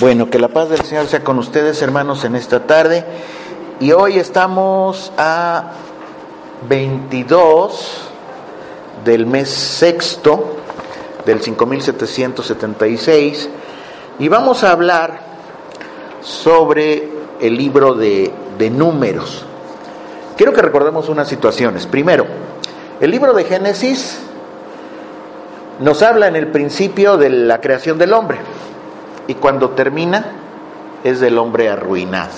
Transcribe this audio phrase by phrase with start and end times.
[0.00, 3.04] Bueno, que la paz del Señor sea con ustedes, hermanos, en esta tarde.
[3.78, 5.72] Y hoy estamos a
[6.66, 8.08] 22
[9.04, 10.56] del mes sexto
[11.26, 13.50] del 5776
[14.18, 15.20] y vamos a hablar
[16.22, 19.44] sobre el libro de, de números.
[20.36, 21.86] Quiero que recordemos unas situaciones.
[21.86, 22.24] Primero,
[22.98, 24.20] el libro de Génesis
[25.80, 28.38] nos habla en el principio de la creación del hombre
[29.26, 30.24] y cuando termina
[31.04, 32.32] es del hombre arruinado.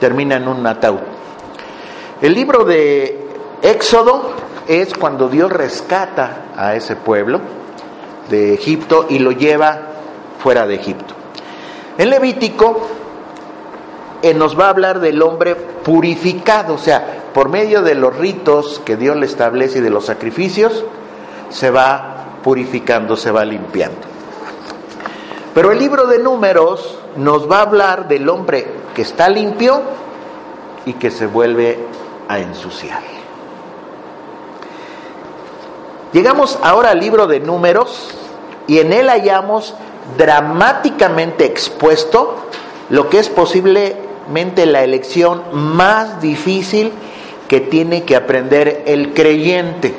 [0.00, 1.00] Termina en un ataúd.
[2.20, 3.28] El libro de
[3.62, 4.32] Éxodo
[4.66, 7.40] es cuando Dios rescata a ese pueblo
[8.28, 9.78] de Egipto y lo lleva
[10.38, 11.14] fuera de Egipto.
[11.96, 12.88] En Levítico
[14.22, 18.80] eh, nos va a hablar del hombre purificado, o sea, por medio de los ritos
[18.84, 20.84] que Dios le establece y de los sacrificios,
[21.50, 24.07] se va purificando, se va limpiando.
[25.54, 29.80] Pero el libro de números nos va a hablar del hombre que está limpio
[30.84, 31.78] y que se vuelve
[32.28, 33.02] a ensuciar.
[36.12, 38.14] Llegamos ahora al libro de números
[38.66, 39.74] y en él hallamos
[40.16, 42.36] dramáticamente expuesto
[42.88, 46.92] lo que es posiblemente la elección más difícil
[47.46, 49.94] que tiene que aprender el creyente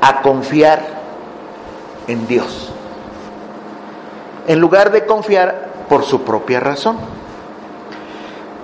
[0.00, 1.02] a confiar
[2.06, 2.73] en Dios
[4.46, 6.98] en lugar de confiar por su propia razón,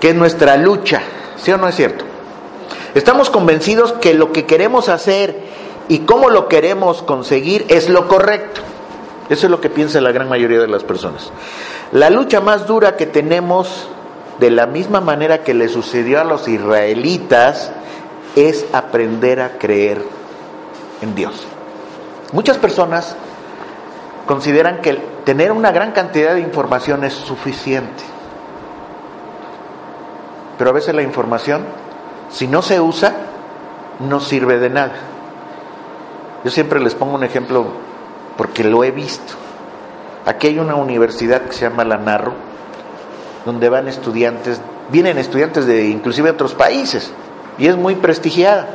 [0.00, 1.02] que es nuestra lucha,
[1.36, 2.04] ¿sí o no es cierto?
[2.94, 5.36] Estamos convencidos que lo que queremos hacer
[5.88, 8.62] y cómo lo queremos conseguir es lo correcto.
[9.28, 11.30] Eso es lo que piensa la gran mayoría de las personas.
[11.92, 13.88] La lucha más dura que tenemos,
[14.40, 17.70] de la misma manera que le sucedió a los israelitas,
[18.34, 20.02] es aprender a creer
[21.00, 21.46] en Dios.
[22.32, 23.16] Muchas personas
[24.26, 28.02] consideran que tener una gran cantidad de información es suficiente.
[30.58, 31.64] Pero a veces la información,
[32.30, 33.14] si no se usa,
[34.00, 34.92] no sirve de nada.
[36.44, 37.66] Yo siempre les pongo un ejemplo
[38.36, 39.34] porque lo he visto.
[40.26, 42.34] Aquí hay una universidad que se llama La Narro,
[43.44, 44.60] donde van estudiantes,
[44.90, 47.12] vienen estudiantes de inclusive otros países,
[47.58, 48.68] y es muy prestigiada.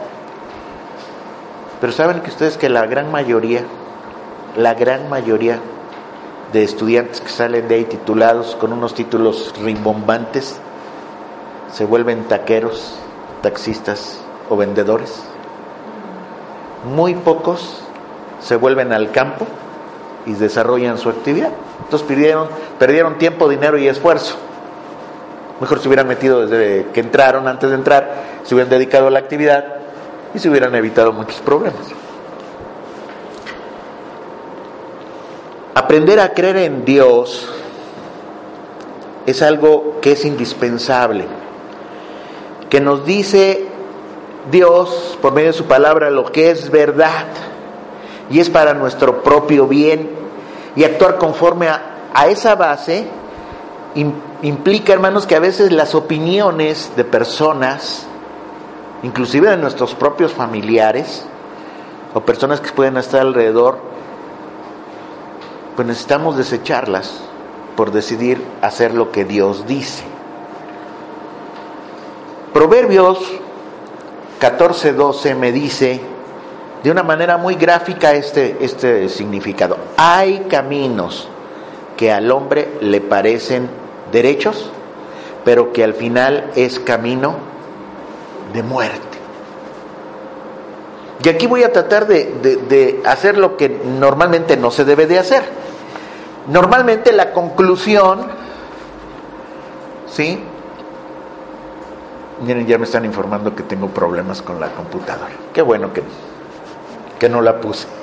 [1.81, 3.61] Pero saben que ustedes que la gran mayoría,
[4.55, 5.59] la gran mayoría
[6.53, 10.59] de estudiantes que salen de ahí titulados con unos títulos rimbombantes,
[11.73, 12.95] se vuelven taqueros,
[13.41, 15.23] taxistas o vendedores.
[16.95, 17.81] Muy pocos
[18.39, 19.45] se vuelven al campo
[20.25, 21.51] y desarrollan su actividad.
[21.83, 22.47] Entonces perdieron,
[22.79, 24.35] perdieron tiempo, dinero y esfuerzo.
[25.59, 29.19] Mejor se hubieran metido desde que entraron, antes de entrar, se hubieran dedicado a la
[29.19, 29.65] actividad
[30.33, 32.04] y se hubieran evitado muchos problemas.
[35.77, 37.49] Aprender a creer en Dios
[39.25, 41.25] es algo que es indispensable,
[42.69, 43.67] que nos dice
[44.49, 47.25] Dios por medio de su palabra lo que es verdad
[48.29, 50.11] y es para nuestro propio bien.
[50.77, 53.07] Y actuar conforme a, esa base
[54.43, 58.07] implica, hermanos, que a veces las opiniones de personas,
[59.03, 61.25] inclusive de nuestros propios familiares
[62.13, 63.94] o personas que pueden estar alrededor,
[65.75, 67.21] pues necesitamos desecharlas
[67.75, 70.03] por decidir hacer lo que Dios dice.
[72.53, 73.19] Proverbios
[74.39, 75.99] 14:12 me dice
[76.83, 79.77] de una manera muy gráfica este, este significado.
[79.97, 81.27] Hay caminos
[81.97, 83.69] que al hombre le parecen
[84.11, 84.69] derechos,
[85.43, 87.35] pero que al final es camino
[88.53, 89.17] de muerte.
[91.23, 92.25] Y aquí voy a tratar de,
[92.69, 95.64] de hacer lo que normalmente no se debe de hacer
[96.47, 98.27] Normalmente la conclusión,
[100.07, 100.43] ¿sí?
[102.41, 105.31] Miren, ya me están informando que tengo problemas con la computadora.
[105.53, 106.03] Qué bueno que,
[107.19, 107.87] que no la puse.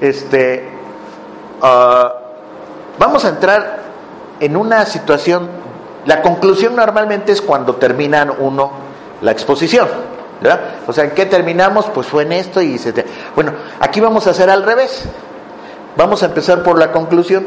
[0.00, 0.68] Este,
[1.62, 2.12] ah,
[2.98, 3.78] vamos a entrar
[4.40, 5.48] en una situación.
[6.04, 8.72] La conclusión normalmente es cuando termina uno
[9.22, 9.88] la exposición.
[10.42, 10.60] ¿verdad?
[10.86, 11.86] O sea, ¿en qué terminamos?
[11.86, 12.92] Pues fue en esto y se.
[13.34, 15.04] Bueno, aquí vamos a hacer al revés.
[15.96, 17.44] Vamos a empezar por la conclusión.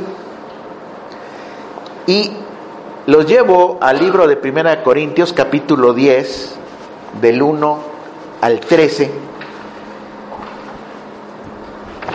[2.06, 2.32] Y
[3.06, 6.56] los llevo al libro de Primera Corintios capítulo 10
[7.22, 7.80] del 1
[8.40, 9.12] al 13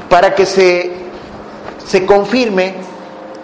[0.09, 0.93] para que se,
[1.87, 2.77] se confirme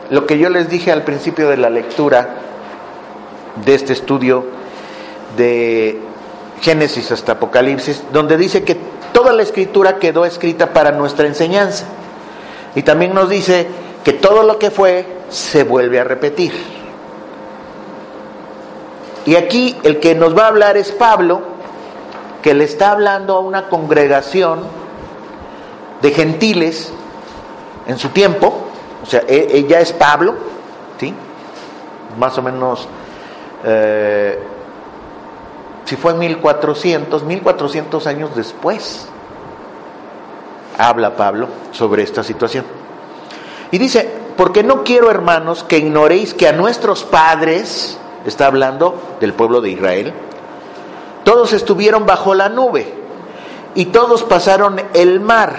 [0.09, 2.37] lo que yo les dije al principio de la lectura
[3.65, 4.47] de este estudio
[5.37, 6.01] de
[6.63, 8.79] Génesis hasta Apocalipsis, donde dice que
[9.13, 11.85] toda la escritura quedó escrita para nuestra enseñanza
[12.75, 13.67] y también nos dice
[14.05, 16.53] que todo lo que fue se vuelve a repetir.
[19.27, 21.43] Y aquí el que nos va a hablar es Pablo,
[22.43, 24.61] que le está hablando a una congregación
[26.01, 26.93] de gentiles
[27.87, 28.69] en su tiempo,
[29.03, 30.35] o sea, ella es Pablo,
[30.99, 31.13] ¿sí?
[32.19, 32.89] Más o menos,
[33.65, 34.39] eh,
[35.85, 39.09] si fue en 1400, 1400 años después,
[40.79, 42.65] habla Pablo sobre esta situación.
[43.71, 49.35] Y dice, porque no quiero, hermanos, que ignoréis que a nuestros padres, está hablando del
[49.35, 50.15] pueblo de Israel,
[51.25, 52.95] todos estuvieron bajo la nube
[53.75, 55.57] y todos pasaron el mar.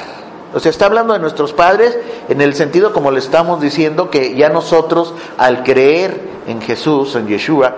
[0.54, 1.96] O sea, está hablando de nuestros padres
[2.28, 7.28] en el sentido como le estamos diciendo que ya nosotros al creer en Jesús, en
[7.28, 7.76] Yeshua,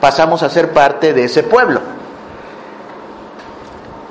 [0.00, 1.80] pasamos a ser parte de ese pueblo.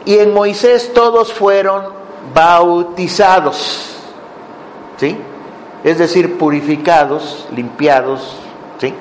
[0.06, 1.99] Y en Moisés todos fueron
[2.34, 3.96] bautizados.
[4.98, 5.18] ¿Sí?
[5.84, 8.36] Es decir, purificados, limpiados,
[8.80, 8.94] ¿sí?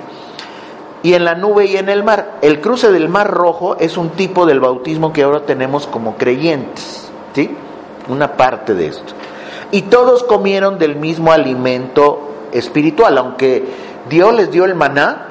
[1.02, 2.38] y en la nube y en el mar.
[2.42, 7.08] El cruce del mar rojo es un tipo del bautismo que ahora tenemos como creyentes,
[7.34, 7.54] ¿sí?
[8.08, 9.14] Una parte de esto.
[9.70, 13.64] Y todos comieron del mismo alimento espiritual, aunque
[14.08, 15.26] Dios les dio el maná,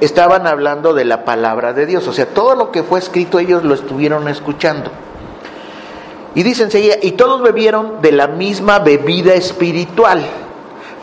[0.00, 3.62] estaban hablando de la palabra de Dios, o sea, todo lo que fue escrito ellos
[3.62, 4.90] lo estuvieron escuchando.
[6.34, 10.24] Y dicen enseguida, y todos bebieron de la misma bebida espiritual,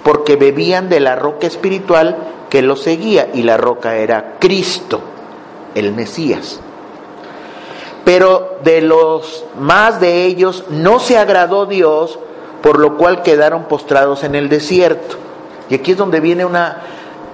[0.04, 2.18] porque bebían de la roca espiritual
[2.50, 5.00] que lo seguía y la roca era Cristo,
[5.74, 6.60] el Mesías.
[8.04, 12.20] Pero de los más de ellos no se agradó Dios,
[12.62, 15.16] por lo cual quedaron postrados en el desierto.
[15.70, 16.82] Y aquí es donde viene una,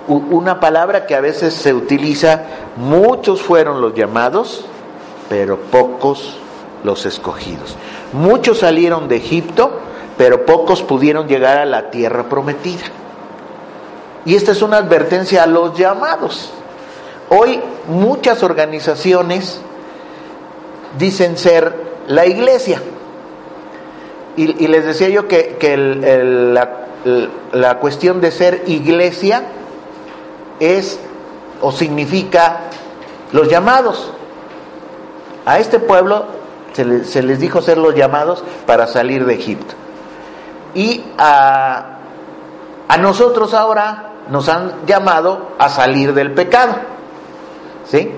[0.08, 2.44] una palabra que a veces se utiliza,
[2.76, 4.66] muchos fueron los llamados,
[5.30, 6.38] pero pocos
[6.88, 7.76] los escogidos.
[8.14, 9.80] Muchos salieron de Egipto,
[10.18, 12.86] pero pocos pudieron llegar a la tierra prometida.
[14.26, 16.50] Y esta es una advertencia a los llamados.
[17.30, 19.60] Hoy muchas organizaciones
[20.98, 21.76] dicen ser
[22.08, 22.82] la iglesia.
[24.38, 25.58] Y, les decía yo que,
[27.52, 29.44] la, cuestión de ser iglesia
[30.60, 31.00] es
[31.62, 32.62] o significa
[33.34, 34.12] los llamados.
[35.46, 36.37] A este pueblo
[36.74, 39.74] se, se les dijo ser los llamados para salir de Egipto.
[40.74, 41.98] Y a,
[42.88, 46.76] a nosotros ahora nos han llamado a salir del pecado.
[47.86, 48.12] ¿Sí?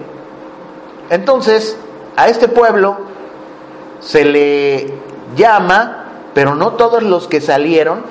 [1.10, 1.78] Entonces,
[2.16, 2.98] a este pueblo
[4.00, 4.94] se le
[5.36, 8.04] llama, pero no todos los que salieron.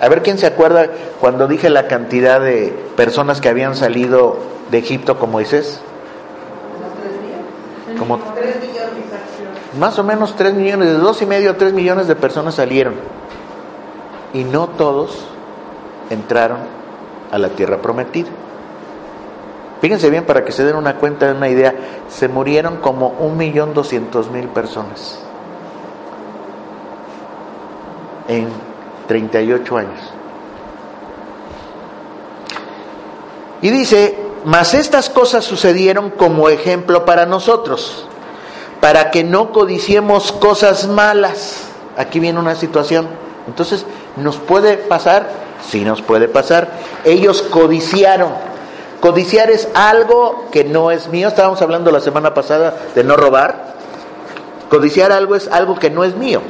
[0.00, 0.88] A ver quién se acuerda
[1.20, 4.36] cuando dije la cantidad de personas que habían salido
[4.70, 5.80] de Egipto con Moisés.
[7.98, 8.18] Como
[9.78, 12.94] más o menos tres millones, de dos y medio a tres millones de personas salieron.
[14.34, 15.24] Y no todos
[16.10, 16.58] entraron
[17.30, 18.28] a la tierra prometida.
[19.80, 21.74] Fíjense bien para que se den una cuenta una idea,
[22.08, 25.18] se murieron como un millón doscientos mil personas
[28.28, 28.48] en
[29.08, 30.00] 38 años.
[33.60, 38.06] Y dice, mas estas cosas sucedieron como ejemplo para nosotros,
[38.82, 41.62] para que no codiciemos cosas malas.
[41.96, 43.08] Aquí viene una situación.
[43.46, 43.86] Entonces,
[44.16, 46.68] nos puede pasar Sí nos puede pasar.
[47.04, 48.32] Ellos codiciaron.
[49.00, 51.28] Codiciar es algo que no es mío.
[51.28, 53.74] Estábamos hablando la semana pasada de no robar.
[54.68, 56.40] Codiciar algo es algo que no es mío.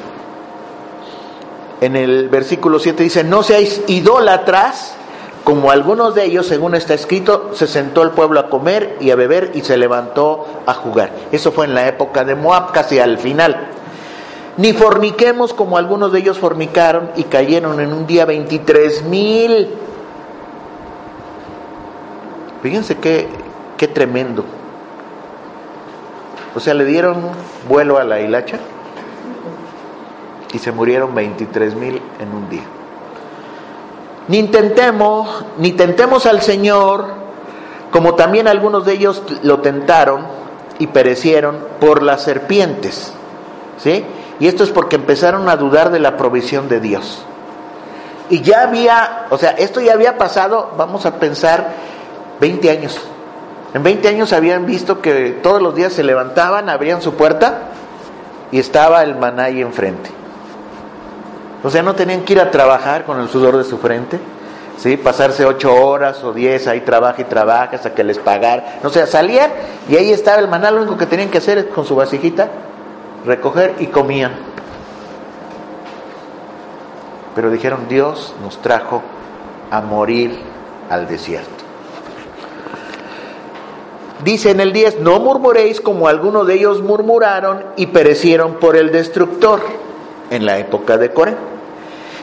[1.80, 4.94] En el versículo 7 dice, no seáis idólatras,
[5.44, 9.16] como algunos de ellos, según está escrito, se sentó el pueblo a comer y a
[9.16, 11.10] beber y se levantó a jugar.
[11.32, 13.68] Eso fue en la época de Moab, casi al final.
[14.56, 19.68] Ni forniquemos como algunos de ellos fornicaron y cayeron en un día 23 mil.
[22.62, 23.28] Fíjense qué,
[23.76, 24.44] qué tremendo.
[26.54, 27.16] O sea, le dieron
[27.68, 28.58] vuelo a la hilacha
[30.52, 32.62] y se murieron 23 mil en un día.
[34.28, 37.06] Ni intentemos, ni tentemos al Señor,
[37.90, 40.26] como también algunos de ellos lo tentaron
[40.78, 43.12] y perecieron por las serpientes.
[43.78, 44.04] ¿Sí?
[44.38, 47.24] Y esto es porque empezaron a dudar de la provisión de Dios.
[48.30, 51.74] Y ya había, o sea, esto ya había pasado, vamos a pensar,
[52.40, 53.00] 20 años.
[53.74, 57.70] En 20 años habían visto que todos los días se levantaban, abrían su puerta
[58.50, 60.21] y estaba el maná ahí enfrente.
[61.62, 64.18] O sea, no tenían que ir a trabajar con el sudor de su frente,
[64.78, 64.96] ¿sí?
[64.96, 68.80] pasarse ocho horas o diez ahí trabaja y trabaja hasta que les pagar.
[68.82, 69.50] O sea, salían
[69.88, 72.48] y ahí estaba el maná, lo único que tenían que hacer es con su vasijita
[73.24, 74.52] recoger y comían.
[77.34, 79.02] pero dijeron, Dios nos trajo
[79.70, 80.38] a morir
[80.90, 81.50] al desierto.
[84.22, 88.92] Dice en el 10, no murmuréis como algunos de ellos murmuraron y perecieron por el
[88.92, 89.62] destructor
[90.32, 91.34] en la época de Coré.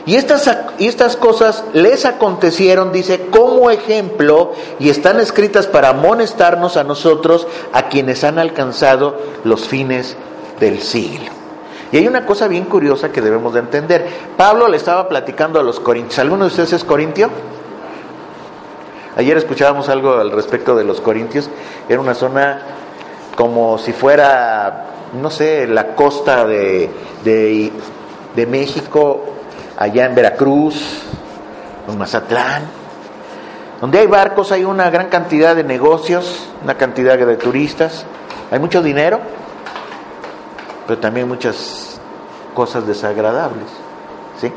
[0.06, 6.76] Y estas, y estas cosas les acontecieron, dice, como ejemplo y están escritas para amonestarnos
[6.76, 10.16] a nosotros, a quienes han alcanzado los fines
[10.58, 11.30] del siglo.
[11.92, 14.08] Y hay una cosa bien curiosa que debemos de entender.
[14.36, 16.18] Pablo le estaba platicando a los corintios.
[16.20, 17.30] ¿Alguno de ustedes es corintio?
[19.16, 21.50] Ayer escuchábamos algo al respecto de los corintios.
[21.88, 22.62] Era una zona
[23.34, 24.86] como si fuera,
[25.20, 26.88] no sé, la costa de,
[27.24, 27.72] de,
[28.34, 29.24] de México
[29.76, 31.02] allá en Veracruz,
[31.88, 32.62] en Mazatlán,
[33.80, 38.04] donde hay barcos, hay una gran cantidad de negocios, una cantidad de turistas,
[38.50, 39.20] hay mucho dinero,
[40.86, 41.98] pero también muchas
[42.54, 43.68] cosas desagradables.
[44.40, 44.52] ¿sí?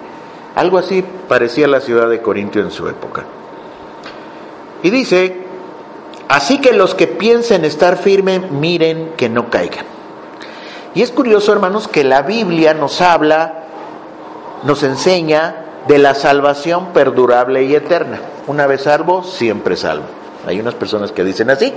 [0.56, 3.24] Algo así parecía la ciudad de Corintio en su época.
[4.84, 5.38] Y dice,
[6.28, 9.86] así que los que piensen estar firmes, miren que no caigan.
[10.96, 13.63] Y es curioso, hermanos, que la Biblia nos habla
[14.64, 15.56] nos enseña
[15.88, 18.20] de la salvación perdurable y eterna.
[18.48, 20.06] Una vez salvo, siempre salvo.
[20.46, 21.74] Hay unas personas que dicen así.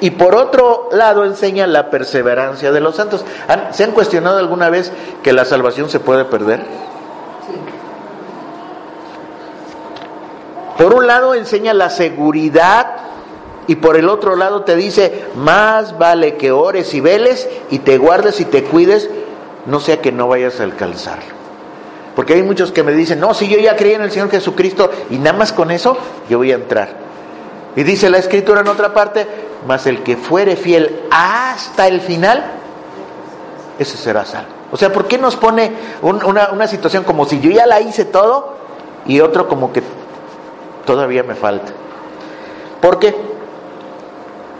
[0.00, 3.24] Y por otro lado enseña la perseverancia de los santos.
[3.72, 6.62] ¿Se han cuestionado alguna vez que la salvación se puede perder?
[10.76, 12.86] Por un lado enseña la seguridad
[13.66, 17.98] y por el otro lado te dice, más vale que ores y veles y te
[17.98, 19.10] guardes y te cuides,
[19.66, 21.37] no sea que no vayas a alcanzarlo.
[22.18, 24.90] Porque hay muchos que me dicen, no, si yo ya creí en el Señor Jesucristo
[25.08, 25.96] y nada más con eso,
[26.28, 26.88] yo voy a entrar.
[27.76, 29.24] Y dice la escritura en otra parte,
[29.68, 32.44] mas el que fuere fiel hasta el final,
[33.78, 34.48] ese será salvo.
[34.72, 35.70] O sea, ¿por qué nos pone
[36.02, 38.54] una, una situación como si yo ya la hice todo
[39.06, 39.84] y otro como que
[40.86, 41.70] todavía me falta?
[42.80, 43.14] ¿Por qué?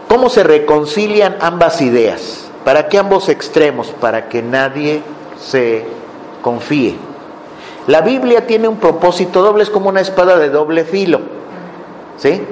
[0.07, 2.49] ¿Cómo se reconcilian ambas ideas?
[2.65, 3.89] ¿Para qué ambos extremos?
[3.89, 5.03] Para que nadie
[5.41, 5.85] se
[6.41, 7.08] confíe.
[7.89, 11.21] La Biblia tiene un propósito doble, es como una espada de doble filo.
[12.19, 12.43] ¿Sí?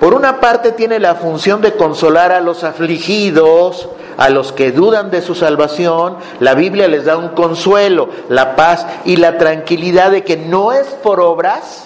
[0.00, 5.12] Por una parte tiene la función de consolar a los afligidos, a los que dudan
[5.12, 6.16] de su salvación.
[6.40, 10.88] La Biblia les da un consuelo, la paz y la tranquilidad de que no es
[10.88, 11.84] por obras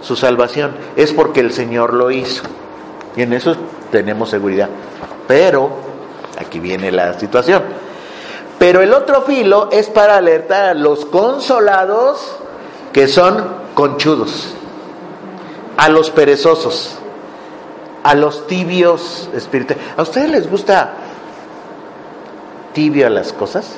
[0.00, 2.44] su salvación, es porque el Señor lo hizo.
[3.16, 3.54] Y en eso
[3.92, 4.70] tenemos seguridad.
[5.28, 5.68] Pero,
[6.38, 7.83] aquí viene la situación.
[8.64, 12.34] Pero el otro filo es para alertar a los consolados
[12.94, 13.44] que son
[13.74, 14.54] conchudos,
[15.76, 16.96] a los perezosos,
[18.02, 19.84] a los tibios espirituales.
[19.98, 20.94] ¿A ustedes les gusta
[22.72, 23.70] tibio a las cosas?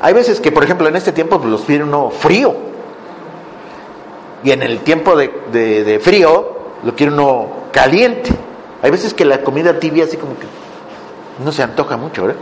[0.00, 2.54] Hay veces que, por ejemplo, en este tiempo pues, los pide uno frío.
[4.44, 8.30] Y en el tiempo de, de frío lo quiere uno caliente.
[8.80, 10.46] Hay veces que la comida tibia así como que
[11.44, 12.40] no se antoja mucho, ¿verdad?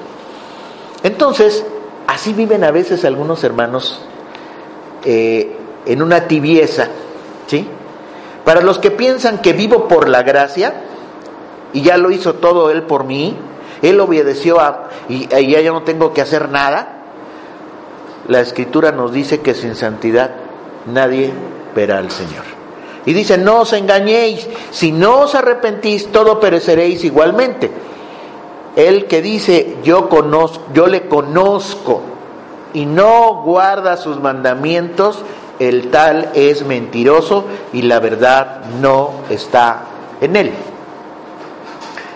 [1.07, 1.65] Entonces,
[2.09, 4.01] así viven a veces algunos hermanos
[5.05, 6.89] eh, en una tibieza,
[7.47, 7.65] ¿sí?
[8.45, 10.83] Para los que piensan que vivo por la gracia
[11.73, 13.37] y ya lo hizo todo Él por mí,
[13.83, 17.05] Él obedeció a, y, y ya yo no tengo que hacer nada,
[18.27, 20.33] la Escritura nos dice que sin santidad
[20.87, 21.33] nadie
[21.73, 22.43] verá al Señor.
[23.05, 27.71] Y dice, no os engañéis, si no os arrepentís, todo pereceréis igualmente.
[28.77, 30.09] El que dice yo
[30.75, 32.03] yo le conozco
[32.75, 35.23] y no guarda sus mandamientos,
[35.59, 39.87] el tal es mentiroso y la verdad no está
[40.21, 40.53] en él.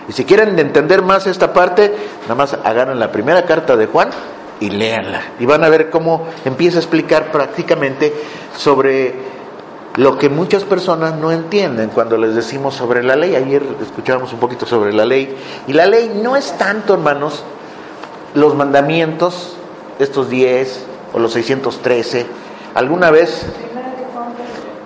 [0.07, 4.09] Y si quieren entender más esta parte, nada más agarren la primera carta de Juan
[4.59, 5.21] y léanla.
[5.39, 8.13] Y van a ver cómo empieza a explicar prácticamente
[8.55, 9.30] sobre
[9.97, 13.35] lo que muchas personas no entienden cuando les decimos sobre la ley.
[13.35, 15.35] Ayer escuchábamos un poquito sobre la ley.
[15.67, 17.43] Y la ley no es tanto, hermanos,
[18.33, 19.55] los mandamientos,
[19.99, 22.25] estos 10 o los 613.
[22.73, 23.45] ¿Alguna vez?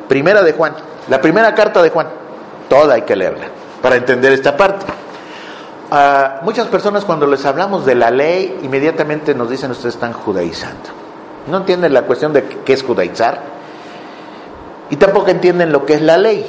[0.08, 0.74] Primera de Juan.
[1.08, 2.08] La primera carta de Juan.
[2.68, 3.46] Toda hay que leerla
[3.82, 4.88] para entender esta parte.
[5.92, 10.90] A muchas personas cuando les hablamos de la ley, inmediatamente nos dicen ustedes están judaizando.
[11.46, 13.55] No entienden la cuestión de qué es judaizar
[14.90, 16.46] y tampoco entienden lo que es la ley.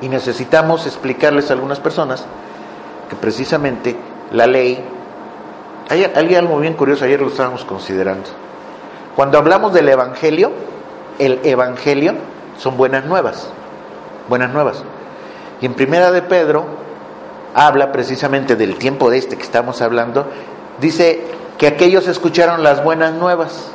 [0.00, 2.24] Y necesitamos explicarles a algunas personas
[3.08, 3.96] que precisamente
[4.32, 4.82] la ley,
[5.88, 8.28] hay, hay algo bien curioso, ayer lo estábamos considerando.
[9.14, 10.52] Cuando hablamos del Evangelio,
[11.18, 12.14] el Evangelio
[12.58, 13.48] son buenas nuevas,
[14.28, 14.82] buenas nuevas.
[15.60, 16.64] Y en Primera de Pedro
[17.54, 20.26] habla precisamente del tiempo de este que estamos hablando,
[20.80, 21.24] dice
[21.58, 23.70] que aquellos escucharon las buenas nuevas.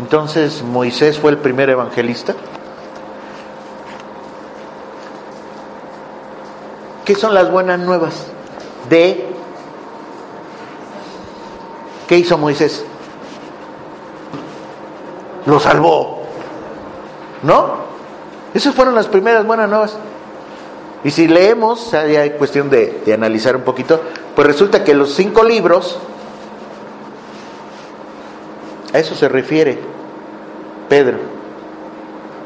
[0.00, 2.34] Entonces Moisés fue el primer evangelista.
[7.04, 8.26] ¿Qué son las buenas nuevas?
[8.88, 9.26] De
[12.08, 12.84] ¿Qué hizo Moisés?
[15.46, 16.22] Lo salvó.
[17.42, 17.74] ¿No?
[18.54, 19.96] Esas fueron las primeras buenas nuevas.
[21.04, 24.00] Y si leemos, ya hay cuestión de, de analizar un poquito,
[24.34, 25.98] pues resulta que los cinco libros,
[28.92, 29.78] a eso se refiere
[30.88, 31.18] Pedro.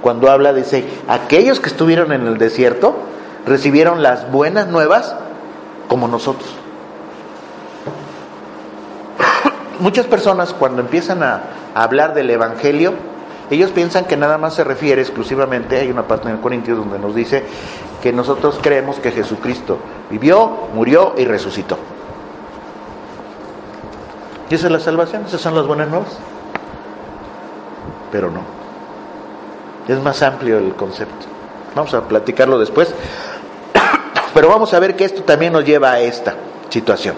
[0.02, 2.94] Cuando habla, dice, aquellos que estuvieron en el desierto
[3.46, 5.16] recibieron las buenas nuevas
[5.88, 6.48] como nosotros.
[9.80, 11.42] Muchas personas cuando empiezan a,
[11.74, 12.94] hablar del Evangelio,
[13.50, 17.14] ellos piensan que nada más se refiere exclusivamente, hay una parte en Corintios donde nos
[17.14, 17.42] dice
[18.00, 19.78] que nosotros creemos que Jesucristo
[20.10, 21.76] vivió, murió y resucitó.
[24.50, 25.24] ¿Y esa es la salvación?
[25.26, 26.18] ¿Esas son las buenas nuevas?
[28.10, 28.42] Pero no.
[29.88, 31.26] Es más amplio el concepto.
[31.74, 32.94] Vamos a platicarlo después.
[34.34, 36.34] Pero vamos a ver que esto también nos lleva a esta
[36.68, 37.14] situación.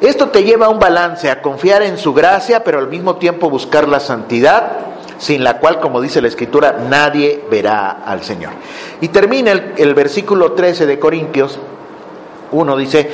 [0.00, 3.50] Esto te lleva a un balance, a confiar en su gracia, pero al mismo tiempo
[3.50, 4.78] buscar la santidad,
[5.18, 8.52] sin la cual, como dice la Escritura, nadie verá al Señor.
[9.00, 11.58] Y termina el, versículo 13 de Corintios
[12.52, 13.10] 1, dice,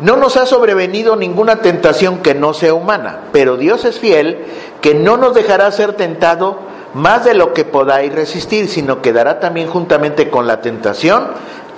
[0.00, 4.44] no nos ha sobrevenido ninguna tentación que no sea humana, pero Dios es fiel,
[4.80, 6.58] que no nos dejará ser tentado
[6.94, 11.28] más de lo que podáis resistir, sino que dará también juntamente con la tentación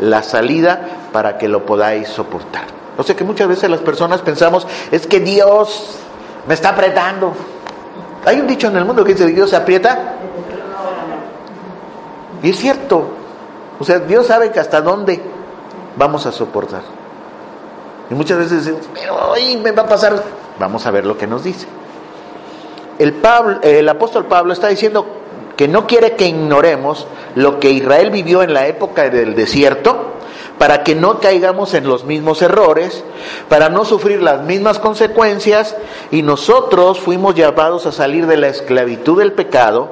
[0.00, 2.64] la salida para que lo podáis soportar.
[2.96, 5.98] O sea que muchas veces las personas pensamos, es que Dios
[6.46, 7.32] me está apretando.
[8.25, 10.14] Hay un dicho en el mundo que dice, Dios se aprieta.
[12.42, 13.08] Y es cierto.
[13.78, 15.20] O sea, Dios sabe que hasta dónde
[15.96, 16.97] vamos a soportar.
[18.10, 20.22] Y muchas veces decimos, pero hoy me va a pasar.
[20.58, 21.66] Vamos a ver lo que nos dice.
[22.98, 25.06] El, Pablo, el apóstol Pablo está diciendo
[25.56, 30.14] que no quiere que ignoremos lo que Israel vivió en la época del desierto
[30.59, 33.04] para que no caigamos en los mismos errores,
[33.48, 35.76] para no sufrir las mismas consecuencias,
[36.11, 39.88] y nosotros fuimos llamados a salir de la esclavitud del pecado,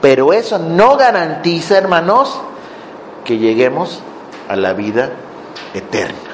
[0.00, 2.40] pero eso no garantiza, hermanos,
[3.24, 4.00] que lleguemos
[4.48, 5.10] a la vida
[5.74, 6.27] eterna.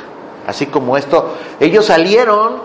[0.47, 2.63] Así como esto, ellos salieron,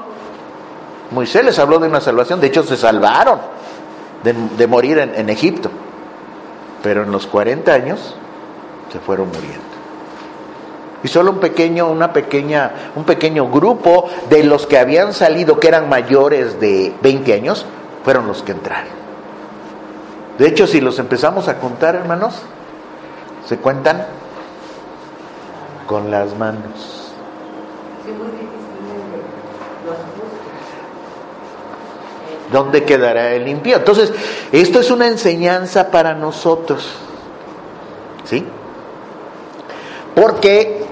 [1.11, 3.39] Moisés les habló de una salvación, de hecho se salvaron
[4.23, 5.69] de, morir en, en Egipto,
[6.83, 8.15] pero en los 40 años
[8.91, 9.69] se fueron muriendo.
[11.03, 15.69] Y solo un pequeño, una pequeña, un pequeño grupo de los que habían salido, que
[15.69, 17.65] eran mayores de 20 años,
[18.03, 18.99] fueron los que entraron.
[20.37, 22.41] De hecho, si los empezamos a contar, hermanos,
[23.45, 24.05] se cuentan
[25.85, 26.98] con las manos.
[32.51, 33.77] ¿Dónde quedará el impío?
[33.77, 34.11] Entonces,
[34.51, 36.89] esto es una enseñanza para nosotros.
[38.25, 38.45] ¿Sí?
[40.15, 40.83] Porque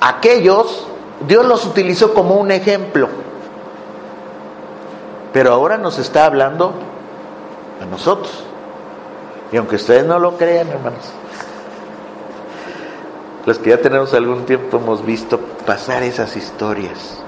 [0.00, 0.86] aquellos,
[1.26, 3.08] Dios los utilizó como un ejemplo.
[5.32, 6.74] Pero ahora nos está hablando
[7.80, 8.44] a nosotros.
[9.50, 11.12] Y aunque ustedes no lo crean, hermanos,
[13.46, 17.22] los que ya tenemos algún tiempo hemos visto pasar esas historias,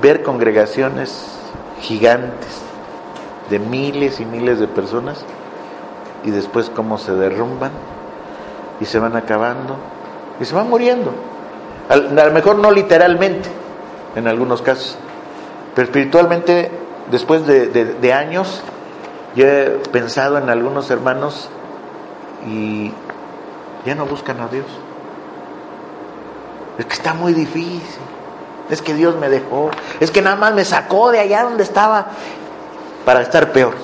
[0.00, 1.26] ver congregaciones
[1.80, 2.62] gigantes
[3.48, 5.24] de miles y miles de personas
[6.24, 7.72] y después cómo se derrumban
[8.80, 9.76] y se van acabando
[10.40, 11.12] y se van muriendo.
[11.88, 13.48] A lo mejor no literalmente,
[14.14, 14.96] en algunos casos,
[15.74, 16.70] pero espiritualmente,
[17.10, 18.62] después de, años,
[19.34, 21.48] yo he pensado en algunos hermanos
[22.46, 22.92] y
[23.84, 24.66] ya no buscan a Dios.
[26.80, 27.82] Es que está muy difícil.
[28.70, 29.70] Es que Dios me dejó.
[30.00, 32.06] Es que nada más me sacó de allá donde estaba
[33.04, 33.74] para estar peor.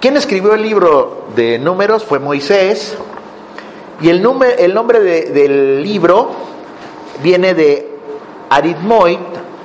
[0.00, 2.04] ¿Quién escribió el libro de números?
[2.04, 2.96] Fue Moisés.
[4.00, 4.24] Y el,
[4.58, 6.30] el nombre del libro
[7.24, 7.98] viene de
[8.48, 9.18] aritmoit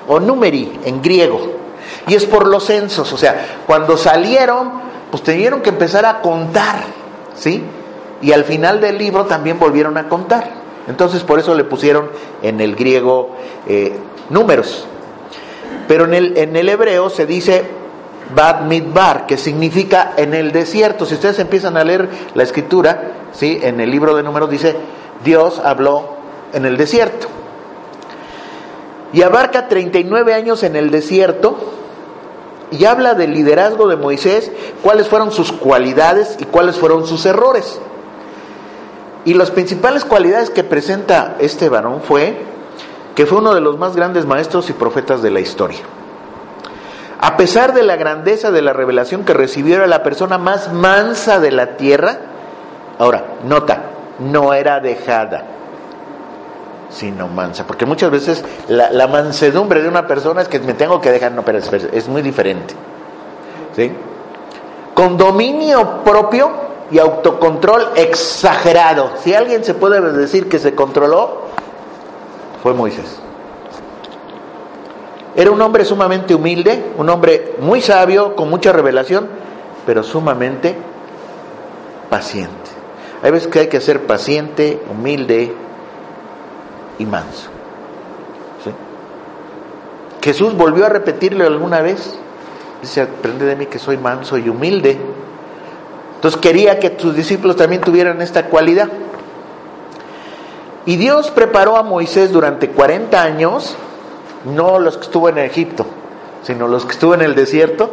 [0.08, 1.42] o numeri en griego.
[2.08, 4.72] Y es por los censos, o sea, cuando salieron,
[5.12, 6.78] pues tuvieron que empezar a contar,
[7.36, 7.64] ¿sí?
[8.20, 10.61] Y al final del libro también volvieron a contar.
[10.88, 12.10] Entonces por eso le pusieron
[12.42, 13.36] en el griego
[13.68, 13.96] eh,
[14.30, 14.86] números.
[15.88, 17.64] Pero en el, en el hebreo se dice
[18.36, 21.06] Bad Midbar, que significa en el desierto.
[21.06, 23.60] Si ustedes empiezan a leer la escritura, ¿sí?
[23.62, 24.76] en el libro de números dice,
[25.24, 26.16] Dios habló
[26.54, 27.28] en el desierto.
[29.14, 31.58] Y abarca 39 años en el desierto
[32.72, 37.80] y habla del liderazgo de Moisés, cuáles fueron sus cualidades y cuáles fueron sus errores.
[39.24, 42.42] Y las principales cualidades que presenta este varón fue
[43.16, 45.80] que fue uno de los más grandes maestros y profetas de la historia.
[47.20, 51.40] A pesar de la grandeza de la revelación que recibió, era la persona más mansa
[51.40, 52.18] de la tierra.
[52.98, 53.84] Ahora, nota,
[54.18, 55.44] no era dejada,
[56.90, 57.68] sino mansa.
[57.68, 61.44] Porque muchas veces la, mansedumbre de una persona es que me tengo que dejar, no,
[61.44, 62.74] pero es, es muy diferente.
[63.76, 63.92] ¿Sí?
[64.96, 69.12] Con dominio propio y autocontrol exagerado.
[69.24, 71.44] Si alguien se puede decir que se controló,
[72.62, 73.20] fue Moisés.
[75.36, 79.30] Era un hombre sumamente humilde, un hombre muy sabio, con mucha revelación,
[79.86, 80.76] pero sumamente
[82.10, 82.52] paciente.
[83.24, 85.54] Hay veces que hay que ser paciente, humilde
[87.00, 87.50] y manso.
[90.22, 92.16] Jesús volvió a repetirle alguna vez,
[92.82, 95.00] dice, aprende de mí que soy manso y humilde
[96.22, 98.90] entonces quería que sus discípulos también tuvieran esta cualidad.
[100.86, 103.76] Y Dios preparó a Moisés durante 40 años,
[104.46, 105.84] no los que estuvo en Egipto,
[106.44, 107.90] sino los que estuvo en el desierto,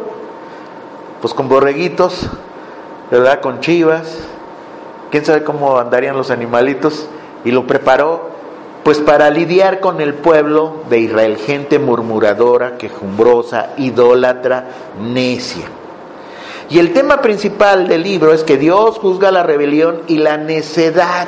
[1.23, 2.29] pues con borreguitos,
[3.09, 3.41] ¿verdad?
[3.41, 4.19] Con chivas,
[5.09, 7.07] quién sabe cómo andarían los animalitos,
[7.43, 8.29] y lo preparó
[8.83, 14.65] pues para lidiar con el pueblo de Israel, gente murmuradora, quejumbrosa, idólatra,
[15.01, 15.78] necia.
[16.69, 21.27] Y el tema principal del libro es que Dios juzga la rebelión y la necedad.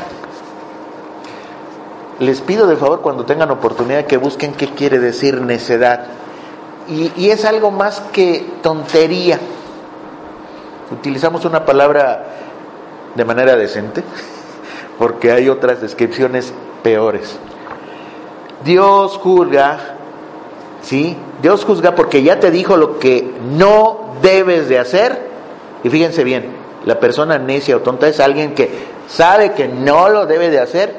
[2.19, 6.05] Les pido de favor cuando tengan oportunidad que busquen qué quiere decir necedad.
[6.87, 9.39] Y, es algo más que tontería.
[10.91, 12.25] Utilizamos una palabra
[13.15, 14.03] de manera decente,
[14.99, 17.39] porque hay otras descripciones peores.
[18.63, 19.95] Dios juzga,
[20.83, 21.17] ¿sí?
[21.41, 25.30] Dios juzga porque ya te dijo lo que no debes de hacer
[25.83, 26.51] y fíjense bien,
[26.85, 28.69] la persona necia o tonta es alguien que
[29.07, 30.95] sabe que no lo debe de hacer,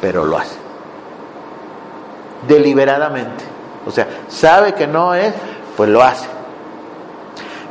[0.00, 0.56] pero lo hace.
[2.48, 3.44] Deliberadamente.
[3.86, 5.32] O sea, sabe que no es,
[5.76, 6.26] pues lo hace.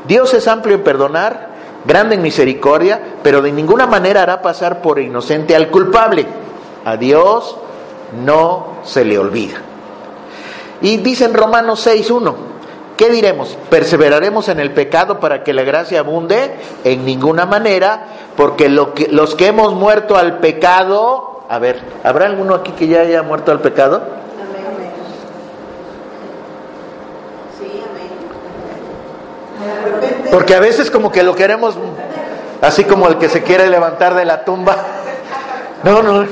[0.08, 1.50] Dios es amplio en perdonar,
[1.86, 6.26] grande en misericordia, pero de ninguna manera hará pasar por inocente al culpable.
[6.86, 7.58] A Dios
[8.24, 9.62] no se le olvida.
[10.82, 12.36] Y dice en Romanos 6.1,
[13.00, 13.58] ¿Qué diremos?
[13.70, 16.60] ¿Perseveraremos en el pecado para que la gracia abunde?
[16.84, 22.26] En ninguna manera, porque, lo que los que hemos muerto al pecado, a ver, ¿habrá
[22.26, 24.04] alguno aquí que ya haya muerto al pecado?
[30.30, 31.78] Porque a veces como que lo queremos
[32.62, 34.76] así como el que se quiere levantar de la tumba.
[35.86, 36.28] No, no.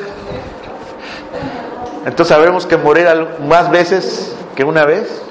[2.05, 3.07] Entonces sabremos que morir
[3.47, 5.26] más veces que una vez.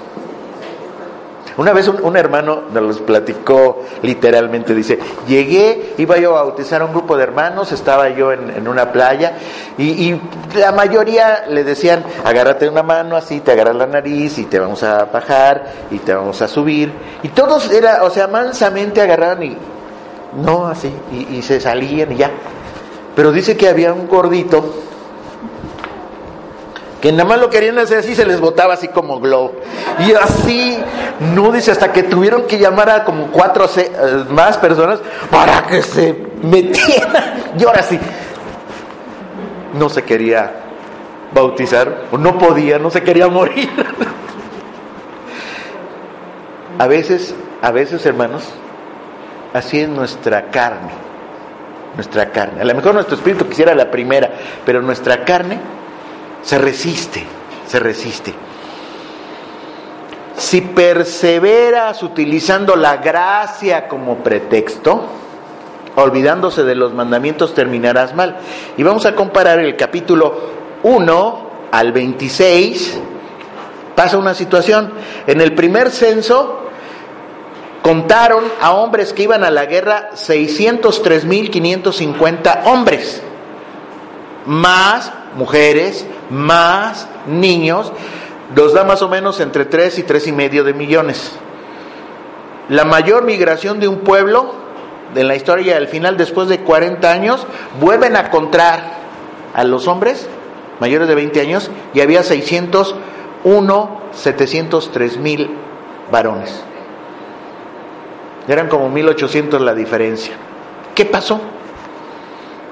[1.57, 6.93] Una vez un, hermano nos platicó literalmente, dice, llegué, iba yo a bautizar a un
[6.93, 9.39] grupo de hermanos, estaba yo en, una playa
[9.79, 10.15] y,
[10.55, 14.83] la mayoría le decían, agárrate una mano así, te agarras la nariz y te vamos
[14.83, 16.93] a bajar y te vamos a subir.
[17.23, 19.57] Y todos era, o sea, mansamente agarraron y
[20.43, 22.31] no así, y, y se salían y ya.
[23.15, 24.75] Pero dice que había un gordito
[27.01, 29.53] que nada más lo querían hacer así, se les botaba así como globo.
[29.99, 30.79] Y así,
[31.35, 33.91] no dice, hasta que tuvieron que llamar a como cuatro eh,
[34.31, 37.53] más personas para que se metieran.
[37.59, 37.99] Y ahora sí,
[39.75, 40.53] no se quería
[41.35, 43.69] bautizar, o no podía, no se quería morir.
[46.79, 48.45] A veces, a veces, hermanos,
[49.53, 50.93] así es nuestra carne.
[51.95, 52.61] Nuestra carne.
[52.61, 54.31] A lo mejor nuestro espíritu quisiera la primera,
[54.67, 55.59] pero nuestra carne
[56.47, 57.23] se resiste,
[57.67, 58.33] se resiste.
[60.37, 65.07] Si perseveras utilizando la gracia como pretexto,
[65.97, 68.37] olvidándose de los mandamientos, terminarás mal.
[68.77, 70.53] Y vamos a comparar el capítulo
[70.85, 73.01] 1 al 26.
[73.97, 74.93] Pasa una situación.
[75.27, 76.61] En el primer censo
[77.83, 83.21] contaron a hombres que iban a la guerra 603.550 hombres,
[84.45, 87.93] más mujeres, más niños,
[88.55, 91.33] nos da más o menos entre 3 y tres y medio de millones.
[92.69, 94.55] La mayor migración de un pueblo
[95.15, 97.47] de la historia al final, después de 40 años,
[97.81, 98.97] vuelven a contar
[99.55, 100.29] a los hombres
[100.81, 105.51] mayores de 20 años y había 601, 703 mil
[106.11, 106.63] varones.
[108.49, 110.35] Eran como 1800 la diferencia.
[110.95, 111.41] ¿Qué pasó?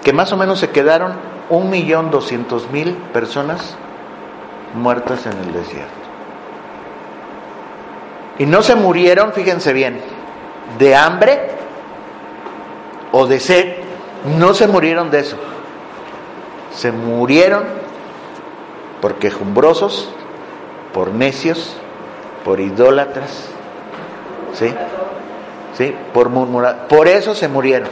[0.03, 3.77] Que más o menos se quedaron un millón doscientos mil personas
[4.75, 5.93] muertas en el desierto.
[8.39, 10.01] Y no se murieron, fíjense bien,
[10.79, 11.49] de hambre
[13.13, 13.75] o de sed,
[14.39, 15.37] no se murieron de eso.
[16.75, 17.65] Se murieron
[19.01, 20.11] por quejumbrosos,
[20.93, 21.77] por necios,
[22.45, 23.49] por idólatras,
[24.55, 24.75] ¿sí?
[25.77, 25.95] ¿Sí?
[26.13, 26.89] Por murmurar.
[26.89, 27.89] Por eso se murieron.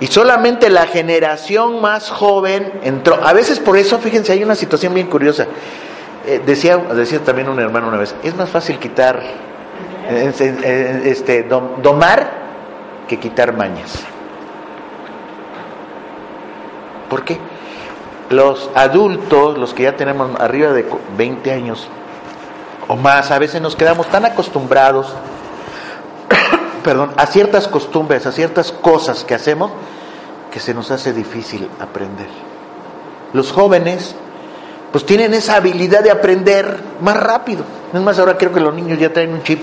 [0.00, 3.18] Y solamente la generación más joven entró.
[3.24, 5.46] A veces por eso, fíjense, hay una situación bien curiosa.
[6.26, 9.20] Eh, decía, decía también un hermano una vez, es más fácil quitar,
[11.04, 11.42] este,
[11.82, 12.30] domar
[13.08, 14.04] que quitar mañas.
[17.08, 17.38] ¿Por qué?
[18.30, 20.84] Los adultos, los que ya tenemos arriba de
[21.16, 21.88] 20 años
[22.88, 25.14] o más, a veces nos quedamos tan acostumbrados,
[26.88, 29.70] perdón, a ciertas costumbres, a ciertas cosas que hacemos,
[30.50, 32.28] que se nos hace difícil aprender.
[33.34, 34.14] Los jóvenes
[34.90, 37.62] pues tienen esa habilidad de aprender más rápido.
[37.92, 39.60] Es más, ahora creo que los niños ya traen un chip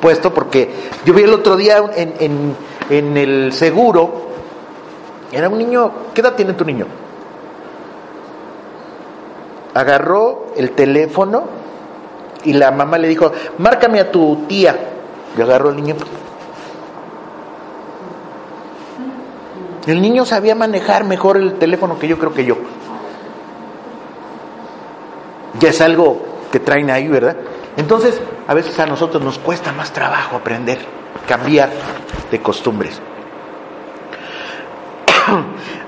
[0.00, 0.68] puesto porque
[1.04, 2.56] yo vi el otro día en,
[2.90, 4.30] en, el seguro,
[5.30, 6.86] era un niño, ¿qué edad tiene tu niño?
[9.74, 11.44] Agarró el teléfono
[12.42, 14.76] y la mamá le dijo, márcame a tu tía.
[15.38, 15.94] Y agarró el niño.
[19.86, 22.56] El niño sabía manejar mejor el teléfono que yo creo que yo
[25.58, 27.36] ya es algo que traen ahí, ¿verdad?
[27.76, 30.84] Entonces, a veces a nosotros nos cuesta más trabajo aprender,
[31.26, 31.70] cambiar
[32.30, 33.00] de costumbres.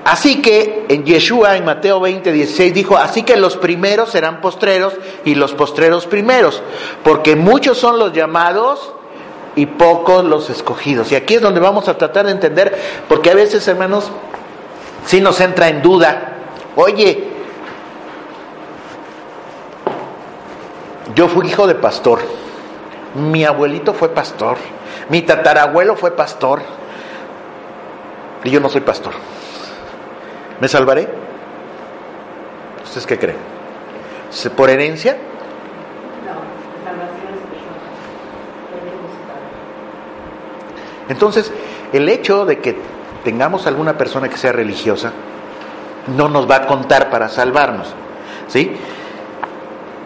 [0.03, 4.93] Así que en Yeshua, en Mateo 20, 16, dijo, así que los primeros serán postreros
[5.25, 6.63] y los postreros primeros,
[7.03, 8.93] porque muchos son los llamados
[9.57, 11.11] y pocos los escogidos.
[11.11, 12.77] Y aquí es donde vamos a tratar de entender,
[13.09, 14.09] porque a veces, hermanos,
[15.05, 16.35] si nos entra en duda,
[16.77, 17.37] oye,
[21.17, 22.19] Yo fui hijo de pastor.
[23.15, 24.57] Mi abuelito fue pastor.
[25.09, 26.61] Mi tatarabuelo fue pastor.
[28.43, 29.13] Y yo no soy pastor.
[30.59, 31.07] ¿Me salvaré?
[32.83, 33.37] ¿Ustedes qué creen?
[34.55, 35.17] ¿Por herencia?
[41.09, 41.51] Entonces,
[41.93, 42.77] el hecho de que
[43.23, 45.11] tengamos alguna persona que sea religiosa
[46.15, 47.93] no nos va a contar para salvarnos.
[48.47, 48.71] ¿Sí?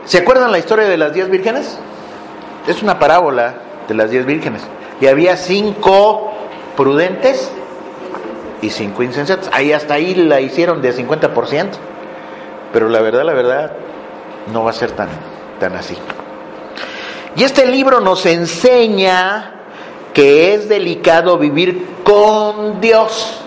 [0.05, 1.79] ¿Se acuerdan la historia de las diez vírgenes?
[2.67, 3.55] Es una parábola
[3.87, 4.63] de las diez vírgenes.
[4.99, 6.31] Y había cinco
[6.75, 7.51] prudentes
[8.61, 9.49] y cinco insensatos.
[9.53, 11.69] Ahí hasta ahí la hicieron de 50%.
[12.73, 13.73] Pero la verdad, la verdad,
[14.51, 15.09] no va a ser tan,
[15.59, 15.97] tan así.
[17.35, 19.60] Y este libro nos enseña
[20.13, 23.37] que es delicado vivir con Dios.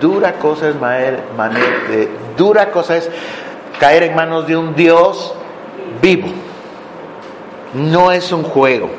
[0.00, 3.08] Dura cosa es, eh, dura cosa es
[3.78, 5.34] caer en manos de un Dios
[6.00, 6.28] vivo.
[7.74, 8.90] No es un juego.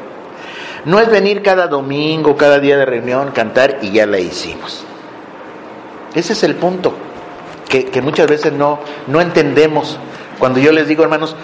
[0.85, 4.83] No es venir cada domingo, cada día de reunión, cantar y ya la hicimos.
[6.13, 6.93] Ese es el punto
[7.69, 9.97] que, muchas veces no, no entendemos.
[10.37, 11.35] Cuando yo les digo, hermanos,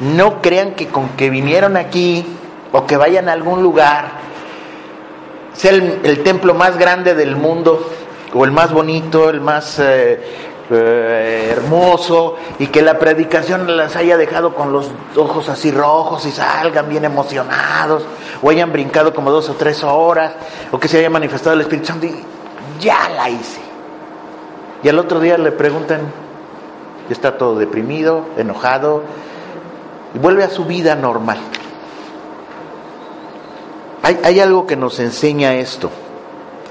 [0.00, 2.26] no crean que con que vinieron aquí
[2.76, 4.10] o que vayan a algún lugar,
[5.54, 7.90] sea el, templo más grande del mundo
[8.34, 10.20] o el más bonito, el más eh,
[10.70, 16.30] eh, hermoso y que la predicación las haya dejado con los ojos así rojos y
[16.30, 18.04] salgan bien emocionados
[18.42, 20.34] o hayan brincado como dos o tres horas
[20.70, 22.14] o que se haya manifestado el Espíritu Santo y
[22.78, 23.62] ya la hice.
[24.82, 26.00] Y al otro día le preguntan,
[27.08, 29.02] está todo deprimido, enojado
[30.14, 31.38] y vuelve a su vida normal.
[34.06, 35.90] Hay, algo que nos enseña esto.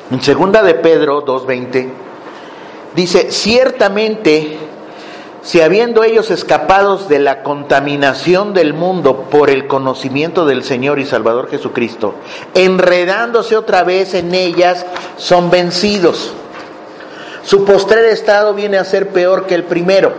[0.10, 1.90] En segunda de Pedro 2.20
[2.96, 4.58] Dice, ciertamente,
[5.42, 11.06] si habiendo ellos escapados de la contaminación del mundo por el conocimiento del Señor y
[11.06, 12.16] Salvador Jesucristo,
[12.54, 14.86] enredándose otra vez en ellas,
[15.18, 16.32] son vencidos.
[17.44, 20.14] Su postrer estado viene a ser peor que el primero,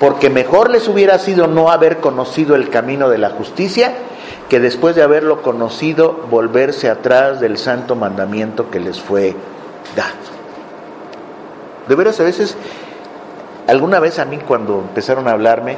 [0.00, 3.94] porque mejor les hubiera sido no haber conocido el camino de la justicia
[4.48, 9.34] que después de haberlo conocido volverse atrás del santo mandamiento que les fue
[9.96, 10.14] dado.
[11.88, 12.56] De veras, a veces,
[13.66, 15.76] alguna vez a mí cuando empezaron a hablarme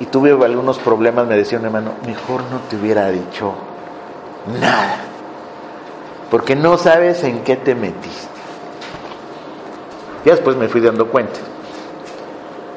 [0.00, 3.54] y tuve algunos problemas, me decían, hermano, mejor no te hubiera dicho
[4.60, 4.96] nada,
[6.30, 8.28] porque no sabes en qué te metiste.
[10.24, 11.40] Ya después me fui dando cuenta.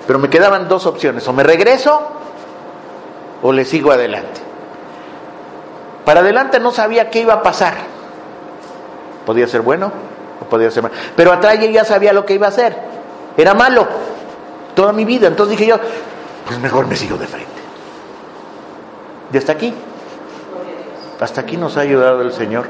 [0.07, 1.99] Pero me quedaban dos opciones, o me regreso
[3.41, 4.44] o le sigo adelante.
[6.05, 7.73] Para adelante no sabía qué iba a pasar.
[9.25, 9.91] Podía ser bueno
[10.45, 10.95] podía ser malo.
[11.15, 12.75] Pero atrás yo ya sabía lo que iba a hacer.
[13.37, 13.87] Era malo
[14.75, 15.27] toda mi vida.
[15.27, 15.77] Entonces dije yo,
[16.45, 17.49] pues mejor me sigo de frente.
[19.33, 19.73] Y hasta aquí.
[21.19, 22.65] Hasta aquí nos ha ayudado el Señor.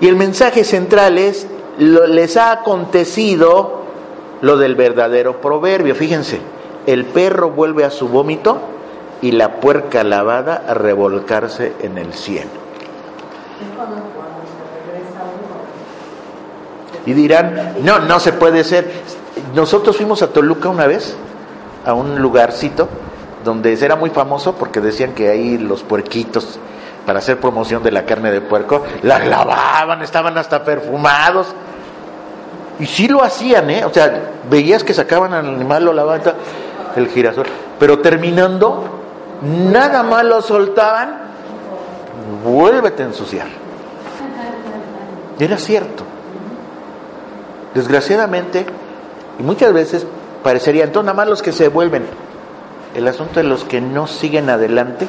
[0.00, 1.46] Y el mensaje central es,
[1.78, 3.84] les ha acontecido
[4.40, 5.94] lo del verdadero proverbio.
[5.94, 6.40] Fíjense,
[6.86, 8.58] el perro vuelve a su vómito
[9.24, 12.50] y la puerca lavada a revolcarse en el cielo.
[17.06, 18.92] Y dirán, no, no se puede ser.
[19.54, 21.16] Nosotros fuimos a Toluca una vez,
[21.86, 22.86] a un lugarcito,
[23.42, 26.58] donde era muy famoso porque decían que ahí los puerquitos,
[27.06, 31.46] para hacer promoción de la carne de puerco, las lavaban, estaban hasta perfumados.
[32.78, 33.86] Y sí lo hacían, ¿eh?
[33.86, 36.20] O sea, veías que sacaban al animal, lo lavaban,
[36.94, 37.46] el girasol.
[37.78, 38.93] Pero terminando,
[39.44, 41.18] nada más lo soltaban,
[42.44, 43.46] vuélvete a ensuciar.
[45.38, 46.04] Era cierto.
[47.74, 48.66] Desgraciadamente,
[49.38, 50.06] y muchas veces
[50.42, 52.04] parecería, entonces nada más los que se vuelven.
[52.94, 55.08] El asunto de los que no siguen adelante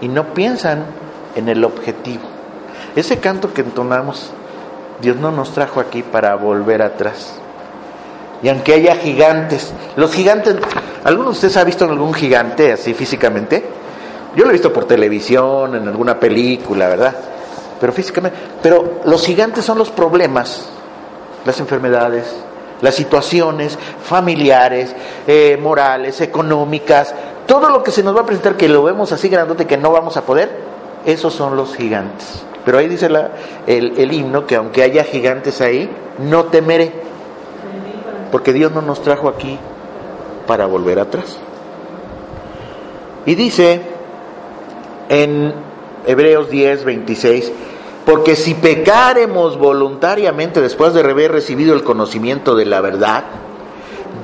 [0.00, 0.84] y no piensan
[1.36, 2.24] en el objetivo.
[2.96, 4.30] Ese canto que entonamos,
[5.00, 7.38] Dios no nos trajo aquí para volver atrás.
[8.42, 10.56] Y aunque haya gigantes, los gigantes,
[11.04, 13.64] ¿alguno de ustedes ha visto algún gigante así físicamente?
[14.36, 17.14] Yo lo he visto por televisión, en alguna película, ¿verdad?
[17.80, 20.68] Pero físicamente, pero los gigantes son los problemas
[21.48, 22.26] las enfermedades,
[22.80, 24.94] las situaciones familiares,
[25.26, 27.14] eh, morales, económicas,
[27.46, 29.90] todo lo que se nos va a presentar que lo vemos así grandote que no
[29.90, 30.50] vamos a poder,
[31.06, 32.42] esos son los gigantes.
[32.64, 33.30] Pero ahí dice la,
[33.66, 36.92] el, el himno que aunque haya gigantes ahí, no temeré,
[38.30, 39.58] porque Dios no nos trajo aquí
[40.46, 41.38] para volver atrás.
[43.26, 43.82] Y dice
[45.08, 45.52] en
[46.06, 47.52] Hebreos 10, 26,
[48.06, 53.24] porque si pecaremos voluntariamente después de haber recibido el conocimiento de la verdad,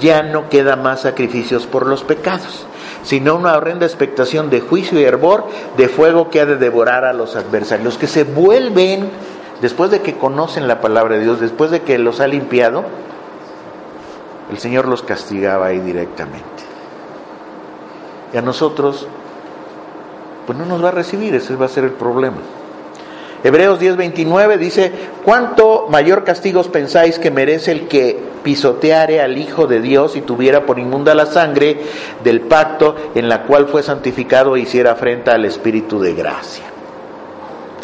[0.00, 2.66] ya no queda más sacrificios por los pecados,
[3.02, 5.44] sino una horrenda expectación de juicio y hervor,
[5.76, 7.84] de fuego que ha de devorar a los adversarios.
[7.84, 9.10] Los que se vuelven,
[9.60, 12.84] después de que conocen la palabra de Dios, después de que los ha limpiado,
[14.50, 16.44] el Señor los castigaba ahí directamente.
[18.32, 19.06] Y a nosotros,
[20.46, 22.38] pues no nos va a recibir, ese va a ser el problema.
[23.44, 24.90] Hebreos 10:29 dice,
[25.22, 30.64] ¿cuánto mayor castigos pensáis que merece el que pisoteare al Hijo de Dios y tuviera
[30.64, 31.80] por inmunda la sangre
[32.22, 36.64] del pacto en la cual fue santificado e hiciera afrenta al Espíritu de gracia?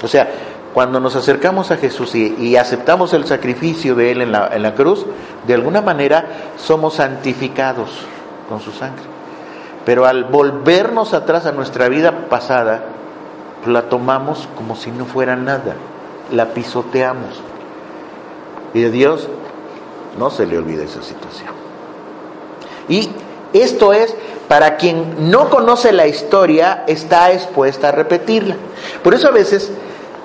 [0.03, 0.29] O sea,
[0.75, 4.75] cuando nos acercamos a Jesús y, aceptamos el sacrificio de Él en la, en la
[4.75, 5.05] cruz,
[5.47, 7.91] de alguna manera somos santificados
[8.49, 9.03] con su sangre.
[9.85, 12.85] Pero al volvernos atrás a nuestra vida pasada,
[13.67, 15.75] la tomamos como si no fuera nada,
[16.33, 17.41] la pisoteamos.
[18.75, 19.29] Y de Dios
[20.19, 21.51] no se le olvida esa situación.
[22.89, 23.09] Y
[23.53, 24.15] esto es,
[24.49, 28.57] para quien no conoce la historia, está expuesta a repetirla.
[29.03, 29.73] Por eso a veces,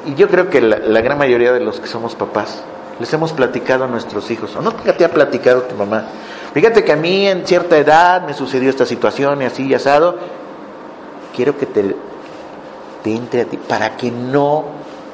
[0.06, 2.64] y yo creo que la, gran mayoría de los que somos papás,
[3.00, 6.06] les hemos platicado a nuestros hijos, o no te ha platicado tu mamá,
[6.54, 10.18] fíjate que a mí en cierta edad me sucedió esta situación y así y asado,
[11.36, 11.96] quiero que te
[13.04, 14.66] entre a ti para que no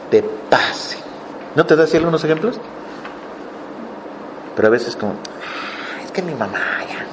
[0.10, 0.98] te pase.
[1.56, 2.58] ¿No te da así algunos ejemplos?
[4.56, 5.14] Pero a veces como,
[6.04, 7.06] es que mi mamá ya,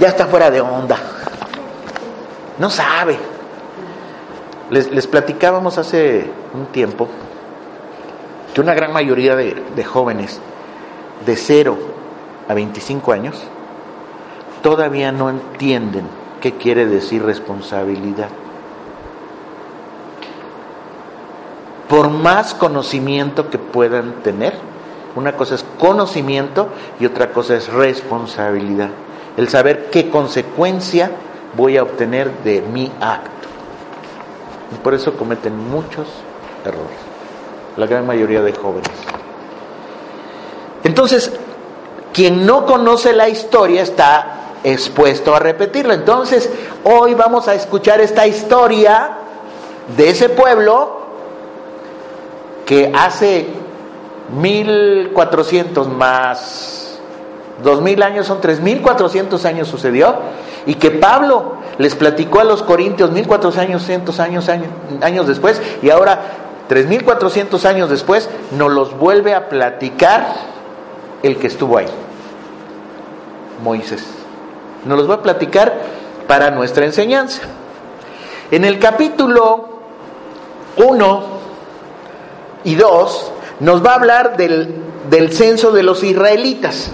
[0.00, 0.96] ya está fuera de onda.
[2.58, 3.18] No sabe.
[4.70, 7.08] Les, platicábamos hace un tiempo
[8.54, 10.40] que una gran mayoría de, de jóvenes
[11.26, 11.76] de 0
[12.48, 13.42] a 25 años
[14.62, 16.06] todavía no entienden
[16.40, 18.28] qué quiere decir responsabilidad.
[21.90, 24.54] por más conocimiento que puedan tener.
[25.16, 26.68] Una cosa es conocimiento
[27.00, 28.90] y otra cosa es responsabilidad.
[29.36, 31.10] El saber qué consecuencia
[31.56, 33.39] voy a obtener de mi acto.
[34.72, 36.06] Y por eso cometen muchos
[36.64, 36.98] errores,
[37.76, 38.90] la gran mayoría de jóvenes.
[40.84, 41.32] Entonces,
[42.12, 45.94] quien no conoce la historia está expuesto a repetirla.
[45.94, 46.50] Entonces,
[46.84, 49.10] hoy vamos a escuchar esta historia
[49.96, 51.00] de ese pueblo
[52.64, 53.48] que hace
[54.38, 56.79] 1400 más
[57.62, 60.16] 2000 años son 3400 años sucedió
[60.66, 63.58] y que Pablo les platicó a los corintios 1400
[64.20, 64.48] años, años,
[65.00, 66.20] años después y ahora
[66.68, 70.34] 3400 años después nos los vuelve a platicar
[71.22, 71.88] el que estuvo ahí,
[73.62, 74.06] Moisés.
[74.84, 75.74] Nos los va a platicar
[76.26, 77.42] para nuestra enseñanza.
[78.50, 79.68] En el capítulo
[80.76, 81.24] 1
[82.64, 84.74] y dos, nos va a hablar del,
[85.10, 86.92] del censo de los israelitas.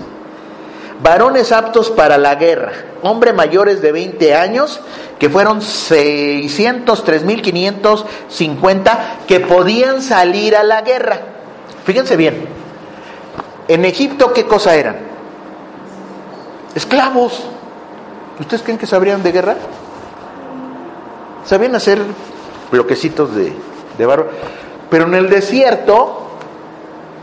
[1.03, 2.73] Varones aptos para la guerra,
[3.03, 4.81] hombres mayores de 20 años,
[5.19, 11.21] que fueron 600, 3.550 que podían salir a la guerra.
[11.85, 12.47] Fíjense bien,
[13.69, 14.97] en Egipto, ¿qué cosa eran?
[16.75, 17.45] Esclavos.
[18.39, 19.57] ¿Ustedes creen que sabrían de guerra?
[21.45, 22.01] Sabían hacer
[22.71, 23.53] bloquecitos de,
[23.97, 24.29] de barro.
[24.91, 26.27] Pero en el desierto,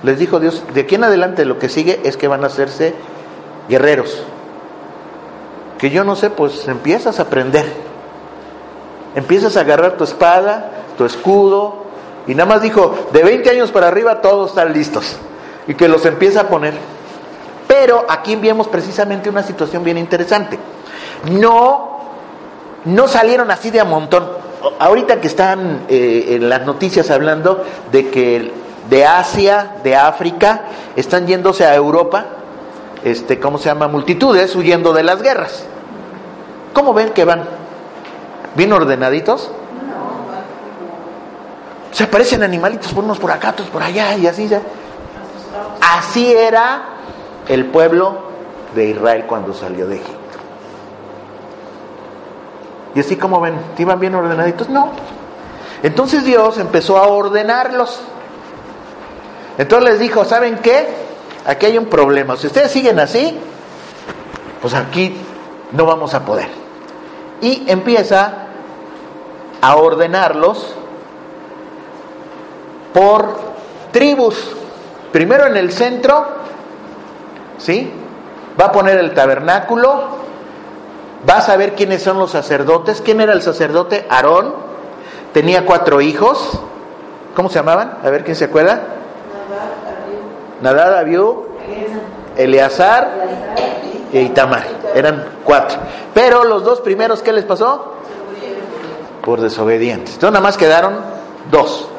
[0.02, 2.96] les dijo Dios, de aquí en adelante lo que sigue es que van a hacerse
[3.70, 4.24] guerreros.
[5.78, 7.66] Que yo no sé, pues empiezas a aprender.
[9.16, 11.84] Empiezas a agarrar tu espada, tu escudo,
[12.28, 15.18] y nada más dijo, de 20 años para arriba todos están listos.
[15.68, 16.74] Y que los empieza a poner.
[17.68, 20.58] Pero aquí vemos precisamente una situación bien interesante.
[21.32, 22.00] No,
[22.86, 24.28] no salieron así de a montón.
[24.80, 28.52] Ahorita que están eh, en las noticias hablando de que
[28.90, 30.62] de Asia, de África,
[30.96, 32.26] están yéndose a Europa,
[33.04, 33.88] este, ¿cómo se llama?
[33.88, 35.66] Multitudes huyendo de las guerras.
[36.74, 37.44] ¿Cómo ven que van?
[38.56, 39.52] ¿Bien ordenaditos?
[41.92, 44.62] Se parecen animalitos, unos por acá, otros por allá y así ya.
[45.82, 46.84] Así era
[47.48, 48.18] el pueblo
[48.74, 50.20] de Israel cuando salió de Egipto.
[52.96, 54.70] Y así como ven, ¿iban bien ordenaditos?
[54.70, 54.92] No.
[55.84, 58.02] Entonces Dios empezó a ordenarlos.
[59.58, 60.88] Entonces les dijo, ¿saben qué?
[61.46, 62.38] Aquí hay un problema.
[62.38, 63.38] Si ustedes siguen así,
[64.62, 65.16] pues aquí
[65.72, 66.48] no vamos a poder.
[67.42, 68.48] Y empieza
[69.62, 70.76] a ordenarlos
[72.94, 73.38] por
[73.92, 74.56] tribus.
[75.12, 76.26] Primero en el centro,
[77.58, 77.92] ¿sí?
[78.60, 80.04] Va a poner el tabernáculo,
[81.30, 83.02] va a saber quiénes son los sacerdotes.
[83.02, 84.06] ¿Quién era el sacerdote?
[84.10, 84.54] Aarón.
[85.34, 86.60] Tenía cuatro hijos.
[87.36, 87.98] ¿Cómo se llamaban?
[88.04, 88.82] A ver quién se acuerda.
[90.64, 91.46] Nadab, Abiú,
[92.38, 93.12] Eleazar
[94.14, 94.64] e Itamar.
[94.96, 95.78] Eran cuatro.
[96.14, 97.96] Pero los dos primeros, ¿qué les pasó?
[99.22, 100.14] Por desobedientes.
[100.14, 100.96] Entonces nada más quedaron
[101.52, 101.90] dos.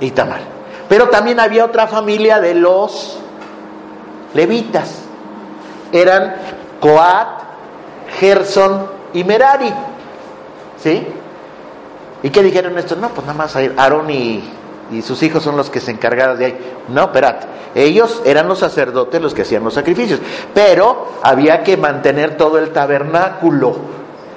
[0.00, 0.40] Itamar.
[0.88, 3.18] Pero también había otra familia de los
[4.34, 5.00] levitas.
[5.90, 6.36] Eran
[6.78, 7.28] Coat,
[8.20, 9.72] Gerson y Merari.
[10.76, 11.06] ¿Sí?
[12.22, 12.98] ¿Y qué dijeron estos?
[12.98, 14.44] No, pues nada más Aarón y,
[14.90, 16.76] y sus hijos son los que se encargaron de ahí.
[16.88, 17.46] No, espérate.
[17.74, 20.20] Ellos eran los sacerdotes los que hacían los sacrificios.
[20.54, 23.76] Pero había que mantener todo el tabernáculo.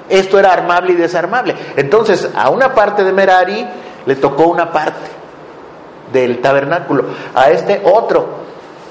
[0.08, 1.54] Esto era armable y desarmable.
[1.76, 3.66] Entonces, a una parte de Merari
[4.04, 5.10] le tocó una parte
[6.12, 7.04] del tabernáculo.
[7.34, 8.42] A este otro.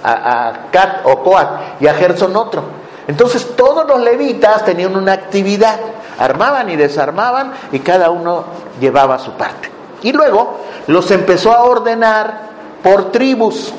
[0.03, 1.47] A, a o Coat.
[1.79, 2.63] Y a Gerson otro.
[3.07, 5.79] Entonces, todos los levitas tenían una actividad.
[6.17, 8.45] Armaban y desarmaban y cada uno
[8.79, 9.80] llevaba su parte.
[10.03, 12.49] Y luego los empezó a ordenar
[12.83, 13.73] por tribus.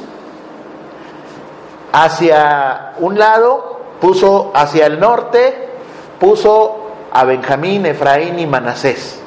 [1.93, 5.69] Hacia un lado puso hacia el norte,
[6.19, 6.79] puso
[7.13, 9.21] a Benjamín, Efraín y Manasés.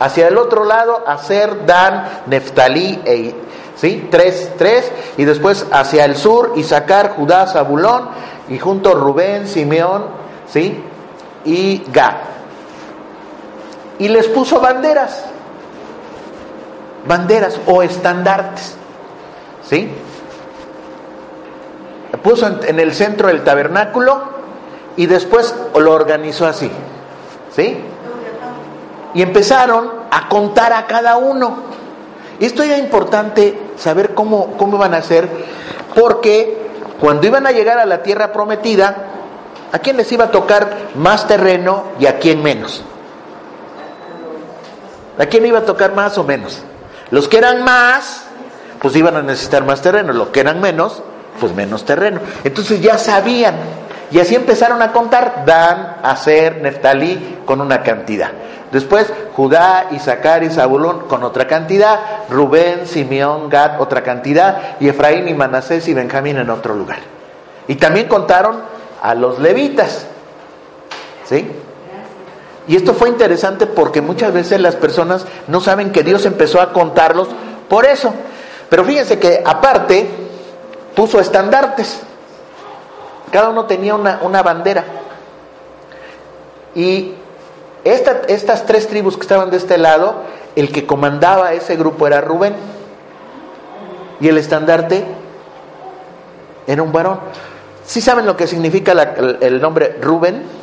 [0.00, 3.34] Hacia el otro lado, a Ser, Dan, Neftalí, e,
[3.76, 4.08] ¿sí?
[4.10, 4.90] Tres, tres.
[5.16, 8.08] Y después hacia el sur, Isaacar, Judá, Zabulón.
[8.48, 10.06] Y junto Rubén, Simeón,
[10.48, 10.82] ¿sí?
[11.44, 12.14] Y Gad.
[13.98, 15.24] Y les puso banderas
[17.08, 18.76] banderas o estandartes.
[19.68, 19.90] ¿Sí?
[22.22, 24.20] Puso en, el centro el tabernáculo
[24.96, 26.70] y después lo organizó así.
[27.54, 27.78] ¿Sí?
[29.14, 31.56] Y empezaron a contar a cada uno.
[32.38, 35.28] Esto era importante saber cómo, cómo iban a hacer,
[35.94, 36.56] porque
[37.00, 38.96] cuando iban a llegar a la tierra prometida,
[39.72, 42.84] ¿a quién les iba a tocar más terreno y a quién menos?
[45.18, 46.62] ¿A quién iba a tocar más o menos?
[47.10, 48.24] Los que eran más,
[48.80, 50.12] pues iban a necesitar más terreno.
[50.12, 51.02] Los que eran menos,
[51.40, 52.20] pues menos terreno.
[52.44, 53.54] Entonces ya sabían.
[54.10, 58.30] Y así empezaron a contar Dan, Aser, Neftalí con una cantidad.
[58.72, 62.00] Después Judá, Isaacar y Zabulón con otra cantidad.
[62.30, 64.76] Rubén, Simeón, Gad otra cantidad.
[64.80, 66.98] Y Efraín y Manasés y Benjamín en otro lugar.
[67.66, 68.62] Y también contaron
[69.02, 70.06] a los levitas.
[71.24, 71.50] ¿Sí?
[72.68, 76.74] Y esto fue interesante porque muchas veces las personas no saben que Dios empezó a
[76.74, 77.28] contarlos
[77.68, 78.12] por eso.
[78.68, 80.06] Pero fíjense que aparte
[80.94, 82.00] puso estandartes.
[83.32, 84.84] Cada uno tenía una, bandera.
[86.74, 87.14] Y
[87.84, 92.54] estas tres tribus que estaban de este lado, el que comandaba ese grupo era Rubén.
[94.20, 95.06] Y el estandarte
[96.66, 97.18] era un varón.
[97.86, 100.58] ¿Sí saben lo que significa el nombre Rubén?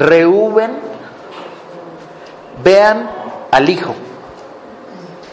[0.00, 0.70] Reuben,
[2.64, 3.10] vean
[3.50, 3.94] al hijo,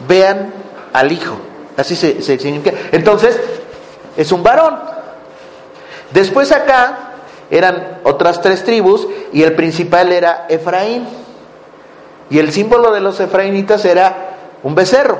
[0.05, 0.51] vean
[0.91, 1.37] al hijo,
[1.77, 2.75] así se, significa.
[2.91, 3.39] Entonces,
[4.17, 4.77] es un varón.
[6.11, 7.13] Después acá
[7.49, 11.07] eran otras tres tribus y el principal era Efraín.
[12.29, 15.17] Y el símbolo de los efraínitas era un becerro.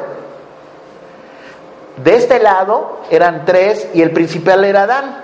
[2.03, 5.21] De este lado eran tres y el principal era Dan.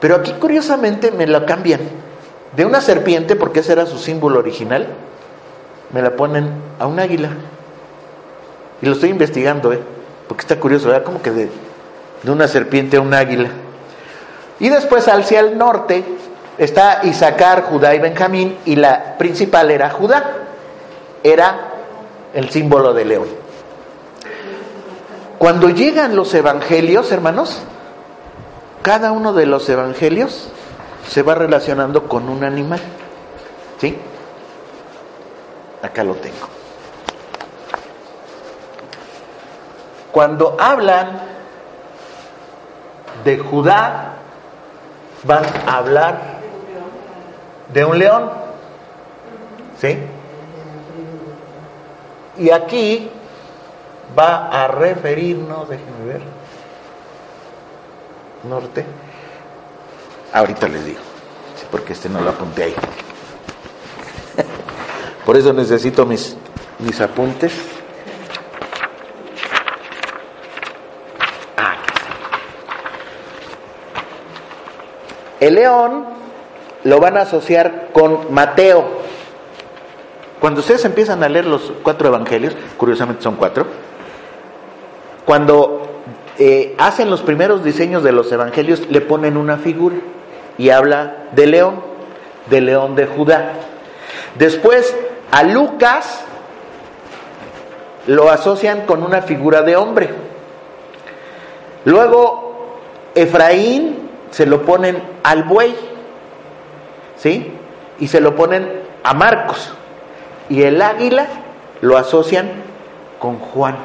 [0.00, 2.09] Pero aquí curiosamente me lo cambian.
[2.56, 4.88] De una serpiente, porque ese era su símbolo original,
[5.92, 7.30] me la ponen a un águila.
[8.82, 9.80] Y lo estoy investigando, ¿eh?
[10.26, 11.04] porque está curioso, ¿verdad?
[11.04, 11.50] Como que de,
[12.22, 13.50] de una serpiente a un águila.
[14.58, 16.04] Y después hacia el norte
[16.58, 20.36] está Isaacar, Judá y Benjamín, y la principal era Judá.
[21.22, 21.70] Era
[22.34, 23.28] el símbolo de león.
[25.38, 27.62] Cuando llegan los evangelios, hermanos,
[28.82, 30.50] cada uno de los evangelios
[31.10, 32.78] se va relacionando con un animal.
[33.80, 33.98] ¿Sí?
[35.82, 36.46] Acá lo tengo.
[40.12, 41.20] Cuando hablan
[43.24, 44.12] de Judá,
[45.24, 46.20] van a hablar
[47.72, 48.30] de un león.
[49.80, 49.98] ¿Sí?
[52.38, 53.10] Y aquí
[54.16, 56.22] va a referirnos, déjenme ver,
[58.48, 58.86] norte.
[60.32, 61.00] Ahorita les digo,
[61.72, 62.74] porque este no lo apunté ahí.
[65.26, 66.36] Por eso necesito mis,
[66.78, 67.52] mis apuntes.
[71.56, 71.74] Ah,
[75.40, 76.04] El león
[76.84, 79.00] lo van a asociar con Mateo.
[80.38, 83.66] Cuando ustedes empiezan a leer los cuatro evangelios, curiosamente son cuatro,
[85.26, 86.02] cuando
[86.38, 89.96] eh, hacen los primeros diseños de los evangelios, le ponen una figura
[90.60, 91.80] y habla de león,
[92.50, 93.52] de león de Judá.
[94.34, 94.94] Después
[95.30, 96.20] a Lucas
[98.06, 100.10] lo asocian con una figura de hombre.
[101.86, 102.76] Luego
[103.14, 105.74] Efraín se lo ponen al buey,
[107.16, 107.54] ¿sí?
[107.98, 109.72] Y se lo ponen a Marcos.
[110.50, 111.26] Y el águila
[111.80, 112.50] lo asocian
[113.18, 113.76] con Juan.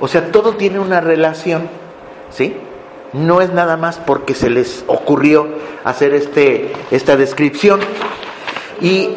[0.00, 1.68] O sea, todo tiene una relación,
[2.30, 2.56] ¿sí?
[3.12, 5.48] No es nada más porque se les ocurrió
[5.84, 7.80] hacer este, esta descripción.
[8.80, 9.16] Y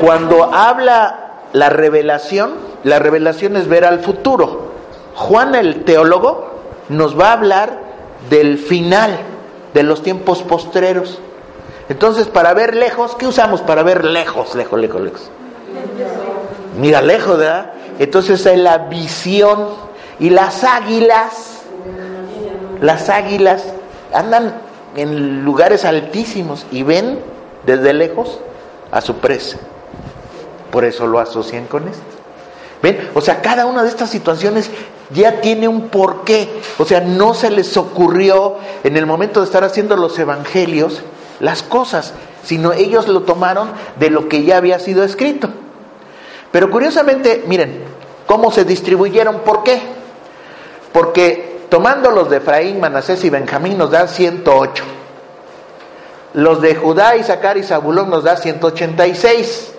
[0.00, 4.72] cuando habla la revelación, la revelación es ver al futuro.
[5.14, 6.50] Juan el teólogo
[6.88, 7.78] nos va a hablar
[8.28, 9.18] del final,
[9.72, 11.20] de los tiempos postreros.
[11.88, 15.30] Entonces, para ver lejos, ¿qué usamos para ver lejos, lejos, lejos, lejos?
[16.78, 17.72] Mira lejos, ¿verdad?
[17.98, 19.68] Entonces es la visión.
[20.20, 21.62] Y las águilas,
[22.80, 23.64] las águilas
[24.12, 24.54] andan
[24.96, 27.18] en lugares altísimos y ven
[27.66, 28.38] desde lejos
[28.92, 29.58] a su presa.
[30.70, 32.02] Por eso lo asocian con esto.
[32.82, 33.10] ¿Ven?
[33.14, 34.70] O sea, cada una de estas situaciones
[35.10, 36.48] ya tiene un porqué.
[36.78, 41.02] O sea, no se les ocurrió en el momento de estar haciendo los evangelios
[41.40, 42.12] las cosas,
[42.44, 45.48] sino ellos lo tomaron de lo que ya había sido escrito.
[46.54, 47.82] Pero curiosamente, miren,
[48.28, 49.82] cómo se distribuyeron, ¿por qué?
[50.92, 54.84] Porque tomando los de Efraín, Manasés y Benjamín nos dan 108.
[56.34, 59.72] Los de Judá, Isaacar y Zabulón nos da 186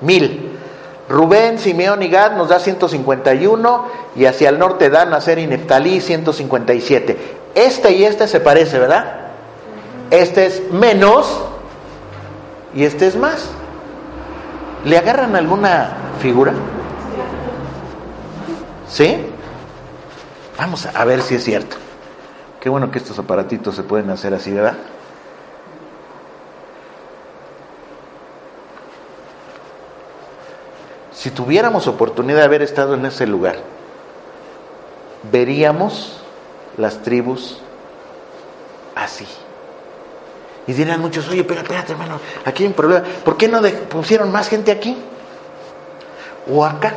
[0.00, 0.58] mil.
[1.08, 6.00] Rubén, Simeón y Gad nos da 151 y hacia el norte dan Nacer y Neftalí
[6.00, 7.16] 157.
[7.54, 9.28] Este y este se parece, ¿verdad?
[10.10, 11.40] Este es menos
[12.74, 13.48] y este es más.
[14.86, 16.52] ¿Le agarran alguna figura?
[18.88, 19.16] ¿Sí?
[20.56, 21.76] Vamos a ver si es cierto.
[22.60, 24.76] Qué bueno que estos aparatitos se pueden hacer así, ¿verdad?
[31.12, 33.56] Si tuviéramos oportunidad de haber estado en ese lugar,
[35.32, 36.22] veríamos
[36.76, 37.60] las tribus
[38.94, 39.26] así.
[40.66, 43.04] Y dirán muchos, oye, espérate, espérate, hermano, aquí hay un problema.
[43.24, 44.96] ¿Por qué no pusieron más gente aquí?
[46.52, 46.94] O acá.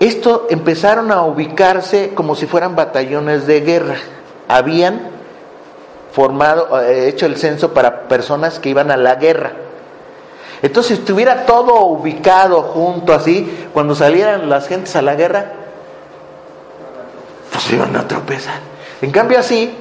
[0.00, 3.96] Esto empezaron a ubicarse como si fueran batallones de guerra.
[4.48, 5.08] Habían
[6.12, 9.52] formado, eh, hecho el censo para personas que iban a la guerra.
[10.62, 15.52] Entonces, si estuviera todo ubicado junto así, cuando salieran las gentes a la guerra,
[17.52, 18.60] pues iban a tropezar.
[19.00, 19.76] En cambio así,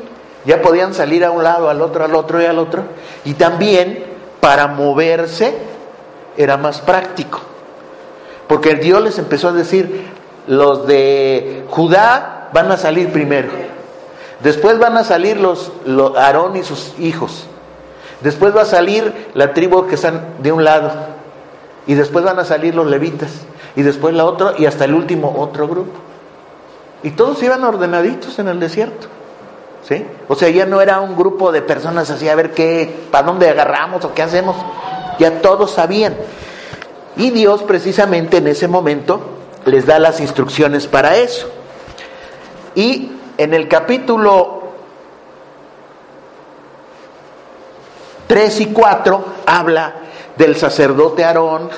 [0.45, 2.83] ya podían salir a un lado, al otro, al otro y al otro.
[3.25, 4.03] Y también
[4.39, 5.53] para moverse
[6.35, 7.39] era más práctico.
[8.47, 10.05] Porque Dios les empezó a decir,
[10.47, 13.49] los de Judá van a salir primero.
[14.41, 15.71] Después van a salir los,
[16.17, 17.45] Aarón y sus hijos.
[18.21, 20.91] Después va a salir la tribu que están de un lado.
[21.85, 23.41] y después van a salir los levitas,
[23.75, 25.99] y después la otra, y hasta el último otro grupo.
[27.03, 29.07] Y todos iban ordenaditos en el desierto.
[30.27, 33.49] O sea, ya no era un grupo de personas así a ver qué, para dónde
[33.49, 34.55] agarramos o qué hacemos.
[35.19, 36.15] Ya todos sabían.
[37.17, 39.21] Y Dios precisamente en ese momento
[39.65, 41.49] les da las instrucciones para eso.
[42.75, 44.63] Y en el capítulo
[48.27, 49.93] 3 y 4 habla
[50.37, 51.69] del sacerdote Aarón,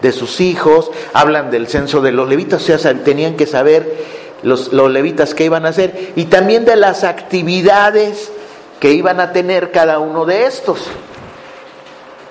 [0.00, 4.72] de sus hijos, hablan del censo de los levitas, o sea, tenían que saber los,
[4.72, 8.32] los levitas qué iban a hacer y también de las actividades
[8.80, 10.88] que iban a tener cada uno de estos.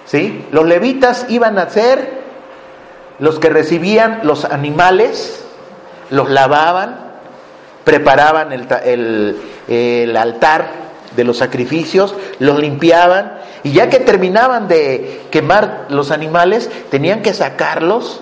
[0.05, 0.45] ¿Sí?
[0.51, 2.19] Los levitas iban a ser
[3.19, 5.43] los que recibían los animales,
[6.09, 7.11] los lavaban,
[7.83, 9.37] preparaban el,
[9.67, 10.67] el, altar
[11.15, 17.33] de los sacrificios, los limpiaban y ya que terminaban de quemar los animales, tenían que
[17.33, 18.21] sacarlos,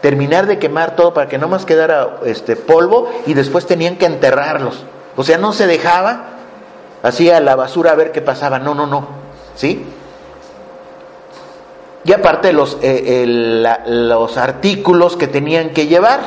[0.00, 4.06] terminar de quemar todo para que no más quedara este polvo y después tenían que
[4.06, 4.84] enterrarlos.
[5.16, 6.24] O sea, no se dejaba
[7.02, 8.58] así a la basura a ver qué pasaba.
[8.58, 9.06] No, no, no.
[9.54, 9.84] ¿Sí?
[12.04, 13.24] Y aparte los, eh,
[13.86, 16.20] los artículos que tenían que llevar.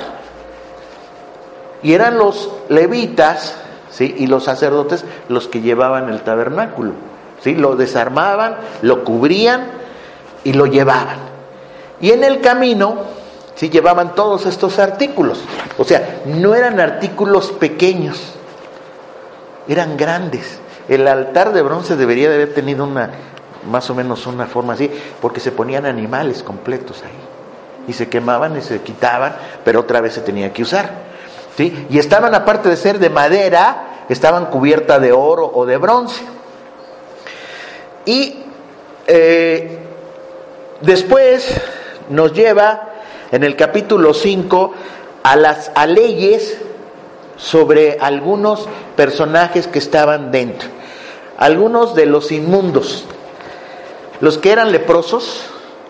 [1.81, 3.55] Y eran los levitas
[3.89, 4.15] ¿sí?
[4.17, 6.91] y los sacerdotes los que llevaban el tabernáculo.
[7.41, 7.55] ¿sí?
[7.55, 9.65] Lo desarmaban, lo cubrían
[10.43, 11.17] y lo llevaban.
[11.99, 12.97] Y en el camino
[13.69, 15.43] llevaban todos estos artículos.
[15.77, 18.33] O sea, no eran artículos pequeños,
[19.67, 20.59] eran grandes.
[20.87, 23.11] El altar de bronce debería de haber tenido una,
[23.69, 24.91] más o menos una forma así,
[25.21, 27.87] porque se ponían animales completos ahí.
[27.87, 30.91] Y se quemaban y se quitaban, pero otra vez se tenía que usar.
[31.57, 31.87] ¿sí?
[31.89, 36.23] Y estaban, aparte de ser de madera, estaban cubiertas de oro o de bronce.
[38.05, 38.43] Y
[39.07, 39.79] eh,
[40.81, 41.61] después
[42.09, 42.92] nos lleva
[43.33, 44.73] en el capítulo 5
[45.23, 46.59] a las a leyes
[47.35, 50.69] sobre algunos personajes que estaban dentro.
[51.37, 53.05] Algunos de los inmundos,
[54.21, 55.45] los que eran leprosos,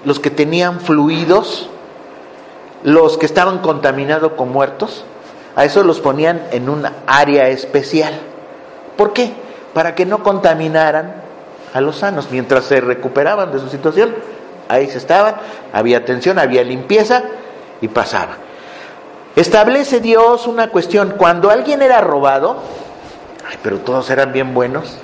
[0.05, 1.67] los que tenían fluidos,
[2.81, 5.03] los que estaban contaminados con muertos,
[5.57, 8.13] a eso los ponían en un área especial.
[8.95, 9.33] ¿Por qué?
[9.73, 11.15] Para que no contaminaran
[11.73, 14.15] a los sanos mientras se recuperaban de su situación.
[14.69, 15.35] Ahí se estaban,
[15.71, 17.23] había atención, había limpieza
[17.81, 18.37] y pasaba.
[19.35, 22.57] Establece Dios una cuestión, cuando alguien era robado,
[23.49, 24.97] ay, pero todos eran bien buenos.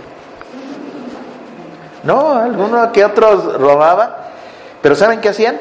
[2.03, 4.29] No, alguno que otros robaba,
[4.81, 5.57] pero ¿saben qué hacían?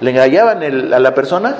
[0.00, 1.54] Le engañaban a la persona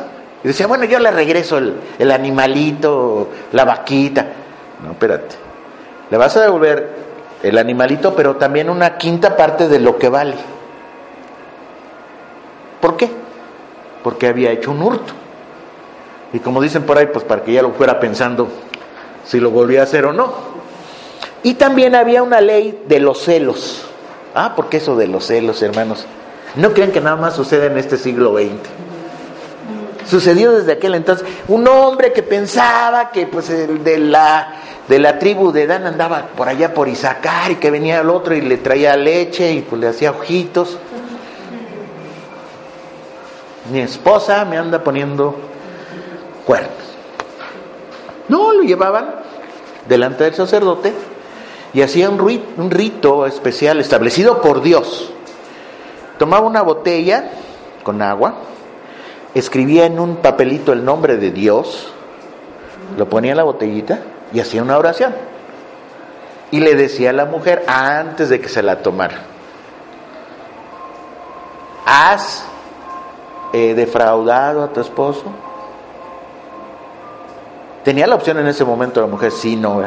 [0.45, 4.27] y decían, bueno, yo le regreso el, el animalito, la vaquita.
[4.83, 5.35] No, espérate.
[6.11, 6.89] Le vas a devolver
[7.43, 10.35] el animalito, pero también una quinta parte de lo que vale.
[12.87, 13.11] ¿Por qué?
[14.05, 15.13] Porque había hecho un hurto.
[16.33, 18.47] Y como dicen por ahí, pues para que ya lo fuera pensando
[19.25, 20.33] si lo volvía a hacer o no.
[21.43, 23.87] Y también había una ley de los celos.
[24.37, 26.07] Ah, porque eso de los celos, hermanos.
[26.55, 28.53] No crean que nada más sucede en este siglo XX.
[30.09, 31.27] Sucedió desde aquel entonces.
[31.49, 36.29] Un hombre que pensaba que pues el de la de la tribu de Dan andaba
[36.37, 39.81] por allá por Isaacar y que venía el otro y le traía leche y pues
[39.81, 40.79] le hacía ojitos.
[43.71, 45.35] Mi esposa me anda poniendo
[46.47, 46.71] cuernos.
[48.29, 49.15] No, lo llevaban
[49.89, 50.93] delante del sacerdote
[51.73, 55.13] y hacía un rito, especial establecido por Dios.
[56.19, 57.31] Tomaba una botella
[57.83, 58.37] con agua,
[59.35, 61.93] escribía en un papelito el nombre de Dios,
[62.97, 64.01] lo ponía en la botellita
[64.33, 65.15] y hacía una oración.
[66.51, 69.19] Y le decía a la mujer antes de que se la tomara,
[71.85, 72.45] ¿has
[73.57, 75.25] eh, defraudado a tu esposo?
[77.83, 79.81] Tenía la opción en ese momento la mujer, sí, no.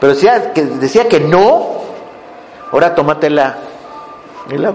[0.00, 1.66] Pero decía que, decía que no,
[2.72, 3.56] ahora tómatela
[4.50, 4.72] y la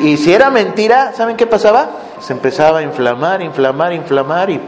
[0.00, 1.88] Y si era mentira, ¿saben qué pasaba?
[2.20, 4.60] Se empezaba a inflamar, inflamar, inflamar y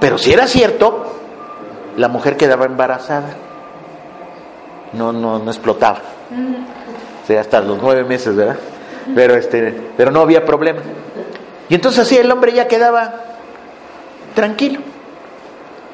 [0.00, 1.06] Pero si era cierto,
[1.96, 3.36] la mujer quedaba embarazada.
[4.92, 6.00] No, no, no explotaba.
[7.22, 8.56] O sea, hasta los nueve meses, ¿verdad?
[9.14, 10.80] Pero este, pero no había problema.
[11.68, 13.14] Y entonces así el hombre ya quedaba
[14.34, 14.80] tranquilo.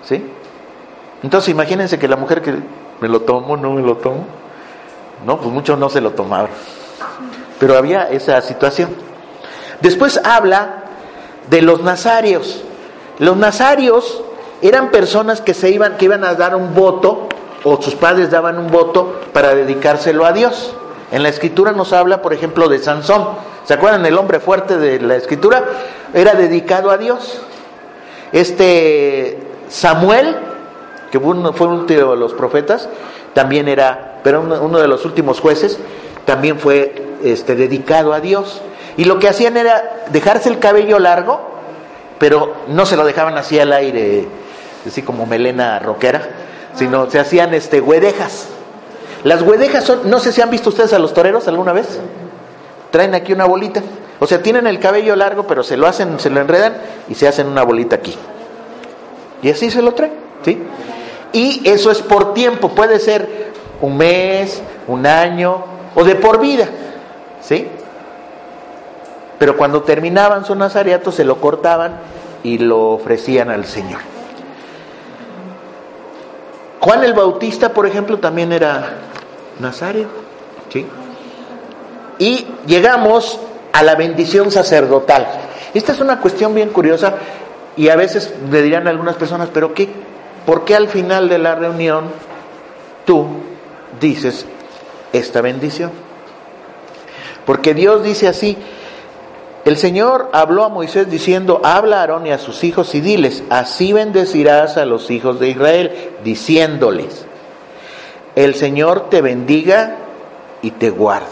[0.04, 0.24] ¿Sí?
[1.22, 2.54] Entonces imagínense que la mujer que
[3.00, 4.26] me lo tomo, no me lo tomo.
[5.24, 6.50] No, pues muchos no se lo tomaron.
[7.58, 8.90] Pero había esa situación.
[9.80, 10.84] Después habla
[11.50, 12.62] de los nazarios.
[13.18, 14.22] Los nazarios
[14.62, 17.28] eran personas que se iban, que iban a dar un voto
[17.68, 20.74] o sus padres daban un voto para dedicárselo a Dios.
[21.12, 23.28] En la escritura nos habla, por ejemplo, de Sansón.
[23.64, 24.06] ¿Se acuerdan?
[24.06, 25.64] El hombre fuerte de la escritura
[26.14, 27.40] era dedicado a Dios.
[28.32, 29.38] Este
[29.68, 30.36] Samuel,
[31.10, 32.88] que fue uno de los profetas,
[33.34, 35.78] también era, pero uno de los últimos jueces,
[36.24, 38.62] también fue este, dedicado a Dios.
[38.96, 41.40] Y lo que hacían era dejarse el cabello largo,
[42.18, 44.26] pero no se lo dejaban así al aire,
[44.86, 48.48] así como melena roquera, sino se hacían este, huedejas.
[49.24, 51.98] Las huedejas son, no sé si han visto ustedes a los toreros alguna vez,
[52.90, 53.82] traen aquí una bolita,
[54.20, 56.76] o sea, tienen el cabello largo, pero se lo hacen, se lo enredan
[57.08, 58.16] y se hacen una bolita aquí.
[59.42, 60.12] Y así se lo traen,
[60.44, 60.62] ¿sí?
[61.32, 65.64] Y eso es por tiempo, puede ser un mes, un año
[65.94, 66.68] o de por vida,
[67.40, 67.68] ¿sí?
[69.38, 71.98] Pero cuando terminaban su nazareato se lo cortaban
[72.42, 74.00] y lo ofrecían al Señor.
[76.80, 78.98] Juan el Bautista, por ejemplo, también era
[79.58, 80.06] nazario,
[80.72, 80.86] ¿sí?
[82.18, 83.40] Y llegamos
[83.72, 85.26] a la bendición sacerdotal.
[85.74, 87.14] Esta es una cuestión bien curiosa
[87.76, 89.88] y a veces le dirán algunas personas, pero ¿qué,
[90.46, 92.06] ¿por qué al final de la reunión
[93.04, 93.26] tú
[94.00, 94.46] dices
[95.12, 95.90] esta bendición?
[97.44, 98.58] Porque Dios dice así,
[99.64, 103.42] el Señor habló a Moisés diciendo, habla a Aarón y a sus hijos y diles,
[103.50, 107.26] así bendecirás a los hijos de Israel, diciéndoles,
[108.34, 109.96] el Señor te bendiga
[110.62, 111.26] y te guarde.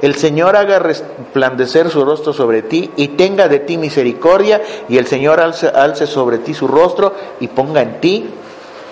[0.00, 5.06] El Señor haga resplandecer su rostro sobre ti y tenga de ti misericordia y el
[5.06, 8.30] Señor alce, alce sobre ti su rostro y ponga en ti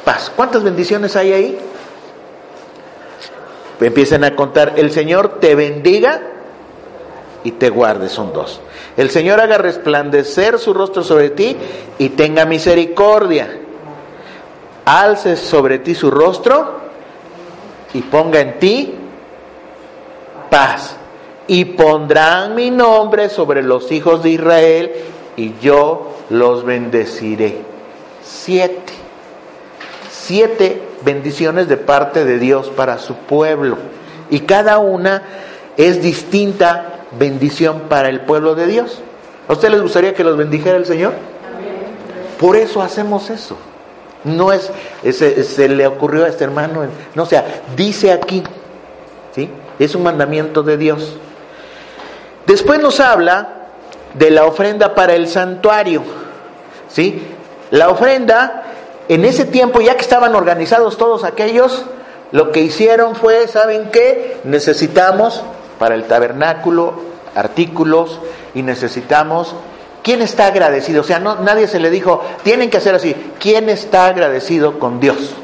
[0.04, 0.30] paz.
[0.34, 1.58] ¿Cuántas bendiciones hay ahí?
[3.80, 6.20] Empiecen a contar, el Señor te bendiga
[7.44, 8.60] y te guarde, son dos.
[8.96, 11.56] El Señor haga resplandecer su rostro sobre ti
[11.98, 13.60] y tenga misericordia.
[14.84, 16.80] Alce sobre ti su rostro
[17.94, 18.94] y ponga en ti
[20.50, 20.96] paz.
[21.46, 24.92] Y pondrán mi nombre sobre los hijos de Israel
[25.36, 27.62] y yo los bendeciré.
[28.22, 28.92] Siete.
[30.10, 33.78] Siete bendiciones de parte de Dios para su pueblo.
[34.28, 35.22] Y cada una
[35.76, 39.00] es distinta bendición para el pueblo de Dios.
[39.48, 41.12] ¿A usted les gustaría que los bendijera el Señor?
[42.38, 43.56] Por eso hacemos eso.
[44.24, 44.70] No es,
[45.12, 46.84] se le ocurrió a este hermano,
[47.14, 48.42] no, sea, dice aquí,
[49.34, 49.48] ¿sí?
[49.78, 51.16] Es un mandamiento de Dios.
[52.46, 53.68] Después nos habla
[54.14, 56.02] de la ofrenda para el santuario,
[56.88, 57.22] ¿sí?
[57.70, 58.64] La ofrenda,
[59.08, 61.84] en ese tiempo, ya que estaban organizados todos aquellos,
[62.32, 64.38] lo que hicieron fue, ¿saben qué?
[64.44, 65.42] Necesitamos
[65.78, 68.20] para el tabernáculo artículos
[68.54, 69.54] y necesitamos
[70.08, 71.02] ¿Quién está agradecido?
[71.02, 73.14] O sea, no, nadie se le dijo, tienen que hacer así.
[73.38, 75.34] ¿Quién está agradecido con Dios?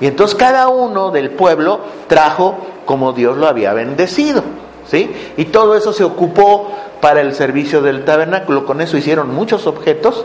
[0.00, 4.42] Y entonces cada uno del pueblo trajo como Dios lo había bendecido.
[4.88, 5.14] ¿Sí?
[5.36, 8.66] Y todo eso se ocupó para el servicio del tabernáculo.
[8.66, 10.24] Con eso hicieron muchos objetos,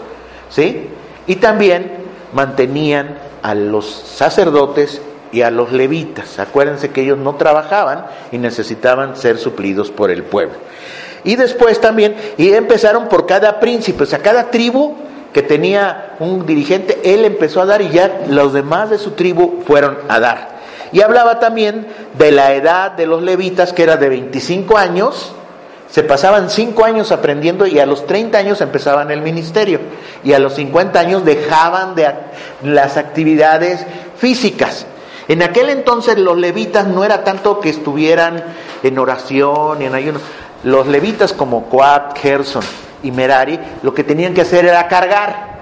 [0.49, 0.89] ¿sí?
[1.27, 1.97] Y también
[2.33, 5.03] mantenían a los sacerdotes
[5.35, 6.39] y a los levitas.
[6.39, 10.55] Acuérdense que ellos no trabajaban y necesitaban ser suplidos por el pueblo.
[11.25, 14.95] Y después también, y empezaron por cada príncipe, o sea, cada tribu
[15.33, 19.61] que tenía un dirigente, él empezó a dar y ya los demás de su tribu
[19.67, 20.55] fueron a dar.
[20.93, 21.85] Y hablaba también
[22.17, 25.33] de la edad de los levitas, que era de 25 años,
[25.89, 29.81] se pasaban 5 años aprendiendo y a los 30 años empezaban el ministerio.
[30.23, 32.13] Y a los 50 años dejaban de
[32.63, 33.85] las actividades
[34.17, 34.87] físicas.
[35.27, 38.43] En aquel entonces los levitas no era tanto que estuvieran
[38.83, 40.19] en oración y en ayuno,
[40.63, 42.63] los levitas como Coat, Gerson
[43.03, 45.55] y Merari, lo que tenían que hacer era cargar,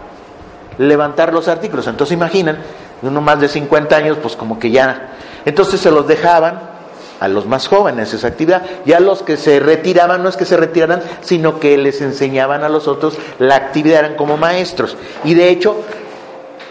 [0.78, 1.88] levantar los artículos.
[1.88, 2.60] Entonces imaginan,
[3.02, 5.12] uno más de 50 años, pues como que ya...
[5.46, 6.74] Entonces se los dejaban
[7.20, 10.46] a los más jóvenes esa actividad, y a los que se retiraban, no es que
[10.46, 14.98] se retiraran, sino que les enseñaban a los otros la actividad, eran como maestros.
[15.24, 15.78] Y de hecho,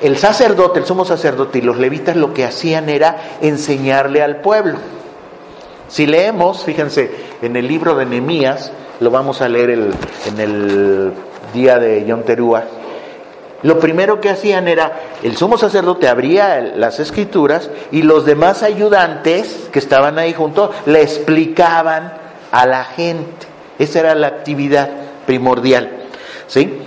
[0.03, 4.79] el sacerdote, el sumo sacerdote y los levitas lo que hacían era enseñarle al pueblo.
[5.89, 7.11] Si leemos, fíjense,
[7.43, 11.13] en el libro de Nehemías, lo vamos a leer en el
[11.53, 12.23] día de Yom
[13.63, 19.69] lo primero que hacían era, el sumo sacerdote abría las escrituras y los demás ayudantes
[19.73, 22.13] que estaban ahí juntos le explicaban
[22.51, 23.47] a la gente.
[23.79, 24.91] Esa era la actividad
[25.27, 25.91] primordial.
[26.49, 26.83] ¿Sí?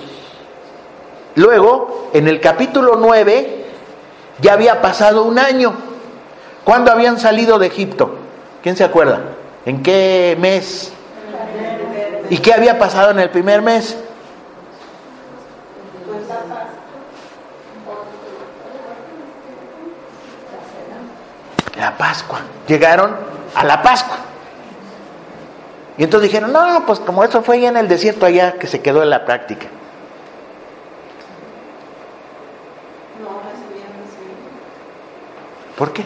[1.35, 3.65] Luego, en el capítulo 9,
[4.41, 5.73] ya había pasado un año.
[6.63, 8.15] ¿Cuándo habían salido de Egipto?
[8.63, 9.21] ¿Quién se acuerda?
[9.65, 10.91] ¿En qué mes?
[12.29, 13.97] ¿Y qué había pasado en el primer mes?
[21.77, 22.39] La Pascua.
[22.67, 23.15] Llegaron
[23.53, 24.17] a la Pascua.
[25.97, 28.81] Y entonces dijeron, no, pues como eso fue ya en el desierto allá, que se
[28.81, 29.67] quedó en la práctica.
[35.77, 36.03] ¿Por qué?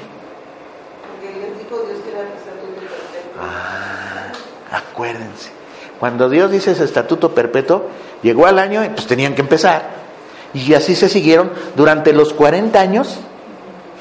[1.11, 3.41] Porque dijo Dios que era el estatuto perpetuo.
[3.41, 4.31] Ah,
[4.71, 5.51] acuérdense.
[5.99, 7.89] Cuando Dios dice ese estatuto perpetuo,
[8.23, 9.99] llegó al año y pues tenían que empezar.
[10.53, 11.51] Y así se siguieron.
[11.75, 13.19] Durante los 40 años,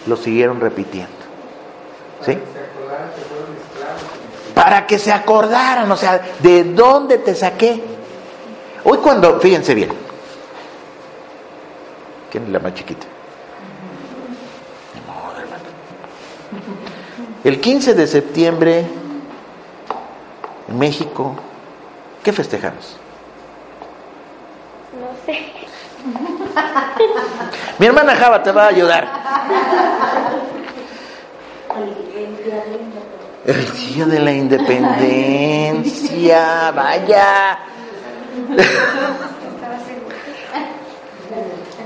[0.07, 1.13] lo siguieron repitiendo.
[2.25, 2.39] ¿Sí?
[4.55, 7.81] Para que se acordaran, o sea, ¿de dónde te saqué?
[8.85, 9.91] Hoy cuando, fíjense bien,
[12.31, 13.07] ¿quién es la más chiquita?
[14.95, 15.65] Ni modo, hermano.
[17.45, 18.85] El 15 de septiembre,
[20.69, 21.35] en México,
[22.23, 22.97] ¿qué festejamos?
[25.01, 25.53] No sé.
[27.79, 29.07] Mi hermana Java te va a ayudar.
[33.47, 37.61] El día de la independencia, vaya.
[38.59, 38.67] Es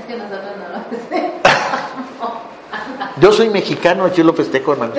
[0.07, 1.03] que nosotros no lo hacemos.
[3.19, 4.93] Yo soy mexicano, yo lo festejo, hermano.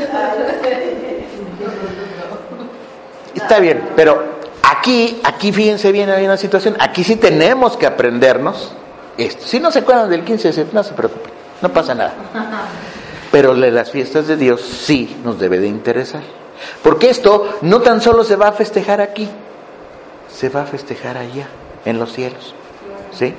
[3.34, 4.22] Está bien, pero
[4.62, 6.76] aquí, aquí fíjense bien, hay una situación.
[6.78, 8.72] Aquí sí tenemos que aprendernos
[9.18, 9.46] esto.
[9.46, 12.14] Si no se acuerdan del 15 de septiembre, no se preocupen, no pasa nada.
[13.32, 16.22] Pero las fiestas de Dios sí nos debe de interesar.
[16.82, 19.28] Porque esto no tan solo se va a festejar aquí,
[20.32, 21.48] se va a festejar allá,
[21.84, 22.54] en los cielos.
[23.12, 23.34] ¿Sí?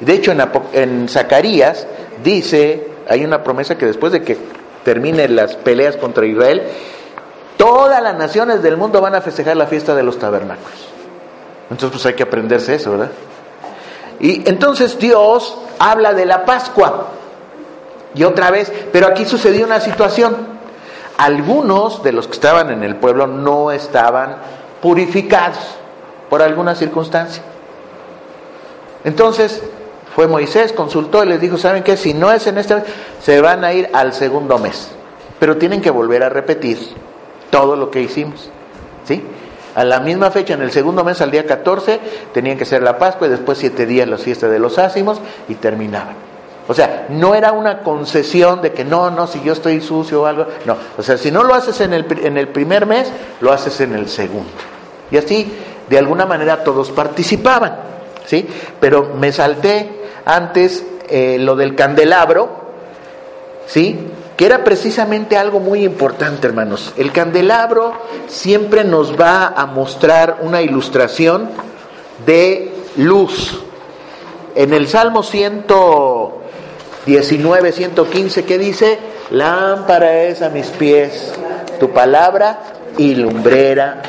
[0.00, 0.32] De hecho,
[0.72, 1.86] en Zacarías
[2.22, 4.36] dice, hay una promesa que después de que
[4.84, 6.62] terminen las peleas contra Israel,
[7.56, 10.88] todas las naciones del mundo van a festejar la fiesta de los tabernáculos.
[11.70, 13.10] Entonces, pues hay que aprenderse eso, ¿verdad?
[14.20, 17.08] Y entonces Dios habla de la Pascua.
[18.14, 20.36] Y otra vez, pero aquí sucedió una situación.
[21.18, 24.36] Algunos de los que estaban en el pueblo no estaban
[24.80, 25.58] purificados
[26.30, 27.42] por alguna circunstancia.
[29.04, 29.62] Entonces
[30.18, 31.96] fue Moisés, consultó y les dijo, ¿saben qué?
[31.96, 32.84] Si no es en este mes,
[33.22, 34.90] se van a ir al segundo mes.
[35.38, 36.76] Pero tienen que volver a repetir
[37.50, 38.50] todo lo que hicimos.
[39.06, 39.22] ¿Sí?
[39.76, 42.00] A la misma fecha, en el segundo mes, al día 14,
[42.34, 45.54] tenían que ser la Pascua y después siete días la fiesta de los ácimos y
[45.54, 46.16] terminaban.
[46.66, 50.26] O sea, no era una concesión de que no, no, si yo estoy sucio o
[50.26, 50.46] algo.
[50.64, 53.08] No, o sea, si no lo haces en el, en el primer mes,
[53.40, 54.50] lo haces en el segundo.
[55.12, 55.48] Y así,
[55.88, 57.86] de alguna manera, todos participaban.
[58.26, 58.46] ¿Sí?
[58.78, 59.97] Pero me salté
[60.28, 62.50] antes eh, lo del candelabro,
[63.66, 63.98] ¿sí?
[64.36, 66.92] Que era precisamente algo muy importante, hermanos.
[66.98, 67.94] El candelabro
[68.28, 71.48] siempre nos va a mostrar una ilustración
[72.26, 73.58] de luz.
[74.54, 78.98] En el Salmo 119, 115, ¿qué dice?
[79.30, 81.32] Lámpara es a mis pies
[81.80, 82.58] tu palabra
[82.98, 84.02] y lumbrera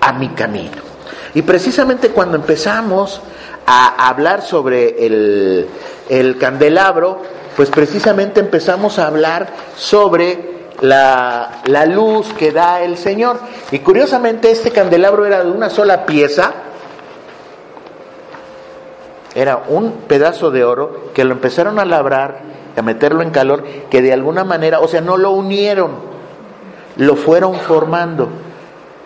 [0.00, 0.86] a mi camino.
[1.34, 3.20] Y precisamente cuando empezamos
[3.66, 5.68] a hablar sobre el,
[6.08, 7.20] el candelabro,
[7.56, 13.38] pues precisamente empezamos a hablar sobre la, la luz que da el Señor.
[13.70, 16.52] Y curiosamente este candelabro era de una sola pieza,
[19.34, 22.40] era un pedazo de oro que lo empezaron a labrar,
[22.76, 25.92] a meterlo en calor, que de alguna manera, o sea, no lo unieron,
[26.96, 28.28] lo fueron formando.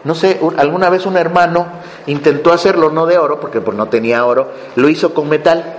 [0.04, 1.66] No sé, un- alguna vez un hermano
[2.06, 5.74] intentó hacerlo no de oro, porque pues no tenía oro, lo hizo con metal.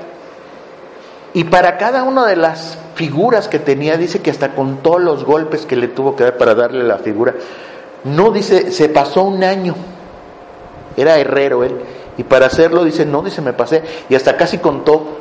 [1.34, 5.24] Y para cada una de las figuras que tenía, dice que hasta con todos los
[5.24, 7.34] golpes que le tuvo que dar para darle la figura,
[8.04, 9.76] no dice, se pasó un año.
[10.98, 11.80] Era herrero él.
[12.18, 13.82] Y para hacerlo, dice, no, dice, me pasé.
[14.10, 15.18] Y hasta casi contó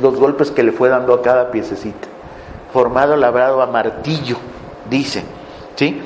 [0.00, 2.08] los golpes que le fue dando a cada piececita.
[2.72, 4.36] Formado, labrado a martillo,
[4.90, 5.24] dice.
[5.76, 6.02] ¿Sí?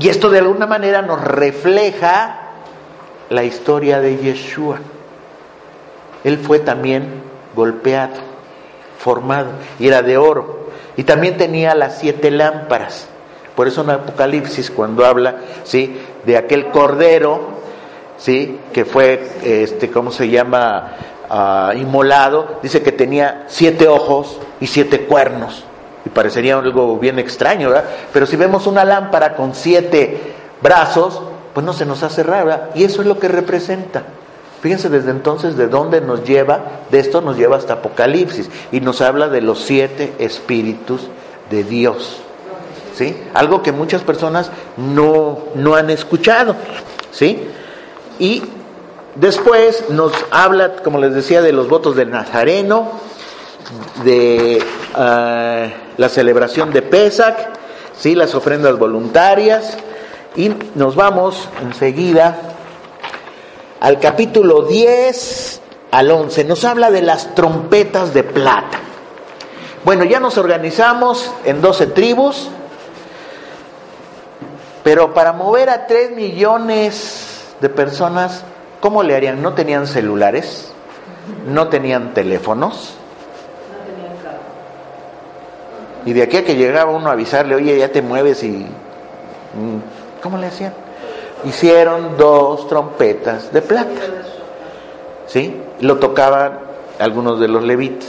[0.00, 2.40] Y esto de alguna manera nos refleja
[3.30, 4.78] la historia de Yeshua.
[6.24, 7.22] Él fue también
[7.54, 8.14] golpeado,
[8.98, 10.66] formado, y era de oro.
[10.96, 13.08] Y también tenía las siete lámparas.
[13.54, 15.98] Por eso en Apocalipsis, cuando habla ¿sí?
[16.24, 17.40] de aquel cordero,
[18.18, 18.58] ¿sí?
[18.72, 20.92] que fue, este, ¿cómo se llama?
[21.28, 25.64] Ah, inmolado, dice que tenía siete ojos y siete cuernos.
[26.06, 27.84] Y parecería algo bien extraño, ¿verdad?
[28.12, 31.20] Pero si vemos una lámpara con siete brazos,
[31.52, 32.70] pues no se nos hace raro, ¿verdad?
[32.76, 34.04] Y eso es lo que representa.
[34.60, 39.00] Fíjense desde entonces de dónde nos lleva, de esto nos lleva hasta Apocalipsis y nos
[39.00, 41.08] habla de los siete espíritus
[41.50, 42.18] de Dios.
[42.94, 43.22] ¿Sí?
[43.34, 46.54] Algo que muchas personas no, no han escuchado.
[47.10, 47.48] ¿Sí?
[48.18, 48.42] Y
[49.16, 52.92] después nos habla, como les decía, de los votos del Nazareno,
[54.04, 54.62] de
[54.94, 57.36] ah, la celebración de Pesach,
[57.96, 58.14] ¿sí?
[58.14, 59.76] las ofrendas voluntarias.
[60.36, 62.36] Y nos vamos enseguida
[63.80, 65.60] al capítulo 10
[65.90, 66.44] al 11.
[66.44, 68.80] Nos habla de las trompetas de plata.
[69.84, 72.48] Bueno, ya nos organizamos en 12 tribus,
[74.82, 78.44] pero para mover a 3 millones de personas,
[78.80, 79.40] ¿cómo le harían?
[79.42, 80.72] ¿No tenían celulares?
[81.46, 82.96] ¿No tenían teléfonos?
[86.06, 88.48] Y de aquí a que llegaba uno a avisarle, oye, ya te mueves y...
[88.48, 90.72] mm, ¿Cómo le hacían?
[91.44, 94.00] Hicieron dos trompetas de plata.
[95.26, 95.60] ¿Sí?
[95.80, 96.60] Lo tocaban
[96.98, 98.08] algunos de los levitas.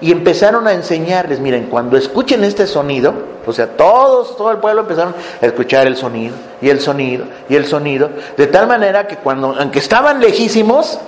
[0.00, 3.14] Y empezaron a enseñarles, miren, cuando escuchen este sonido,
[3.46, 7.54] o sea, todos, todo el pueblo empezaron a escuchar el sonido, y el sonido, y
[7.54, 10.98] el sonido, de tal manera que cuando, aunque estaban lejísimos,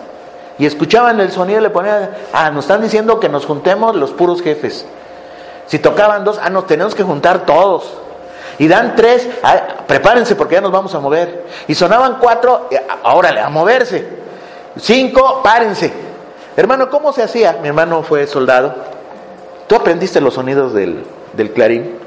[0.58, 4.40] y escuchaban el sonido, le ponían, ah, nos están diciendo que nos juntemos los puros
[4.40, 4.86] jefes.
[5.66, 7.92] Si tocaban dos, ah, nos tenemos que juntar todos.
[8.58, 11.44] Y dan tres, ah, prepárense porque ya nos vamos a mover.
[11.68, 14.06] Y sonaban cuatro, eh, ahora a moverse.
[14.78, 15.92] Cinco, párense.
[16.56, 17.58] Hermano, ¿cómo se hacía?
[17.60, 18.74] Mi hermano fue soldado.
[19.66, 21.04] ¿Tú aprendiste los sonidos del,
[21.34, 21.98] del clarín?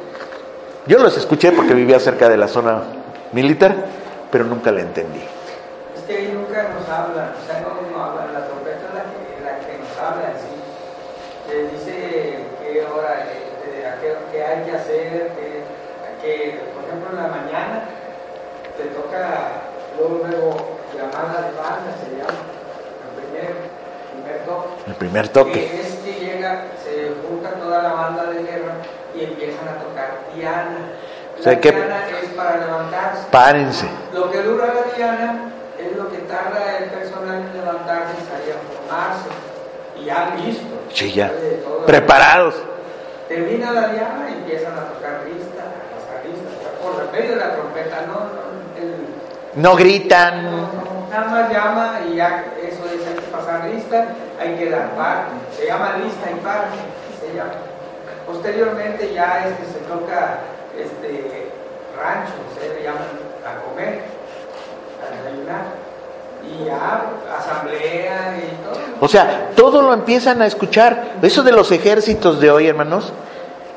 [0.88, 2.82] Yo los escuché porque vivía cerca de la zona
[3.32, 3.76] militar,
[4.32, 5.22] pero nunca le entendí.
[5.96, 9.44] Es que nunca nos habla, o sea, no nos habla, la trompeta es la que,
[9.44, 10.56] la que nos habla en sí.
[11.46, 15.64] Que dice qué hora, eh, eh, a qué, qué hay que hacer, que,
[16.22, 17.84] que, por ejemplo, en la mañana
[19.20, 19.52] toca
[19.98, 20.58] luego, luego
[20.96, 22.40] llamada de banda, se llama,
[23.06, 23.56] el primer,
[24.14, 24.70] primer toque.
[24.88, 25.52] El primer toque.
[25.52, 28.74] Que es que llega, se junta toda la banda de guerra
[29.16, 30.92] y empiezan a tocar diana.
[31.38, 33.24] O sea, La que- diana es para levantarse.
[33.32, 33.88] Párense.
[34.14, 38.56] Lo que dura la diana es lo que tarda el personal en levantarse y salir
[38.56, 39.30] a formarse.
[40.00, 40.66] Y ya listo.
[40.94, 41.32] Sí, ya.
[41.86, 42.56] Preparados.
[43.28, 46.50] Termina la diana y empiezan a tocar lista, a pasar lista.
[46.82, 48.59] Por medio de la trompeta, no, no,
[49.60, 50.46] No gritan.
[51.12, 54.06] nada más llama y ya eso es, hay que pasar lista,
[54.40, 55.32] hay que dar parte.
[55.58, 56.78] Se llama lista y parte,
[57.20, 57.52] se llama.
[58.26, 60.40] Posteriormente ya es que se toca
[60.80, 61.52] este
[61.98, 63.02] rancho, se le llaman
[63.46, 64.04] a comer,
[65.04, 65.90] a desayunar.
[66.42, 67.02] Y ya
[67.38, 68.80] asamblea y todo.
[69.02, 71.16] O sea, todo lo empiezan a escuchar.
[71.22, 73.12] Eso de los ejércitos de hoy, hermanos,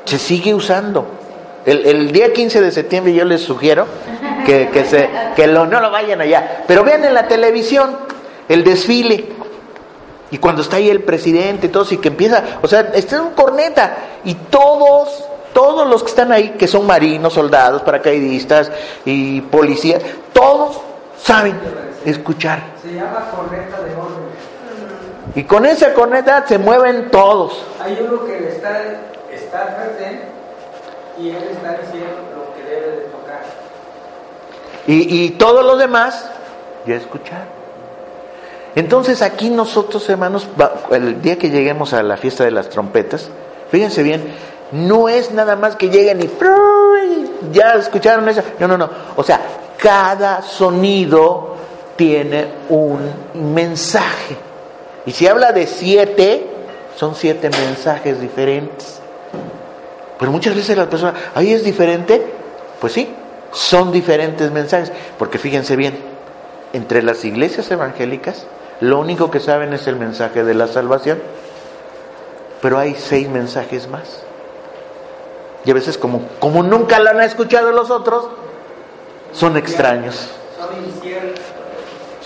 [0.05, 1.22] se sigue usando.
[1.65, 3.87] El, el día 15 de septiembre yo les sugiero
[4.45, 6.63] que, que, se, que lo, no lo vayan allá.
[6.67, 7.97] Pero vean en la televisión
[8.49, 9.29] el desfile.
[10.31, 13.21] Y cuando está ahí el presidente y todos, y que empieza, o sea, está en
[13.21, 13.95] un corneta.
[14.25, 18.71] Y todos, todos los que están ahí, que son marinos, soldados, paracaidistas
[19.05, 20.01] y policías,
[20.33, 20.81] todos
[21.21, 21.55] saben
[22.03, 22.61] escuchar.
[22.81, 24.33] Se llama corneta de orden.
[25.35, 27.63] Y con esa corneta se mueven todos.
[27.81, 28.81] Hay uno que le está,
[29.31, 30.32] está presente
[31.19, 33.41] y él está diciendo lo que debe de tocar.
[34.87, 36.29] Y, y todos los demás
[36.85, 37.63] ya escucharon.
[38.75, 40.47] Entonces aquí nosotros, hermanos,
[40.91, 43.29] el día que lleguemos a la fiesta de las trompetas,
[43.69, 44.33] fíjense bien,
[44.71, 46.29] no es nada más que lleguen y
[47.51, 48.41] ya escucharon eso.
[48.59, 48.89] No, no, no.
[49.15, 49.39] O sea,
[49.77, 51.55] cada sonido
[51.95, 54.35] tiene un mensaje.
[55.05, 56.47] Y si habla de siete,
[56.95, 59.02] son siete mensajes diferentes.
[60.19, 62.25] Pero muchas veces las personas, ahí es diferente.
[62.79, 63.13] Pues sí,
[63.51, 64.91] son diferentes mensajes.
[65.17, 65.97] Porque fíjense bien,
[66.73, 68.45] entre las iglesias evangélicas,
[68.79, 71.21] lo único que saben es el mensaje de la salvación.
[72.61, 74.23] Pero hay seis mensajes más.
[75.65, 78.27] Y a veces como, como nunca lo han escuchado los otros,
[79.31, 80.29] son extraños.
[80.57, 81.32] Son.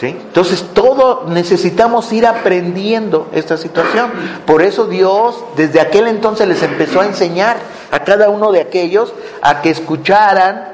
[0.02, 4.12] Entonces todo necesitamos ir aprendiendo esta situación.
[4.46, 7.58] Por eso Dios desde aquel entonces les empezó a enseñar
[7.92, 10.70] a cada uno de aquellos a que escucharan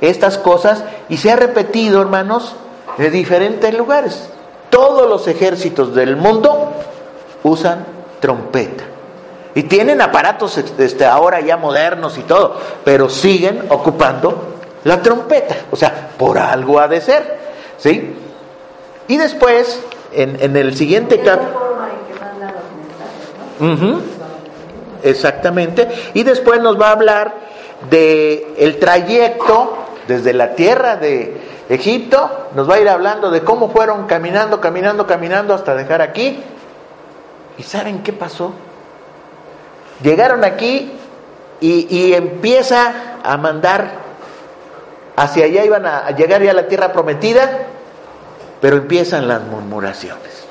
[0.00, 2.54] estas cosas y se ha repetido, hermanos,
[2.98, 4.28] de diferentes lugares.
[4.70, 6.72] Todos los ejércitos del mundo
[7.42, 7.84] usan
[8.20, 8.84] trompeta.
[9.56, 14.54] Y tienen aparatos este, ahora ya modernos y todo, pero siguen ocupando
[14.84, 15.56] la trompeta.
[15.72, 17.38] O sea, por algo ha de ser.
[17.76, 18.14] ¿Sí?
[19.08, 19.80] Y después,
[20.12, 21.52] en, en el siguiente Es la cap...
[21.52, 23.94] forma en que mandan los mensajes, ¿no?
[23.96, 24.02] Ujú,
[25.02, 25.88] exactamente.
[26.14, 27.34] Y después nos va a hablar
[27.90, 32.48] de el trayecto desde la tierra de Egipto.
[32.54, 36.42] Nos va a ir hablando de cómo fueron caminando, caminando, caminando hasta dejar aquí.
[37.56, 38.52] ¿Y saben qué pasó?
[40.02, 40.92] Llegaron aquí
[41.60, 43.90] y, y empieza a mandar
[45.16, 47.66] hacia allá, iban a llegar ya a la tierra prometida,
[48.60, 50.46] pero empiezan las murmuraciones.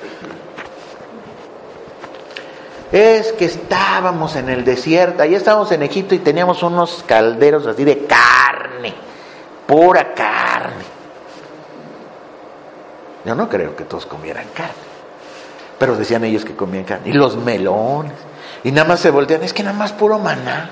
[2.91, 7.83] Es que estábamos en el desierto, ahí estábamos en Egipto y teníamos unos calderos así
[7.83, 8.93] de carne,
[9.65, 10.85] pura carne.
[13.25, 14.71] Yo no creo que todos comieran carne,
[15.77, 17.09] pero decían ellos que comían carne.
[17.09, 18.13] Y los melones,
[18.63, 20.69] y nada más se voltean, es que nada más puro maná.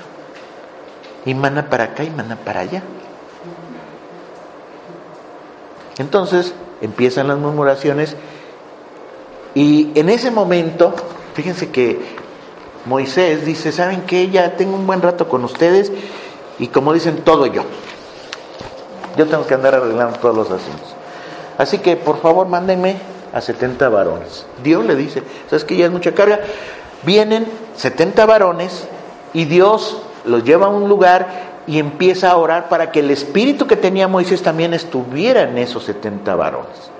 [1.26, 2.82] Y maná para acá y maná para allá.
[5.98, 8.16] Entonces empiezan las murmuraciones
[9.54, 10.94] y en ese momento,
[11.34, 11.98] fíjense que
[12.84, 14.28] Moisés dice, ¿saben qué?
[14.28, 15.90] Ya tengo un buen rato con ustedes
[16.58, 17.62] y como dicen, todo yo.
[19.16, 20.94] Yo tengo que andar arreglando todos los asuntos.
[21.56, 22.96] Así que por favor mándenme
[23.32, 24.44] a 70 varones.
[24.62, 26.40] Dios le dice, ¿sabes que ya es mucha carga?
[27.02, 27.46] Vienen
[27.76, 28.86] 70 varones
[29.32, 33.66] y Dios los lleva a un lugar y empieza a orar para que el espíritu
[33.66, 36.90] que tenía Moisés también estuviera en esos 70 varones.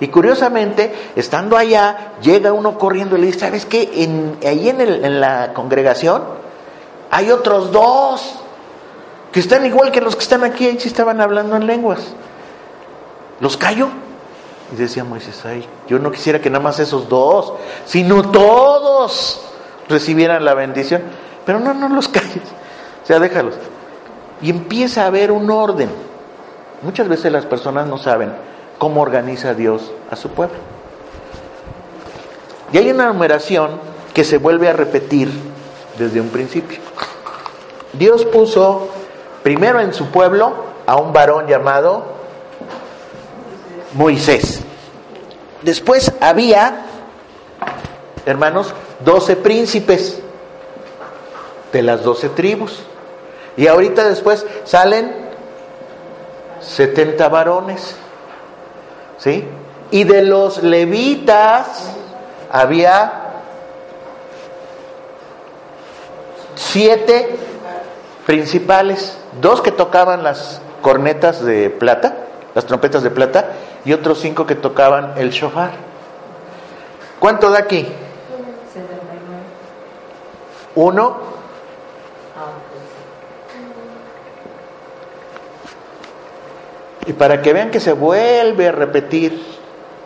[0.00, 3.90] Y curiosamente, estando allá, llega uno corriendo y le dice, ¿sabes qué?
[3.94, 6.22] En, ahí en, en la congregación
[7.10, 8.34] hay otros dos
[9.32, 12.14] que están igual que los que están aquí, ahí sí estaban hablando en lenguas.
[13.40, 13.88] ¿Los callo?
[14.72, 17.52] Y decía Moisés, ay, yo no quisiera que nada más esos dos,
[17.84, 19.40] sino todos
[19.88, 21.02] recibieran la bendición.
[21.44, 22.42] Pero no, no los calles,
[23.02, 23.54] o sea, déjalos.
[24.42, 25.90] Y empieza a haber un orden.
[26.82, 28.32] Muchas veces las personas no saben
[28.78, 30.56] cómo organiza Dios a su pueblo.
[32.72, 33.80] Y hay una numeración
[34.12, 35.30] que se vuelve a repetir
[35.98, 36.78] desde un principio.
[37.92, 38.88] Dios puso
[39.42, 40.52] primero en su pueblo
[40.86, 42.04] a un varón llamado
[43.94, 44.62] Moisés.
[45.62, 46.84] Después había,
[48.26, 48.74] hermanos,
[49.04, 50.20] doce príncipes
[51.72, 52.82] de las doce tribus.
[53.56, 55.12] Y ahorita después salen
[56.60, 57.96] 70 varones.
[59.18, 59.44] ¿Sí?
[59.90, 61.90] Y de los levitas
[62.50, 63.26] había
[66.54, 67.36] siete
[68.26, 72.16] principales, dos que tocaban las cornetas de plata,
[72.54, 73.52] las trompetas de plata,
[73.84, 75.70] y otros cinco que tocaban el shofar.
[77.20, 77.86] ¿Cuánto da aquí?
[80.74, 81.35] Uno.
[87.06, 89.40] Y para que vean que se vuelve a repetir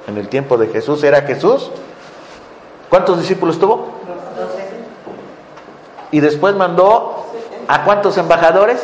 [0.07, 1.70] en el tiempo de Jesús, era Jesús.
[2.88, 3.88] ¿Cuántos discípulos tuvo?
[6.11, 7.24] Y después mandó
[7.68, 8.80] a cuántos embajadores?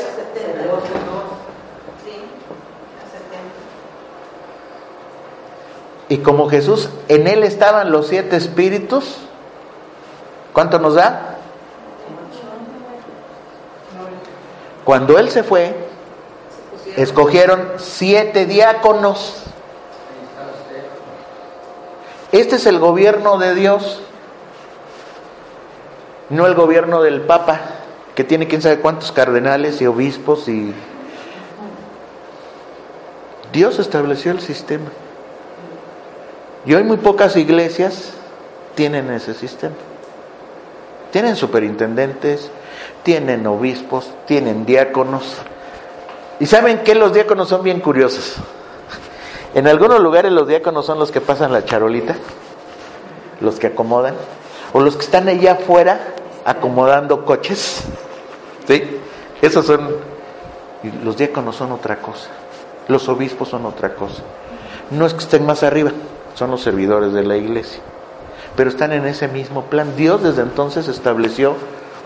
[6.08, 9.16] Y como Jesús, en él estaban los siete espíritus,
[10.52, 11.36] ¿cuánto nos da?
[14.84, 15.85] Cuando él se fue,
[16.96, 19.42] escogieron siete diáconos.
[22.32, 24.02] Este es el gobierno de Dios,
[26.30, 27.60] no el gobierno del Papa,
[28.14, 30.74] que tiene quién sabe cuántos cardenales y obispos y...
[33.52, 34.90] Dios estableció el sistema.
[36.66, 38.12] Y hoy muy pocas iglesias
[38.74, 39.76] tienen ese sistema.
[41.12, 42.50] Tienen superintendentes,
[43.02, 45.36] tienen obispos, tienen diáconos.
[46.38, 48.36] Y saben que los diáconos son bien curiosos.
[49.54, 52.16] En algunos lugares los diáconos son los que pasan la charolita,
[53.40, 54.14] los que acomodan,
[54.72, 55.98] o los que están allá afuera
[56.44, 57.84] acomodando coches.
[58.68, 59.00] ¿Sí?
[59.40, 59.96] Esos son,
[61.02, 62.28] los diáconos son otra cosa,
[62.88, 64.22] los obispos son otra cosa.
[64.90, 65.92] No es que estén más arriba,
[66.34, 67.80] son los servidores de la iglesia,
[68.56, 69.96] pero están en ese mismo plan.
[69.96, 71.54] Dios desde entonces estableció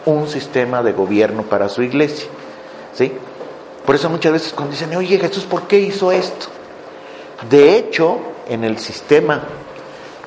[0.07, 2.29] un sistema de gobierno para su iglesia.
[2.93, 3.13] ¿Sí?
[3.85, 6.47] Por eso muchas veces cuando dicen, oye Jesús, ¿por qué hizo esto?
[7.49, 9.43] De hecho, en el sistema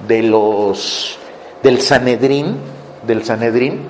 [0.08, 1.18] de los
[1.62, 2.58] del Sanedrín,
[3.06, 3.88] del Sanedrín,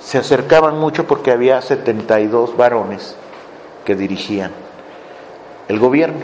[0.00, 3.14] se acercaban mucho porque había 72 varones
[3.84, 4.52] que dirigían
[5.68, 6.20] el gobierno.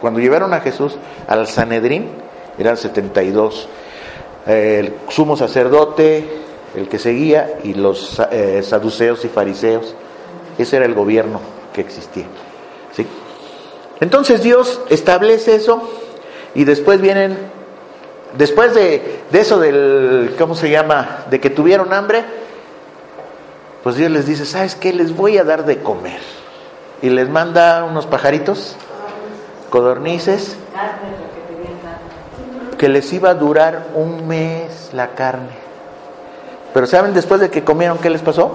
[0.00, 0.96] Cuando llevaron a Jesús
[1.26, 2.08] al Sanedrín,
[2.56, 3.68] eran 72.
[4.46, 6.24] El sumo sacerdote,
[6.74, 9.94] el que seguía, y los eh, saduceos y fariseos.
[10.58, 11.40] Ese era el gobierno
[11.72, 12.26] que existía.
[12.92, 13.06] ¿sí?
[14.00, 15.82] Entonces Dios establece eso
[16.54, 17.36] y después vienen,
[18.36, 21.24] después de, de eso del, ¿cómo se llama?
[21.30, 22.24] De que tuvieron hambre,
[23.82, 24.92] pues Dios les dice, ¿sabes qué?
[24.92, 26.20] Les voy a dar de comer.
[27.02, 28.76] Y les manda unos pajaritos,
[29.70, 30.56] codornices,
[32.76, 35.59] que les iba a durar un mes la carne.
[36.74, 38.52] Pero ¿saben después de que comieron qué les pasó?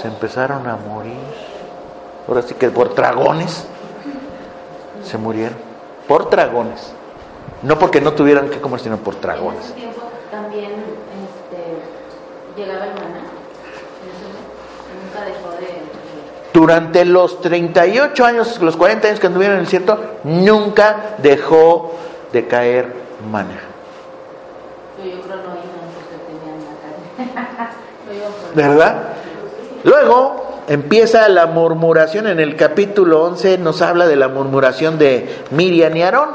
[0.00, 1.16] Se empezaron a morir.
[2.28, 3.64] Ahora sí que por dragones
[5.04, 5.56] se murieron.
[6.08, 6.92] Por dragones.
[7.62, 9.64] No porque no tuvieran que comer, sino por En dragones.
[9.66, 13.18] ese tiempo también este, llegaba el maná.
[13.18, 14.42] En ese mes.
[15.04, 15.66] Nunca dejó de.
[15.66, 15.92] de-
[16.52, 21.92] Durante los 38 años, los 40 años que anduvieron en el desierto, nunca dejó
[22.32, 22.92] de caer
[23.30, 23.60] maná.
[24.98, 26.98] Yo, yo creo no iban porque tenían la carne.
[27.18, 27.21] no iban por
[28.54, 29.02] ¿Verdad?
[29.84, 35.96] Luego empieza la murmuración en el capítulo 11, nos habla de la murmuración de Miriam
[35.96, 36.30] y Aarón.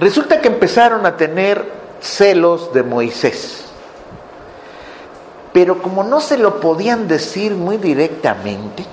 [0.00, 1.64] Resulta que empezaron a tener
[2.00, 3.64] celos de Moisés.
[5.52, 8.84] Pero como no se lo podían decir muy directamente,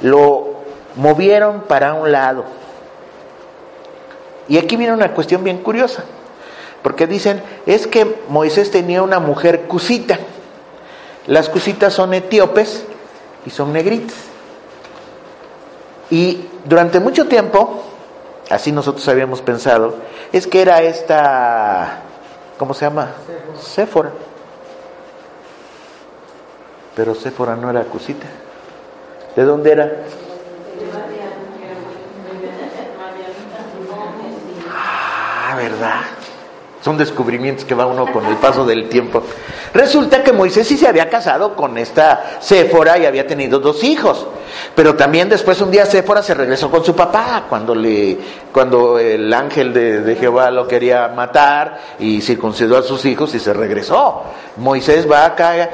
[0.00, 0.56] lo
[0.96, 2.44] movieron para un lado.
[4.48, 6.04] Y aquí viene una cuestión bien curiosa,
[6.86, 10.20] porque dicen, es que Moisés tenía una mujer cusita.
[11.26, 12.84] Las cusitas son etíopes
[13.44, 14.14] y son negritas.
[16.10, 17.82] Y durante mucho tiempo,
[18.50, 19.96] así nosotros habíamos pensado,
[20.30, 22.02] es que era esta,
[22.56, 23.14] ¿cómo se llama?
[23.60, 24.12] Séfora.
[26.94, 28.28] Pero Séfora no era cusita.
[29.34, 29.92] ¿De dónde era?
[34.72, 36.02] Ah, ¿verdad?
[36.86, 39.20] Son descubrimientos que va uno con el paso del tiempo.
[39.74, 44.24] Resulta que Moisés sí se había casado con esta Séfora y había tenido dos hijos.
[44.72, 48.16] Pero también después un día Séfora se regresó con su papá cuando le
[48.52, 53.40] cuando el ángel de, de Jehová lo quería matar y circuncidó a sus hijos y
[53.40, 54.22] se regresó.
[54.56, 55.68] Moisés va acá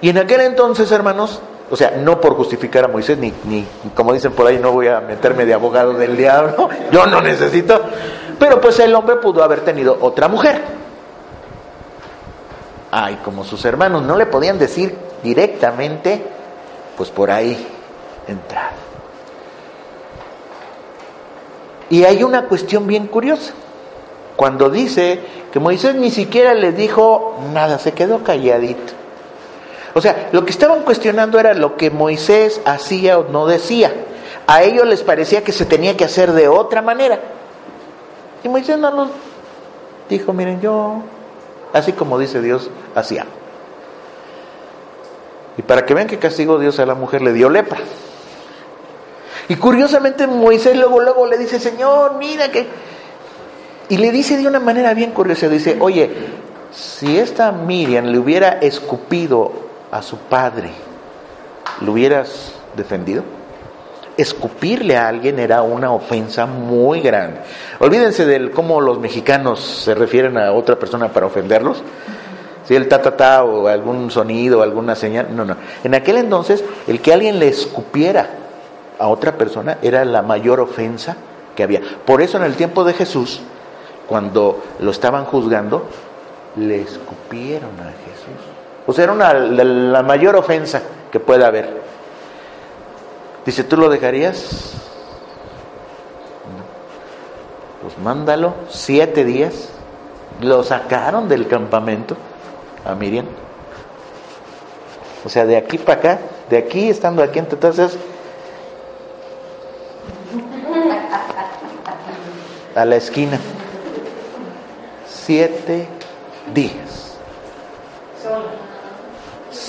[0.00, 3.64] y en aquel entonces, hermanos, o sea, no por justificar a Moisés, ni, ni
[3.94, 7.80] como dicen por ahí, no voy a meterme de abogado del diablo, yo no necesito,
[8.38, 10.60] pero pues el hombre pudo haber tenido otra mujer.
[12.90, 16.20] Ay, como sus hermanos no le podían decir directamente,
[16.96, 17.68] pues por ahí
[18.26, 18.72] entrar.
[21.88, 23.52] Y hay una cuestión bien curiosa.
[24.36, 25.20] Cuando dice
[25.52, 28.99] que Moisés ni siquiera le dijo nada, se quedó calladito.
[29.94, 33.92] O sea, lo que estaban cuestionando era lo que Moisés hacía o no decía.
[34.46, 37.20] A ellos les parecía que se tenía que hacer de otra manera.
[38.42, 39.08] Y Moisés no los
[40.08, 41.02] dijo, miren, yo,
[41.72, 43.26] así como dice Dios, hacía.
[45.56, 47.78] Y para que vean que castigó Dios a la mujer, le dio lepra.
[49.48, 52.66] Y curiosamente Moisés luego, luego le dice, Señor, mira que...
[53.88, 56.10] Y le dice de una manera bien curiosa, dice, oye,
[56.70, 60.70] si esta Miriam le hubiera escupido a su padre,
[61.80, 63.22] ¿lo hubieras defendido?
[64.16, 67.40] Escupirle a alguien era una ofensa muy grande.
[67.78, 71.82] Olvídense de cómo los mexicanos se refieren a otra persona para ofenderlos.
[72.66, 75.56] Si el ta ta ta o algún sonido, alguna señal, no, no.
[75.82, 78.28] En aquel entonces, el que alguien le escupiera
[78.98, 81.16] a otra persona era la mayor ofensa
[81.56, 81.80] que había.
[82.04, 83.40] Por eso en el tiempo de Jesús,
[84.06, 85.88] cuando lo estaban juzgando,
[86.56, 88.09] le escupieron a Jesús.
[88.90, 91.80] O sea, era una, la, mayor ofensa que pueda haber.
[93.46, 94.72] Dice, ¿tú lo dejarías?
[97.80, 99.68] Pues mándalo siete días.
[100.40, 102.16] Lo sacaron del campamento
[102.84, 103.26] a Miriam.
[105.24, 106.18] O sea, de aquí para acá,
[106.48, 107.96] de aquí estando aquí, entonces
[112.74, 113.38] a la esquina.
[115.06, 115.86] Siete
[116.52, 116.99] días.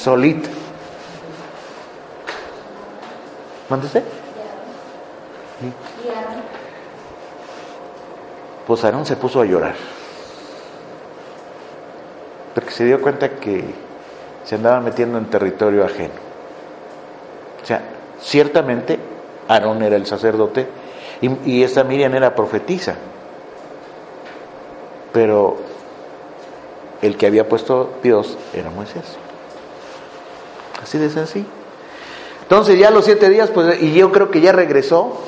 [0.02, 0.50] Solita.
[3.70, 4.04] ¿Mande usted?
[8.66, 9.76] Pues Aarón se puso a llorar.
[12.56, 13.64] Porque se dio cuenta que
[14.44, 16.16] se andaba metiendo en territorio ajeno.
[17.62, 17.84] O sea,
[18.20, 18.98] ciertamente
[19.48, 20.68] Aarón era el sacerdote
[21.22, 22.96] y, y esta Miriam era profetisa.
[25.14, 25.58] Pero
[27.04, 29.20] el que había puesto Dios era Moisés.
[30.84, 31.46] Así de sencillo.
[32.44, 35.22] Entonces ya los siete días, pues, y yo creo que ya regresó.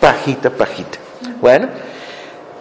[0.00, 0.98] Pajita, pajita.
[1.40, 1.68] Bueno,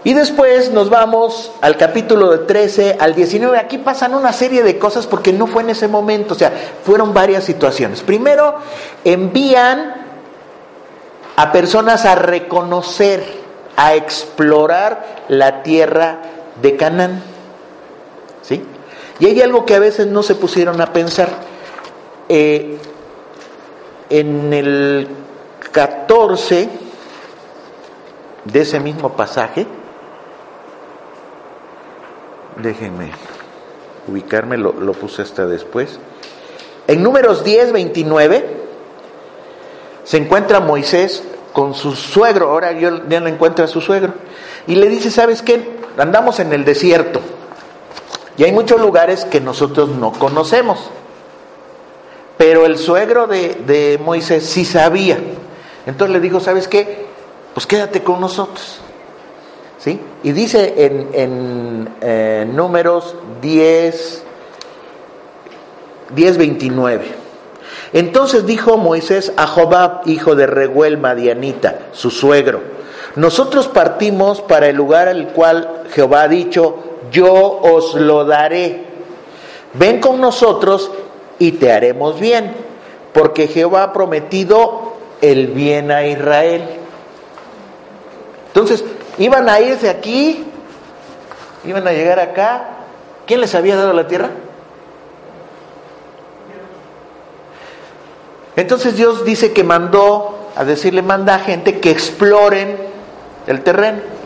[0.03, 3.57] y después nos vamos al capítulo de 13 al 19.
[3.57, 6.53] Aquí pasan una serie de cosas porque no fue en ese momento, o sea,
[6.83, 8.01] fueron varias situaciones.
[8.01, 8.55] Primero,
[9.03, 9.95] envían
[11.35, 13.23] a personas a reconocer,
[13.75, 16.19] a explorar la tierra
[16.61, 17.21] de Canaán.
[18.43, 18.63] ¿Sí?
[19.19, 21.29] Y hay algo que a veces no se pusieron a pensar.
[22.29, 22.77] Eh,
[24.09, 25.07] en el
[25.71, 26.69] 14
[28.45, 29.65] de ese mismo pasaje,
[32.61, 33.11] déjenme
[34.07, 35.99] ubicarme, lo, lo puse hasta después.
[36.87, 38.57] En números 10, 29,
[40.03, 44.13] se encuentra Moisés con su suegro, ahora yo ya no encuentra a su suegro,
[44.67, 45.77] y le dice, ¿sabes qué?
[45.97, 47.19] Andamos en el desierto,
[48.37, 50.89] y hay muchos lugares que nosotros no conocemos,
[52.37, 55.17] pero el suegro de, Moisés sí sabía,
[55.85, 57.07] entonces le dijo, ¿sabes qué?
[57.53, 58.81] Pues quédate con nosotros.
[59.79, 59.99] ¿Sí?
[60.23, 64.23] Y dice en, en eh, números 10,
[66.15, 67.05] 10, 29.
[67.93, 72.61] Entonces dijo Moisés a Jobab, hijo de Reguel Madianita, su suegro,
[73.17, 78.85] nosotros partimos para el lugar al cual Jehová ha dicho, yo os lo daré.
[79.73, 80.91] Ven con nosotros
[81.39, 82.53] y te haremos bien,
[83.13, 86.63] porque Jehová ha prometido el bien a Israel.
[88.47, 88.83] Entonces,
[89.17, 90.45] iban a irse aquí,
[91.63, 92.69] iban a llegar acá.
[93.25, 94.29] ¿Quién les había dado la tierra?
[98.55, 102.75] Entonces Dios dice que mandó a decirle, manda a gente que exploren
[103.45, 104.16] el terreno.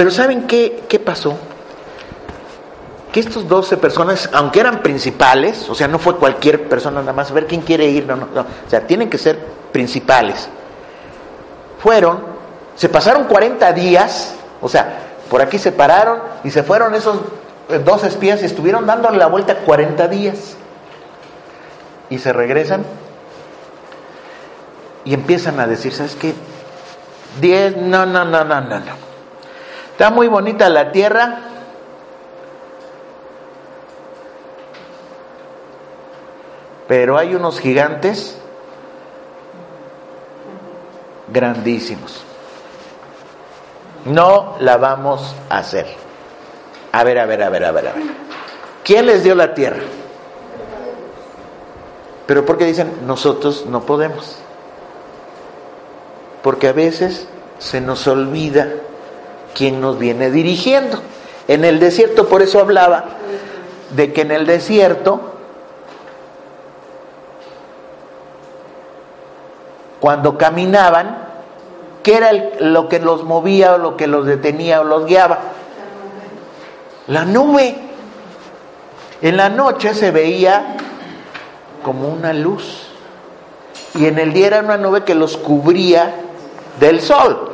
[0.00, 1.36] Pero ¿saben qué, qué pasó?
[3.12, 7.30] Que estos 12 personas, aunque eran principales, o sea, no fue cualquier persona nada más,
[7.30, 9.38] a ver quién quiere ir, no, no, no, o sea, tienen que ser
[9.72, 10.48] principales.
[11.82, 12.22] Fueron,
[12.76, 17.18] se pasaron 40 días, o sea, por aquí se pararon y se fueron esos
[17.84, 20.56] dos espías y estuvieron dándole la vuelta 40 días
[22.08, 22.86] y se regresan
[25.04, 26.32] y empiezan a decir, ¿sabes qué?
[27.38, 29.09] Diez, no, no, no, no, no, no.
[30.00, 31.40] Está muy bonita la tierra.
[36.88, 38.34] Pero hay unos gigantes
[41.28, 42.22] grandísimos.
[44.06, 45.86] No la vamos a hacer.
[46.92, 48.04] A ver, a ver, a ver, a ver, a ver.
[48.82, 49.82] ¿Quién les dio la tierra?
[52.26, 54.38] Pero porque dicen, nosotros no podemos.
[56.42, 57.28] Porque a veces
[57.58, 58.72] se nos olvida
[59.54, 61.00] quién nos viene dirigiendo.
[61.48, 63.04] En el desierto, por eso hablaba
[63.90, 65.20] de que en el desierto,
[69.98, 71.18] cuando caminaban,
[72.02, 75.38] ¿qué era lo que los movía o lo que los detenía o los guiaba?
[77.08, 77.76] La nube.
[79.22, 80.76] En la noche se veía
[81.82, 82.86] como una luz.
[83.94, 86.14] Y en el día era una nube que los cubría
[86.78, 87.49] del sol.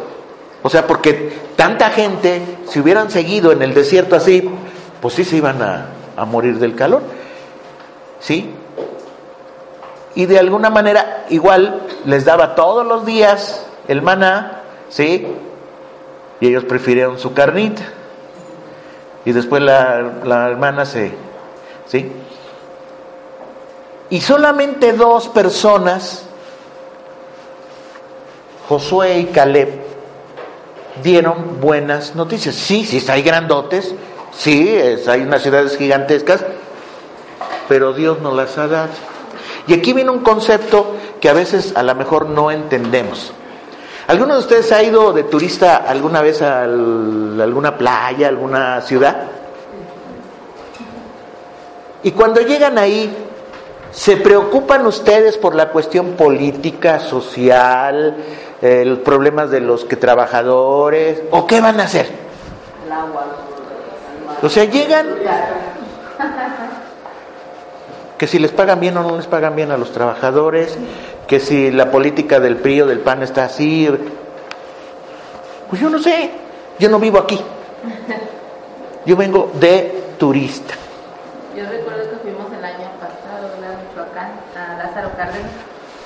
[0.67, 4.51] O sea, porque tanta gente, si hubieran seguido en el desierto así,
[5.01, 7.03] pues sí se iban a, a morir del calor.
[8.19, 8.51] ¿Sí?
[10.17, 15.29] Y de alguna manera, igual les daba todos los días el maná, ¿sí?
[16.41, 17.85] Y ellos prefirieron su carnita.
[19.25, 21.13] Y después la, la hermana se,
[21.87, 22.11] ¿sí?
[24.11, 26.25] Y solamente dos personas,
[28.69, 29.86] Josué y Caleb,
[31.03, 32.55] dieron buenas noticias.
[32.55, 33.95] Sí, sí, hay grandotes,
[34.37, 36.45] sí, es- hay unas ciudades gigantescas,
[37.69, 38.89] pero Dios nos las ha dado.
[39.67, 43.33] Y aquí viene un concepto que a veces a lo mejor no entendemos.
[44.07, 49.25] ¿Alguno de ustedes ha ido de turista alguna vez a al- alguna playa, alguna ciudad?
[52.05, 53.13] Y cuando llegan ahí,
[53.91, 58.17] ¿se preocupan ustedes por la cuestión política, social,
[58.63, 61.23] eh, los problemas de los que trabajadores?
[61.31, 62.09] ¿O qué van a hacer?
[64.43, 65.07] O sea, llegan
[68.19, 70.77] que si les pagan bien o no les pagan bien a los trabajadores,
[71.27, 73.89] que si la política del PRI o del PAN está así.
[75.69, 76.31] Pues yo no sé,
[76.79, 77.41] yo no vivo aquí.
[79.07, 80.75] Yo vengo de turista.
[81.57, 85.53] Yo recuerdo que fuimos el año pasado a Michoacán, a Lázaro Cárdenas,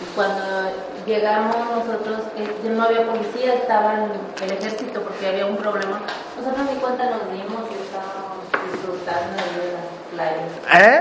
[0.02, 0.69] y cuando
[1.10, 3.94] llegamos nosotros, eh, no había policía, estaba
[4.42, 6.00] el ejército porque había un problema.
[6.38, 8.38] Nosotros ni cuenta nos dimos y estábamos
[8.72, 10.50] disfrutando de las playas.
[10.72, 11.00] ¿Eh?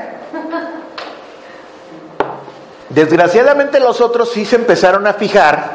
[2.90, 5.74] Desgraciadamente los otros sí se empezaron a fijar,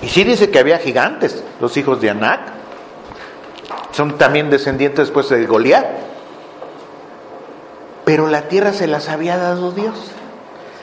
[0.00, 2.40] y sí dice que había gigantes, los hijos de Anac.
[3.92, 5.86] Son también descendientes después de Goliat.
[8.04, 10.12] Pero la tierra se las había dado Dios.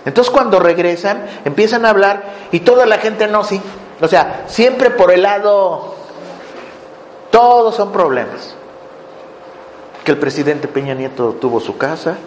[0.05, 3.61] Entonces cuando regresan, empiezan a hablar y toda la gente no, sí.
[4.01, 5.95] O sea, siempre por el lado,
[7.31, 8.55] todos son problemas.
[10.03, 12.17] Que el presidente Peña Nieto tuvo su casa,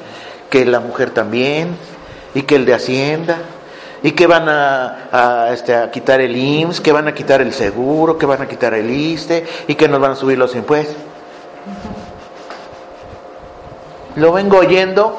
[0.49, 1.77] que la mujer también,
[2.35, 3.39] y que el de Hacienda,
[4.03, 8.17] y que van a, este, a quitar el IMSS, que van a quitar el seguro,
[8.17, 10.97] que van a quitar el ISTE, y que nos van a subir los impuestos.
[14.17, 15.17] Lo vengo oyendo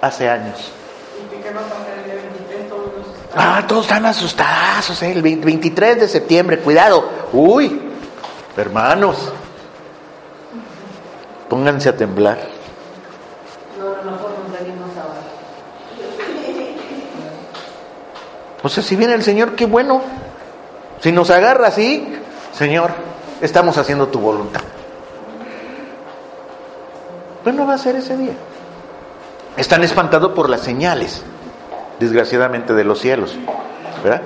[0.00, 0.72] hace años.
[1.18, 2.68] ¿Y que qué va a pasar el día 23?
[2.68, 3.06] Todos los
[3.36, 5.12] Ah, todos están asustados, ¿eh?
[5.12, 7.08] el 23 de septiembre, cuidado.
[7.32, 7.80] Uy,
[8.56, 9.16] hermanos,
[11.48, 12.38] pónganse a temblar.
[18.62, 20.00] O sea, si viene el Señor, qué bueno.
[21.00, 22.16] Si nos agarra así,
[22.56, 22.92] Señor,
[23.42, 24.62] estamos haciendo tu voluntad.
[27.42, 28.32] Pues no va a ser ese día.
[29.58, 31.22] Están espantados por las señales,
[32.00, 33.36] desgraciadamente, de los cielos.
[34.02, 34.22] ¿verdad?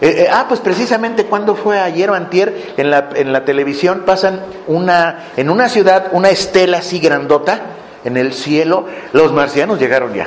[0.00, 4.02] Eh, eh, ah, pues precisamente cuando fue ayer o antier, en la, en la televisión
[4.04, 7.60] pasan una, en una ciudad, una estela así grandota
[8.04, 8.86] en el cielo.
[9.12, 10.26] Los marcianos llegaron ya.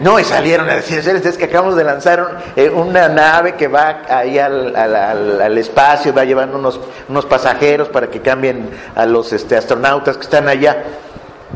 [0.00, 4.02] No, y salieron a decir, es que acabamos de lanzar eh, una nave que va
[4.08, 6.78] ahí al, al, al, al espacio, va llevando unos,
[7.08, 10.84] unos pasajeros para que cambien a los este, astronautas que están allá.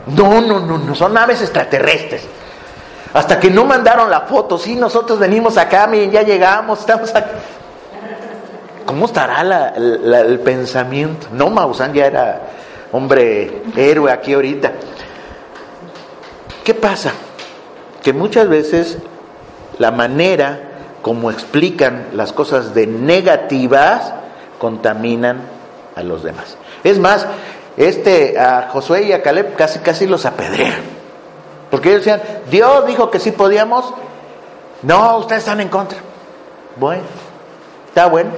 [0.07, 2.23] No, no, no, no, son naves extraterrestres.
[3.13, 7.31] Hasta que no mandaron la foto, sí, nosotros venimos acá, miren, ya llegamos, estamos acá.
[8.87, 11.29] ¿Cómo estará el pensamiento?
[11.33, 12.41] No, Maussan ya era
[12.93, 14.73] hombre héroe aquí ahorita.
[16.65, 17.13] ¿Qué pasa?
[18.03, 18.99] Que muchas veces
[19.79, 20.71] la manera
[21.03, 24.13] como explican las cosas de negativas
[24.59, 25.41] contaminan
[25.97, 26.57] a los demás.
[26.85, 27.27] Es más,
[27.77, 31.00] este a Josué y a Caleb casi casi los apedrean.
[31.71, 33.93] Porque ellos decían, Dios dijo que sí podíamos.
[34.83, 35.99] No, ustedes están en contra.
[36.77, 37.03] Bueno,
[37.89, 38.31] está bueno.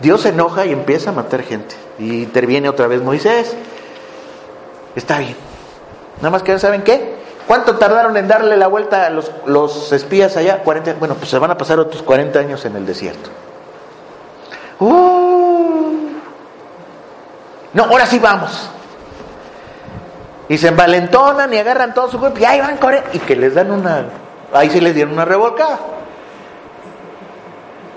[0.00, 1.74] Dios se enoja y empieza a matar gente.
[1.98, 3.56] Y interviene otra vez Moisés.
[4.94, 5.36] Está bien.
[6.18, 7.20] Nada más que saben qué.
[7.46, 10.62] ¿Cuánto tardaron en darle la vuelta a los, los espías allá?
[10.62, 13.30] 40, bueno, pues se van a pasar otros 40 años en el desierto.
[14.78, 15.92] Uh,
[17.72, 18.70] no, ahora sí vamos.
[20.52, 23.04] Y se envalentonan y agarran todo su cuerpo y ahí van correr.
[23.14, 24.04] Y que les dan una.
[24.52, 25.80] Ahí sí les dieron una revolcada.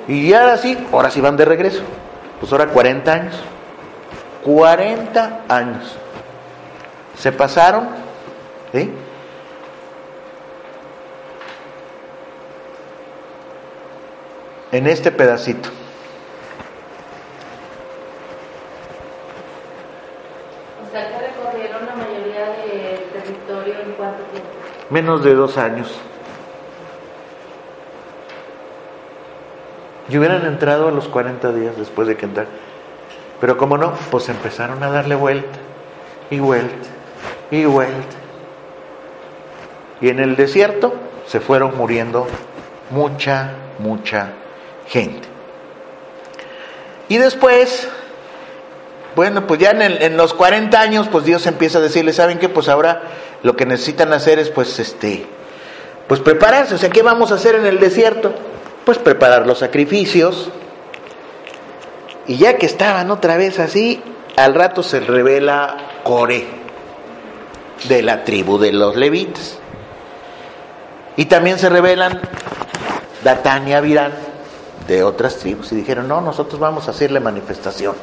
[0.08, 1.82] Y ahora sí, ahora sí van de regreso.
[2.40, 3.36] Pues ahora 40 años.
[4.42, 5.98] 40 años.
[7.18, 7.90] Se pasaron.
[8.72, 8.90] ¿sí?
[14.72, 15.68] En este pedacito.
[20.86, 24.66] O sea, que recorrieron la mayoría del territorio en cuánto tiempo.
[24.90, 25.92] Menos de dos años.
[30.10, 32.52] Y hubieran entrado a los 40 días después de que entraron.
[33.42, 35.58] Pero como no, pues empezaron a darle vuelta
[36.30, 36.88] y vuelta
[37.52, 38.16] y vuelta.
[40.02, 40.94] Y en el desierto
[41.26, 42.28] se fueron muriendo
[42.92, 44.30] mucha, mucha
[44.88, 45.28] gente.
[47.10, 47.88] Y después,
[49.16, 52.38] bueno, pues ya en, el- en los 40 años, pues Dios empieza a decirle, ¿saben
[52.40, 52.48] qué?
[52.50, 53.02] Pues ahora
[53.46, 55.24] lo que necesitan hacer es, pues, este,
[56.08, 56.74] pues prepararse.
[56.74, 58.34] O sea, ¿qué vamos a hacer en el desierto?
[58.84, 60.50] Pues preparar los sacrificios.
[62.26, 64.02] Y ya que estaban otra vez así,
[64.36, 66.48] al rato se revela Coré,
[67.88, 69.60] de la tribu de los levitas.
[71.16, 72.22] Y también se revelan
[73.24, 74.14] Datán y Abirán,
[74.88, 77.94] de otras tribus, y dijeron, no, nosotros vamos a hacerle manifestación.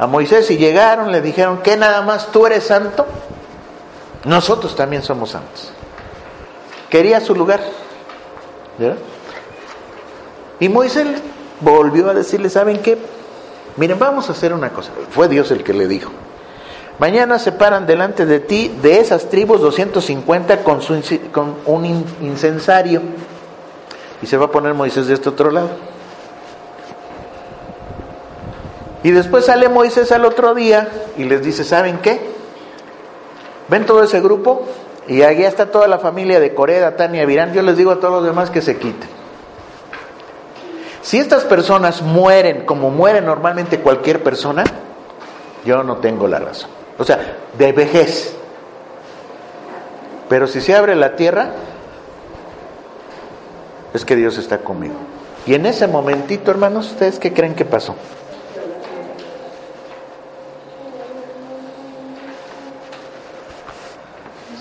[0.00, 3.06] A Moisés y llegaron, le dijeron, que nada más tú eres santo?
[4.28, 5.70] Nosotros también somos santos.
[6.90, 7.60] Quería su lugar.
[8.78, 8.98] ¿verdad?
[10.60, 11.06] Y Moisés
[11.60, 12.98] volvió a decirle, ¿saben qué?
[13.78, 14.90] Miren, vamos a hacer una cosa.
[15.10, 16.10] Fue Dios el que le dijo.
[16.98, 20.80] Mañana se paran delante de ti, de esas tribus, 250 con,
[21.32, 23.00] con un in- incensario.
[24.20, 25.70] Y se va a poner Moisés de este otro lado.
[29.04, 32.27] Y después sale Moisés al otro día y les dice, ¿saben qué?
[33.68, 34.66] ¿Ven todo ese grupo?
[35.06, 37.52] Y allá está toda la familia de Corea, Datán y Abirán.
[37.54, 39.08] Yo les digo a todos los demás que se quiten.
[41.02, 44.64] Si estas personas mueren como muere normalmente cualquier persona,
[45.64, 46.70] yo no tengo la razón.
[46.98, 48.34] O sea, de vejez.
[50.28, 51.52] Pero si se abre la tierra,
[53.94, 54.96] es que Dios está conmigo.
[55.46, 57.94] Y en ese momentito, hermanos, ¿ustedes qué creen que pasó?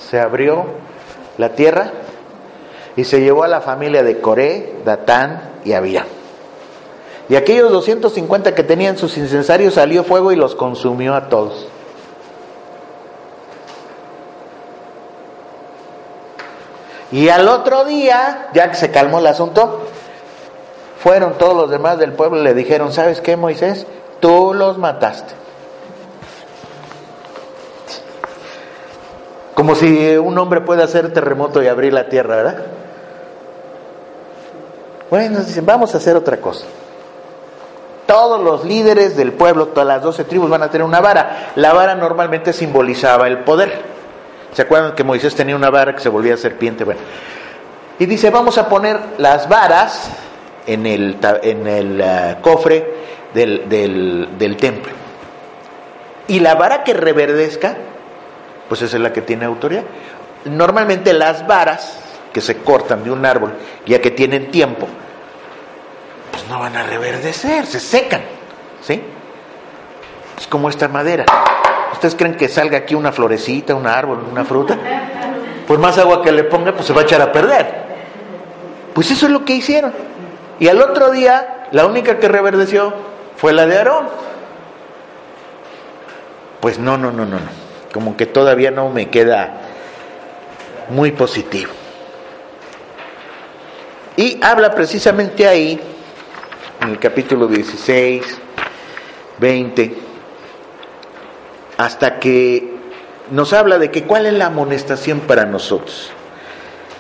[0.09, 0.65] Se abrió
[1.37, 1.91] la tierra
[2.95, 6.05] y se llevó a la familia de Coré, Datán y Abirán.
[7.29, 11.67] Y aquellos 250 que tenían sus incensarios salió fuego y los consumió a todos.
[17.11, 19.87] Y al otro día, ya que se calmó el asunto,
[20.99, 23.85] fueron todos los demás del pueblo y le dijeron, ¿sabes qué, Moisés?
[24.21, 25.46] Tú los mataste.
[29.57, 32.57] Como si un hombre puede hacer terremoto y abrir la tierra, ¿verdad?
[35.09, 36.67] Bueno, dicen, vamos a hacer otra cosa.
[38.05, 41.53] Todos los líderes del pueblo, todas las doce tribus van a tener una vara.
[41.55, 43.81] La vara normalmente simbolizaba el poder.
[44.53, 46.83] ¿Se acuerdan que Moisés tenía una vara que se volvía serpiente?
[46.83, 47.01] Bueno.
[47.97, 50.11] Y dice, vamos a poner las varas
[50.67, 52.93] en el, en el uh, cofre
[53.33, 53.67] del,
[54.37, 54.93] del templo.
[56.27, 57.75] Y la vara que reverdezca,
[58.67, 59.83] pues esa es la que tiene autoridad.
[60.45, 61.99] Normalmente las varas
[62.33, 63.53] que se cortan de un árbol,
[63.85, 64.87] ya que tienen tiempo,
[66.31, 68.21] pues no van a reverdecer, se secan,
[68.81, 69.01] ¿sí?
[70.37, 71.25] Es como esta madera.
[71.93, 74.77] ¿Ustedes creen que salga aquí una florecita, un árbol, una fruta?
[75.67, 77.87] Pues más agua que le ponga, pues se va a echar a perder.
[78.93, 79.93] Pues eso es lo que hicieron.
[80.59, 82.93] Y al otro día, la única que reverdeció
[83.35, 84.09] fue la de Aarón.
[86.59, 87.66] Pues no, no, no, no, no.
[87.93, 89.61] Como que todavía no me queda
[90.89, 91.71] muy positivo.
[94.15, 95.79] Y habla precisamente ahí,
[96.81, 98.23] en el capítulo 16,
[99.37, 99.95] 20,
[101.77, 102.75] hasta que
[103.31, 106.09] nos habla de que cuál es la amonestación para nosotros.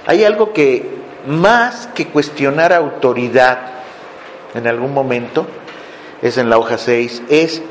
[0.05, 0.85] Hay algo que
[1.25, 3.59] más que cuestionar autoridad
[4.53, 5.47] en algún momento,
[6.21, 7.61] es en la hoja 6, es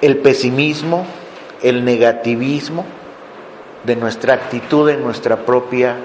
[0.00, 1.06] el pesimismo,
[1.64, 2.84] el negativismo
[3.82, 5.96] de nuestra actitud en nuestra propia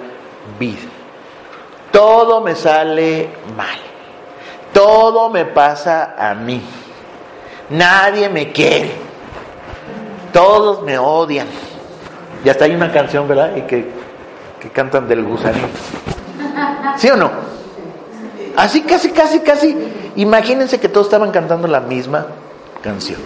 [0.58, 0.88] vida.
[1.92, 3.78] Todo me sale mal,
[4.74, 6.62] todo me pasa a mí,
[7.70, 8.92] nadie me quiere,
[10.32, 11.48] todos me odian.
[12.44, 13.56] Y hasta hay una canción, ¿verdad?
[13.58, 13.92] Y que,
[14.62, 15.68] que cantan del gusanito.
[16.98, 17.32] ¿Sí o no?
[18.56, 19.76] Así casi, casi, casi.
[20.16, 22.28] Imagínense que todos estaban cantando la misma
[22.82, 23.20] canción.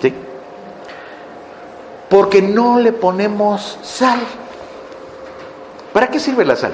[0.00, 0.14] ¿Sí?
[2.10, 4.18] Porque no le ponemos sal.
[5.92, 6.72] ¿Para qué sirve la sal?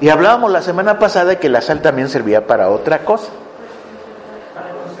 [0.00, 3.30] Y hablábamos la semana pasada de que la sal también servía para otra cosa.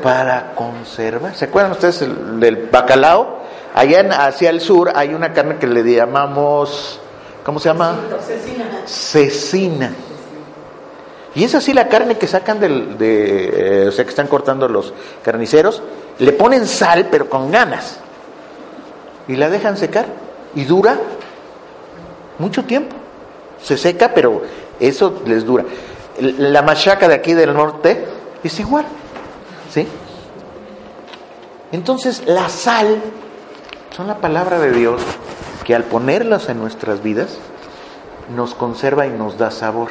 [0.02, 1.34] Para conservar.
[1.34, 3.42] ¿Se acuerdan ustedes el, del bacalao?
[3.74, 7.00] Allá hacia el sur hay una carne que le llamamos,
[7.44, 7.94] ¿cómo se llama?
[8.26, 8.64] Cecina.
[8.86, 9.92] Cecina.
[11.34, 14.68] Y es así la carne que sacan del, de, eh, o sea, que están cortando
[14.68, 14.92] los
[15.24, 15.82] carniceros,
[16.18, 17.98] le ponen sal, pero con ganas.
[19.28, 20.06] Y la dejan secar.
[20.54, 20.96] Y dura
[22.38, 22.96] mucho tiempo.
[23.62, 24.42] Se seca, pero
[24.78, 25.64] eso les dura.
[26.20, 28.04] La machaca de aquí del norte
[28.44, 28.84] es igual.
[29.72, 29.86] ¿Sí?
[31.70, 33.00] Entonces, la sal
[33.96, 35.00] son la palabra de Dios
[35.64, 37.38] que al ponerlas en nuestras vidas
[38.34, 39.88] nos conserva y nos da sabor.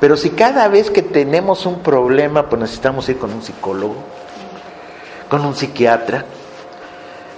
[0.00, 3.96] Pero si cada vez que tenemos un problema, pues necesitamos ir con un psicólogo,
[5.28, 6.24] con un psiquiatra,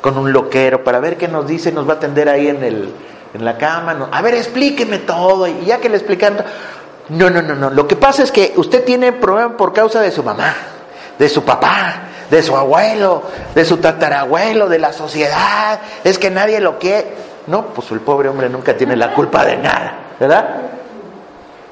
[0.01, 2.95] con un loquero, para ver qué nos dice, nos va a atender ahí en, el,
[3.35, 3.95] en la cama.
[3.95, 5.49] No, a ver, explíqueme todo.
[5.49, 6.39] Y ya que le explican,
[7.09, 7.71] no, no, no, no.
[7.71, 10.55] Lo que pasa es que usted tiene problema por causa de su mamá,
[11.19, 13.25] de su papá, de su abuelo,
[13.57, 15.81] de su tatarabuelo, de la sociedad.
[16.05, 17.33] Es que nadie lo quiere.
[17.49, 20.61] No, pues el pobre hombre nunca tiene la culpa de nada, ¿verdad?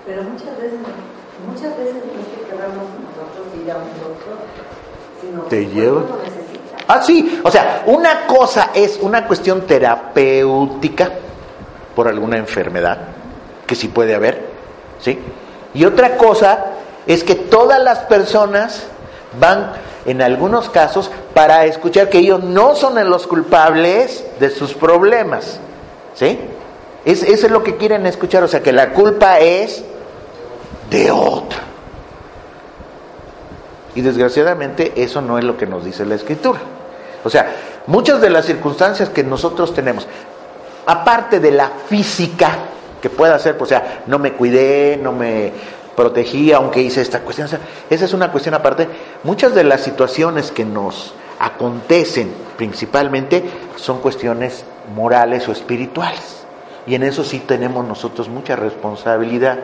[0.05, 0.81] Pero muchas veces,
[1.47, 4.43] muchas veces no es que queramos nosotros ir a un doctor,
[5.21, 6.03] sino Te lleva.
[6.89, 11.11] Ah, sí, o sea, una cosa es una cuestión terapéutica
[11.95, 12.99] por alguna enfermedad,
[13.67, 14.47] que sí puede haber,
[15.01, 15.19] ¿sí?
[15.75, 16.67] Y otra cosa
[17.07, 18.85] es que todas las personas
[19.39, 19.73] van,
[20.07, 25.61] en algunos casos, para escuchar que ellos no son los culpables de sus problemas,
[26.15, 26.41] ¿sí?
[27.05, 29.85] Es, eso es lo que quieren escuchar, o sea, que la culpa es
[30.91, 31.59] de otro.
[33.95, 36.61] Y desgraciadamente eso no es lo que nos dice la escritura.
[37.25, 37.55] O sea,
[37.87, 40.07] muchas de las circunstancias que nosotros tenemos,
[40.87, 42.59] aparte de la física
[43.01, 45.53] que pueda ser, pues, o sea, no me cuidé, no me
[45.97, 47.49] protegí, aunque hice esta cuestión,
[47.91, 48.89] esa es una cuestión aparte.
[49.25, 53.43] Muchas de las situaciones que nos acontecen principalmente
[53.77, 54.65] son cuestiones
[54.95, 56.45] morales o espirituales.
[56.87, 59.59] Y en eso sí tenemos nosotros mucha responsabilidad.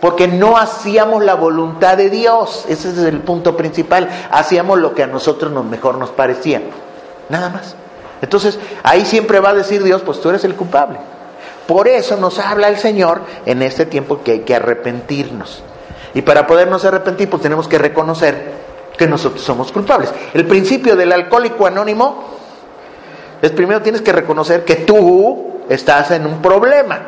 [0.00, 4.08] Porque no hacíamos la voluntad de Dios, ese es el punto principal.
[4.30, 6.60] Hacíamos lo que a nosotros nos mejor nos parecía,
[7.28, 7.74] nada más.
[8.20, 10.98] Entonces, ahí siempre va a decir Dios, pues tú eres el culpable.
[11.66, 15.62] Por eso nos habla el Señor en este tiempo que hay que arrepentirnos.
[16.14, 18.52] Y para podernos arrepentir, pues tenemos que reconocer
[18.96, 20.12] que nosotros somos culpables.
[20.32, 22.24] El principio del alcohólico anónimo
[23.42, 27.00] es primero tienes que reconocer que tú estás en un problema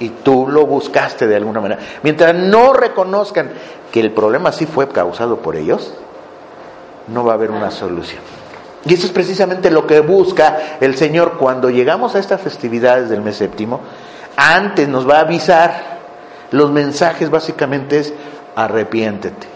[0.00, 1.80] y tú lo buscaste de alguna manera.
[2.02, 3.50] Mientras no reconozcan
[3.92, 5.94] que el problema sí fue causado por ellos,
[7.08, 8.22] no va a haber una solución.
[8.84, 13.20] Y eso es precisamente lo que busca el Señor cuando llegamos a estas festividades del
[13.20, 13.80] mes séptimo.
[14.36, 15.90] Antes nos va a avisar
[16.50, 18.12] los mensajes básicamente es
[18.56, 19.46] arrepiéntete,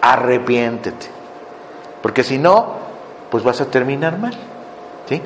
[0.00, 1.06] arrepiéntete,
[2.02, 2.74] porque si no,
[3.30, 4.34] pues vas a terminar mal.
[5.08, 5.22] ¿sí?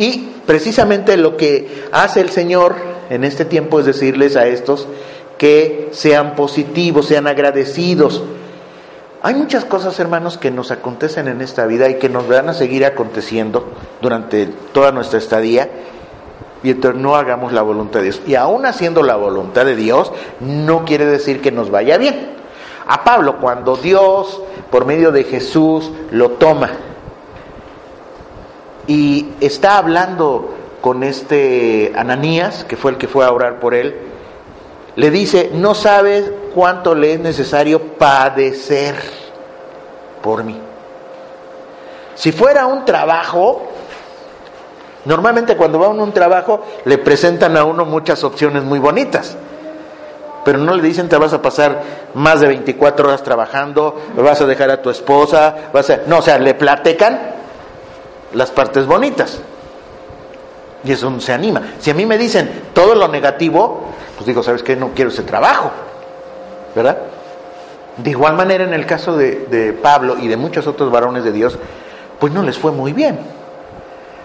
[0.00, 2.74] Y precisamente lo que hace el Señor
[3.10, 4.88] en este tiempo es decirles a estos
[5.36, 8.22] que sean positivos, sean agradecidos.
[9.20, 12.54] Hay muchas cosas, hermanos, que nos acontecen en esta vida y que nos van a
[12.54, 13.68] seguir aconteciendo
[14.00, 15.68] durante toda nuestra estadía
[16.62, 18.22] mientras no hagamos la voluntad de Dios.
[18.26, 22.36] Y aún haciendo la voluntad de Dios, no quiere decir que nos vaya bien.
[22.86, 24.40] A Pablo, cuando Dios,
[24.70, 26.70] por medio de Jesús, lo toma
[28.90, 33.94] y está hablando con este Ananías, que fue el que fue a orar por él,
[34.96, 38.96] le dice, no sabes cuánto le es necesario padecer
[40.20, 40.58] por mí.
[42.16, 43.62] Si fuera un trabajo,
[45.04, 49.36] normalmente cuando va uno a un trabajo le presentan a uno muchas opciones muy bonitas,
[50.44, 51.80] pero no le dicen te vas a pasar
[52.14, 56.00] más de 24 horas trabajando, vas a dejar a tu esposa, vas a...
[56.08, 57.38] No, o sea, le platecan
[58.32, 59.40] las partes bonitas.
[60.82, 61.62] Y eso se anima.
[61.78, 64.76] Si a mí me dicen todo lo negativo, pues digo, ¿sabes qué?
[64.76, 65.70] No quiero ese trabajo.
[66.74, 66.98] ¿Verdad?
[67.96, 71.32] De igual manera, en el caso de, de, Pablo y de muchos otros varones de
[71.32, 71.58] Dios,
[72.18, 73.18] pues no les fue muy bien.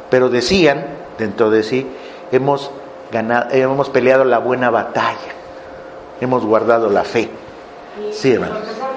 [0.09, 0.85] Pero decían
[1.17, 1.87] dentro de sí,
[2.31, 2.71] hemos,
[3.11, 5.33] ganado, hemos peleado la buena batalla,
[6.21, 7.29] hemos guardado la fe.
[7.99, 8.55] Y, sí, hermano.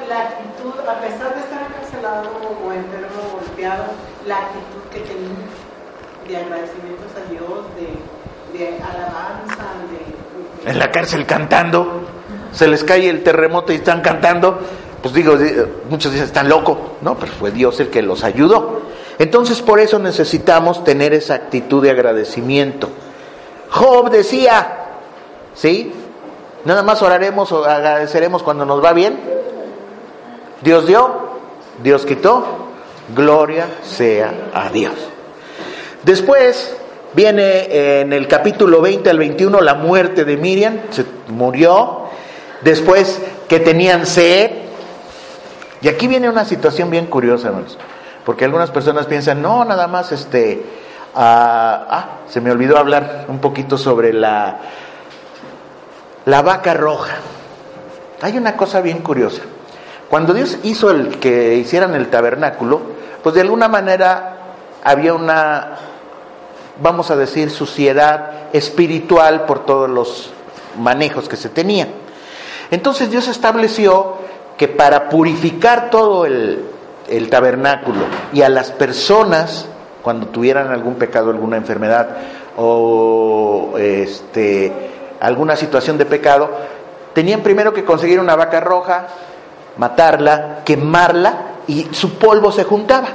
[0.09, 2.31] La actitud, a pesar de estar encarcelado
[2.65, 3.85] o enfermo o golpeado,
[4.27, 4.78] la actitud
[6.29, 7.65] de agradecimientos a Dios,
[8.53, 12.03] de, alabanza, de, En la cárcel cantando,
[12.53, 14.59] se les cae el terremoto y están cantando,
[15.03, 15.37] pues digo,
[15.89, 18.83] muchos dicen, están locos, no, pero fue Dios el que los ayudó.
[19.19, 22.89] Entonces por eso necesitamos tener esa actitud de agradecimiento.
[23.71, 24.87] Job decía,
[25.55, 25.93] ¿sí?
[26.65, 29.19] Nada más oraremos o agradeceremos cuando nos va bien.
[30.61, 31.31] Dios dio,
[31.83, 32.45] Dios quitó,
[33.15, 34.95] gloria sea a Dios.
[36.09, 36.75] Después
[37.13, 42.05] viene en el capítulo 20 al 21 la muerte de Miriam, se murió.
[42.63, 44.53] Después que tenían sed.
[45.83, 47.77] Y aquí viene una situación bien curiosa, hermanos.
[48.25, 50.63] Porque algunas personas piensan, no, nada más este.
[51.15, 54.61] ah, ah, se me olvidó hablar un poquito sobre la,
[56.25, 57.17] la vaca roja.
[58.23, 59.43] Hay una cosa bien curiosa.
[60.09, 62.81] Cuando Dios hizo el que hicieran el tabernáculo,
[63.23, 64.37] pues de alguna manera
[64.83, 65.77] había una,
[66.83, 70.31] vamos a decir, suciedad espiritual por todos los
[70.79, 71.89] manejos que se tenían.
[72.71, 74.15] Entonces Dios estableció
[74.57, 76.65] que para purificar todo el,
[77.09, 79.67] el tabernáculo y a las personas,
[80.03, 82.17] cuando tuvieran algún pecado, alguna enfermedad
[82.57, 84.73] o este,
[85.21, 86.51] alguna situación de pecado,
[87.15, 89.07] tenían primero que conseguir una vaca roja,
[89.77, 93.09] matarla, quemarla y su polvo se juntaba.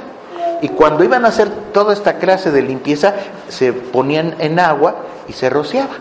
[0.64, 3.12] Y cuando iban a hacer toda esta clase de limpieza,
[3.50, 4.96] se ponían en agua
[5.28, 5.92] y se rociaba.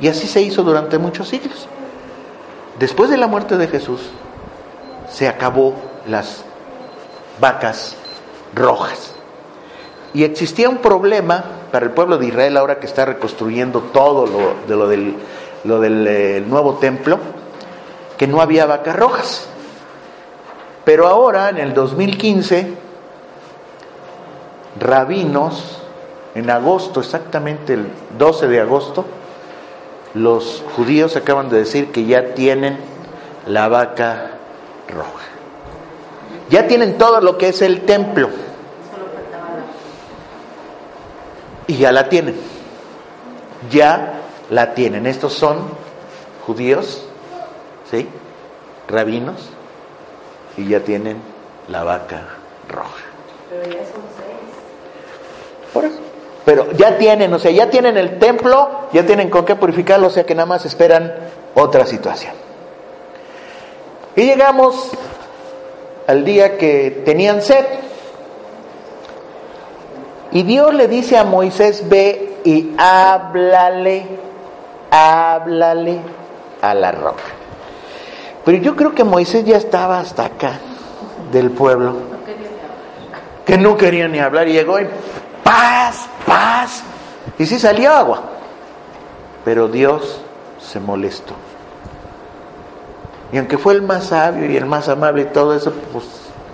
[0.00, 1.68] Y así se hizo durante muchos siglos.
[2.80, 4.00] Después de la muerte de Jesús,
[5.08, 5.74] se acabó
[6.08, 6.42] las
[7.38, 7.94] vacas
[8.56, 9.14] rojas.
[10.12, 14.66] Y existía un problema para el pueblo de Israel ahora que está reconstruyendo todo lo,
[14.66, 14.74] de
[15.64, 17.20] lo del, eh, nuevo templo,
[18.18, 19.46] que no había vacas rojas.
[20.84, 22.85] Pero ahora, en el 2015,
[24.78, 25.78] rabinos,
[26.34, 27.88] en agosto, exactamente el
[28.18, 29.04] 12 de agosto,
[30.14, 32.78] los judíos acaban de decir que ya tienen
[33.46, 34.32] la vaca
[34.88, 35.24] roja.
[36.48, 38.30] Ya tienen todo lo que es el templo.
[41.66, 42.36] Y ya la tienen.
[43.70, 44.20] Ya
[44.50, 45.06] la tienen.
[45.06, 45.58] Estos son
[46.46, 47.04] judíos,
[47.90, 48.08] ¿sí?
[48.88, 49.50] Rabinos.
[50.56, 51.20] Y ya tienen
[51.68, 52.22] la vaca
[52.68, 53.04] roja.
[53.50, 53.80] Pero ya.
[55.76, 55.98] Por eso.
[56.46, 60.10] Pero ya tienen, o sea, ya tienen el templo, ya tienen con qué purificarlo, o
[60.10, 61.12] sea que nada más esperan
[61.54, 62.32] otra situación.
[64.14, 64.92] Y llegamos
[66.06, 67.66] al día que tenían sed.
[70.32, 74.06] Y Dios le dice a Moisés, ve y háblale,
[74.90, 75.98] háblale
[76.62, 77.24] a la roca.
[78.46, 80.52] Pero yo creo que Moisés ya estaba hasta acá
[81.32, 81.96] del pueblo,
[83.44, 84.86] que no quería ni hablar y llegó y
[85.46, 86.82] paz, paz.
[87.38, 88.22] Y sí salió agua.
[89.44, 90.20] Pero Dios
[90.60, 91.34] se molestó.
[93.32, 96.04] Y aunque fue el más sabio y el más amable y todo eso, pues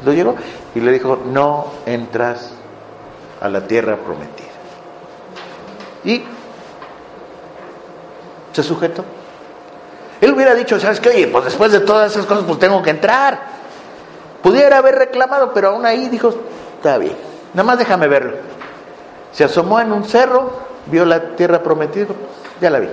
[0.05, 0.37] lo llegó
[0.75, 2.53] y le dijo, no entras
[3.41, 4.49] a la tierra prometida.
[6.05, 6.25] Y
[8.53, 9.05] se sujetó.
[10.21, 11.11] Él hubiera dicho, ¿sabes qué?
[11.11, 13.41] Oye, pues después de todas esas cosas, pues tengo que entrar.
[14.43, 16.35] Pudiera haber reclamado, pero aún ahí dijo,
[16.77, 17.17] está bien,
[17.55, 18.52] nada más déjame verlo.
[19.33, 20.51] Se asomó en un cerro,
[20.87, 22.09] vio la tierra prometida,
[22.61, 22.89] ya la vi.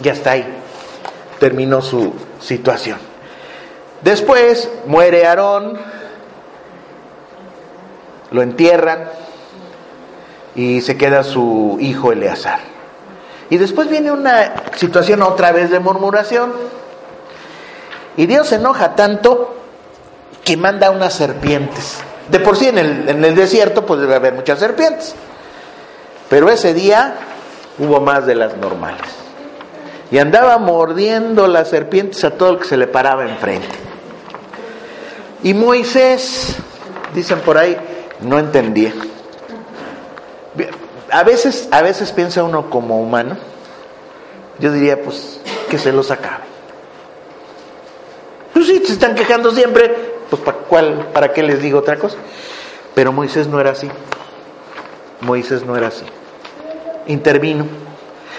[0.00, 0.46] Ya está ahí.
[1.40, 2.98] Terminó su situación.
[4.02, 5.78] Después muere Aarón,
[8.30, 9.08] lo entierran
[10.54, 12.60] y se queda su hijo Eleazar.
[13.50, 16.52] Y después viene una situación otra vez de murmuración.
[18.16, 19.54] Y Dios se enoja tanto
[20.44, 22.02] que manda unas serpientes.
[22.30, 25.14] De por sí en el, desierto pues debe haber muchas serpientes.
[26.28, 27.14] Pero ese día
[27.78, 29.00] hubo más de las normales.
[30.10, 33.74] Y andaba mordiendo las serpientes a todo el que se le paraba enfrente.
[35.42, 36.56] Y Moisés,
[37.14, 37.76] dicen por ahí,
[38.20, 38.92] no entendía.
[41.10, 43.36] A veces, a veces piensa uno como humano,
[44.58, 45.40] yo diría pues
[45.70, 46.44] que se los acabe.
[48.52, 52.16] Pues sí, se están quejando siempre, pues ¿para, cuál, ¿para qué les digo otra cosa?
[52.94, 53.88] Pero Moisés no era así.
[55.20, 56.04] Moisés no era así.
[57.06, 57.66] Intervino.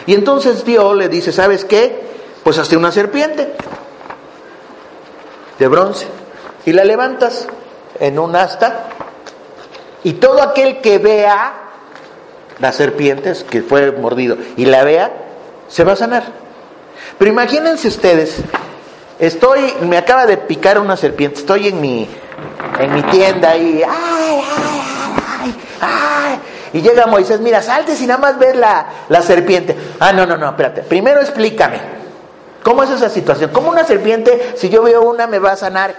[0.05, 2.07] Y entonces Dios le dice, ¿sabes qué?
[2.43, 3.53] Pues hazte una serpiente
[5.57, 6.07] de bronce
[6.65, 7.47] y la levantas
[7.99, 8.85] en un asta
[10.03, 11.53] y todo aquel que vea
[12.59, 15.11] las serpientes que fue mordido y la vea,
[15.67, 16.23] se va a sanar.
[17.17, 18.37] Pero imagínense ustedes,
[19.19, 22.09] estoy, me acaba de picar una serpiente, estoy en mi,
[22.79, 24.81] en mi tienda y, ay, ay,
[25.41, 26.39] ay, ay,
[26.73, 29.75] y llega Moisés, mira, salte si nada más ves la, la serpiente.
[29.99, 31.79] Ah, no, no, no, espérate, primero explícame,
[32.63, 33.51] ¿cómo es esa situación?
[33.51, 35.93] ¿Cómo una serpiente, si yo veo una, me va a sanar?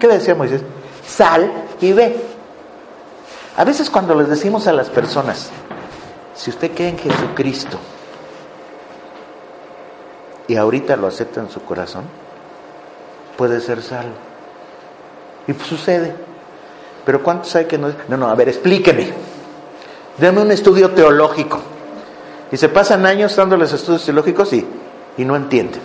[0.00, 0.62] ¿Qué decía Moisés?
[1.06, 2.16] Sal y ve.
[3.56, 5.50] A veces cuando les decimos a las personas,
[6.36, 7.78] si usted cree en Jesucristo
[10.48, 12.04] y ahorita lo acepta en su corazón,
[13.36, 14.14] puede ser salvo.
[15.46, 16.14] Y pues sucede.
[17.04, 17.92] Pero ¿cuántos hay que no?
[18.08, 19.12] No, no, a ver, explíqueme.
[20.16, 21.60] Deme un estudio teológico.
[22.50, 24.66] Y se pasan años dándoles estudios teológicos y,
[25.18, 25.80] y no entienden.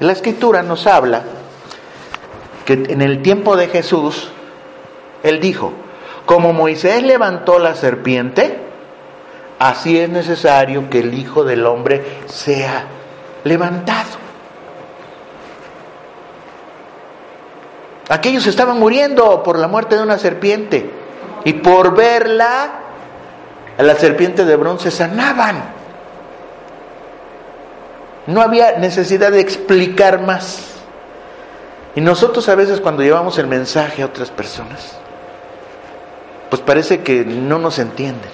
[0.00, 1.22] La escritura nos habla
[2.64, 4.30] que en el tiempo de Jesús,
[5.24, 5.72] Él dijo,
[6.24, 8.58] como Moisés levantó la serpiente,
[9.58, 12.97] así es necesario que el Hijo del Hombre sea
[13.44, 14.28] levantado.
[18.08, 20.90] Aquellos estaban muriendo por la muerte de una serpiente
[21.44, 22.70] y por verla,
[23.76, 25.62] a la serpiente de bronce sanaban.
[28.26, 30.74] No había necesidad de explicar más.
[31.94, 34.98] Y nosotros a veces cuando llevamos el mensaje a otras personas,
[36.50, 38.30] pues parece que no nos entienden.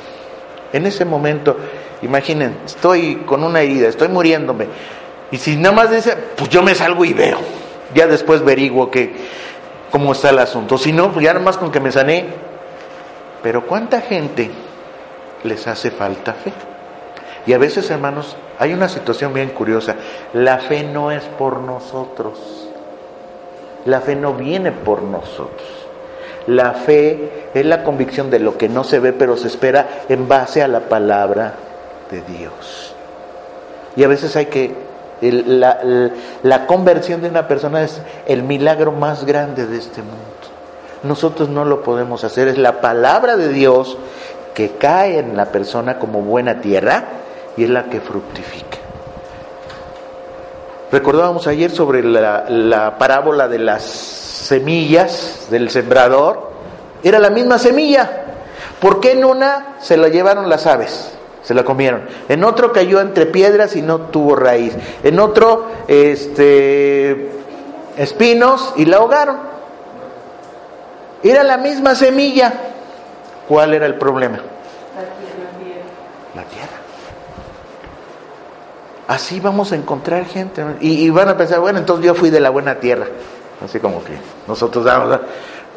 [0.73, 1.57] En ese momento,
[2.05, 4.67] imaginen, estoy con una herida, estoy muriéndome.
[5.31, 7.39] Y si nada más dice, pues yo me salgo y veo.
[7.95, 9.15] Ya después averiguo que,
[9.91, 10.79] cómo está el asunto.
[10.79, 12.27] Si no, pues ya nada con que me sané.
[13.43, 14.51] Pero ¿cuánta gente
[15.43, 16.53] les hace falta fe?
[17.47, 19.97] Y a veces, hermanos, hay una situación bien curiosa.
[20.33, 22.69] La fe no es por nosotros.
[23.85, 25.69] La fe no viene por nosotros.
[26.47, 30.29] La fe es la convicción de lo que no se ve, pero se espera en
[30.29, 31.55] base a la palabra
[32.11, 32.95] de Dios.
[33.97, 34.75] Y a veces hay que...
[35.21, 35.79] la,
[36.43, 40.19] la conversión de una persona es el milagro más grande de este mundo.
[41.03, 42.49] Nosotros no lo podemos hacer.
[42.49, 43.97] Es la palabra de Dios
[44.55, 47.05] que cae en la persona como buena tierra
[47.57, 48.79] y es la que fructifica.
[50.91, 56.53] Recordábamos ayer sobre la, la parábola de las semillas del sembrador.
[57.03, 58.25] Era la misma semilla.
[58.81, 61.13] ¿Por qué en una se la llevaron las aves?
[61.45, 62.09] Se la comieron.
[62.29, 64.75] En otro cayó entre piedras y no tuvo raíz.
[65.03, 67.31] En otro, este,
[67.99, 69.37] espinos y la ahogaron.
[71.23, 72.53] Era la misma semilla.
[73.47, 74.39] ¿Cuál era el problema?
[76.35, 76.77] La tierra.
[79.07, 80.65] Así vamos a encontrar gente.
[80.81, 83.07] Y, van a pensar, bueno, entonces yo fui de la buena tierra.
[83.63, 84.15] Así como que
[84.49, 85.21] nosotros damos,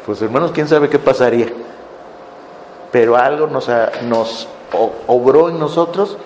[0.06, 1.48] pues hermanos, quién sabe qué pasaría.
[2.90, 3.70] Pero algo nos,
[4.08, 4.48] nos
[5.06, 6.16] obró en nosotros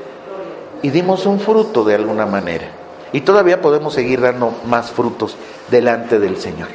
[0.82, 2.68] y dimos un fruto de alguna manera.
[3.12, 5.36] Y todavía podemos seguir dando más frutos
[5.70, 6.68] delante del Señor.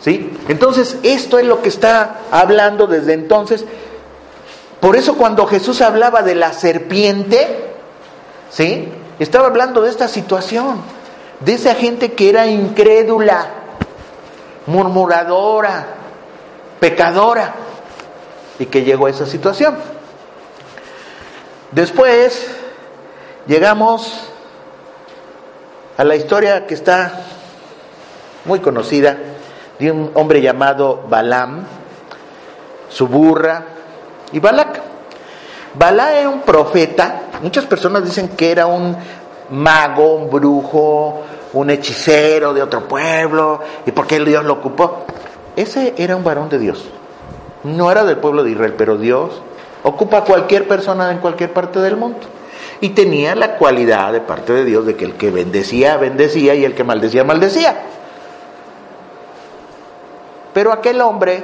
[0.00, 0.36] ¿Sí?
[0.48, 3.64] Entonces, esto es lo que está hablando desde entonces.
[4.80, 7.72] Por eso cuando Jesús hablaba de la serpiente,
[8.50, 8.88] ¿sí?
[9.18, 10.80] Estaba hablando de esta situación,
[11.40, 13.46] de esa gente que era incrédula,
[14.66, 15.86] murmuradora,
[16.78, 17.54] pecadora,
[18.58, 19.76] y que llegó a esa situación.
[21.72, 22.46] Después
[23.48, 24.28] llegamos
[25.96, 27.20] a la historia que está
[28.44, 29.16] muy conocida
[29.78, 31.64] de un hombre llamado Balaam,
[32.88, 33.64] su burra
[34.30, 34.80] y Balac.
[35.74, 38.96] Balaam era un profeta, muchas personas dicen que era un
[39.50, 41.22] mago, un brujo,
[41.52, 45.04] un hechicero de otro pueblo, y por qué Dios lo ocupó.
[45.56, 46.84] Ese era un varón de Dios.
[47.64, 49.42] No era del pueblo de Israel, pero Dios
[49.86, 52.18] ocupa cualquier persona en cualquier parte del mundo.
[52.80, 56.64] Y tenía la cualidad de parte de Dios de que el que bendecía, bendecía y
[56.64, 57.76] el que maldecía, maldecía.
[60.52, 61.42] Pero aquel hombre,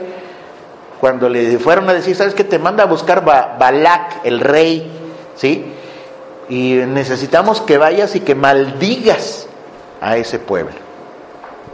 [1.00, 2.42] cuando le fueron a decir, ¿sabes qué?
[2.42, 4.90] Te manda a buscar Balak, el rey,
[5.36, 5.72] ¿sí?
[6.48, 9.46] Y necesitamos que vayas y que maldigas
[10.00, 10.74] a ese pueblo.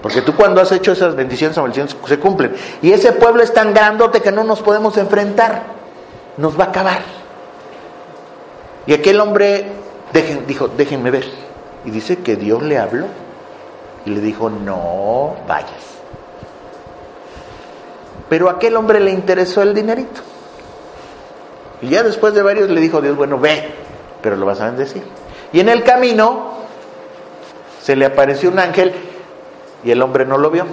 [0.02, 2.54] Porque tú cuando has hecho esas bendiciones o maldiciones se cumplen.
[2.82, 5.77] Y ese pueblo es tan grandote que no nos podemos enfrentar.
[6.38, 7.02] Nos va a acabar.
[8.86, 9.66] Y aquel hombre
[10.46, 11.24] dijo, déjenme ver.
[11.84, 13.06] Y dice que Dios le habló
[14.06, 15.98] y le dijo, no vayas.
[18.28, 20.20] Pero a aquel hombre le interesó el dinerito.
[21.80, 23.70] Y ya después de varios le dijo Dios, bueno, ve,
[24.22, 25.02] pero lo vas a bendecir.
[25.52, 26.58] Y en el camino
[27.80, 28.92] se le apareció un ángel
[29.84, 30.66] y el hombre no lo vio.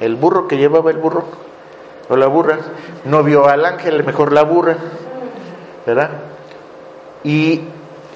[0.00, 1.24] El burro que llevaba el burro
[2.10, 2.58] o la burra
[3.04, 4.76] no vio al ángel, mejor la burra,
[5.86, 6.10] ¿verdad?
[7.22, 7.62] Y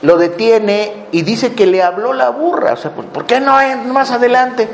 [0.02, 2.72] lo detiene y dice que le habló la burra.
[2.72, 3.56] O sea, ¿por qué no
[3.86, 4.68] más adelante?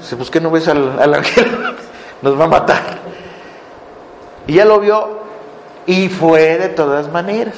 [0.00, 1.76] Dice, pues que no ves al, ángel,
[2.22, 2.82] nos va a matar.
[4.48, 5.20] Y ya lo vio
[5.86, 7.54] y fue de todas maneras.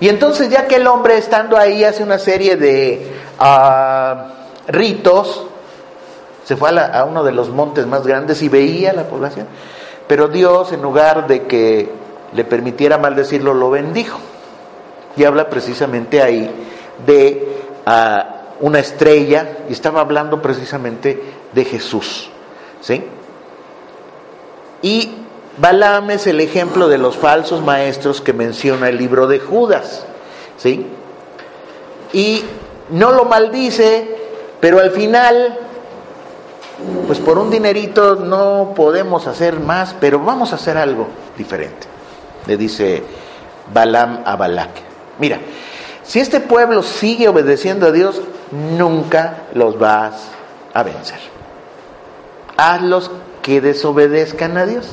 [0.00, 5.46] Y entonces ya que el hombre estando ahí hace una serie de uh, ritos,
[6.44, 9.46] se fue a, uno de los montes más grandes y veía la población,
[10.06, 11.90] pero Dios en lugar de que
[12.34, 14.18] le permitiera maldecirlo, lo bendijo.
[15.16, 16.50] Y habla precisamente ahí
[17.06, 17.48] de
[17.86, 21.22] uh, una estrella, y estaba hablando precisamente
[21.52, 22.28] de Jesús.
[22.80, 23.04] ¿Sí?
[24.82, 25.14] Y
[25.56, 30.04] Balaam es el ejemplo de los falsos maestros que menciona el libro de Judas.
[30.56, 30.86] ¿Sí?
[32.12, 32.44] Y
[32.90, 34.16] no lo maldice,
[34.60, 35.58] pero al final,
[37.06, 41.06] pues por un dinerito no podemos hacer más, pero vamos a hacer algo
[41.36, 41.86] diferente.
[42.46, 43.02] Le dice
[43.72, 44.70] Balaam a Balac.
[45.18, 45.38] Mira,
[46.02, 48.20] si este pueblo sigue obedeciendo a Dios,
[48.50, 50.28] nunca los vas
[50.72, 51.18] a vencer.
[52.56, 53.10] Hazlos
[53.42, 54.86] que desobedezcan a Dios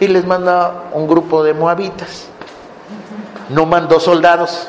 [0.00, 2.26] y les manda un grupo de moabitas.
[3.48, 4.68] No mandó soldados,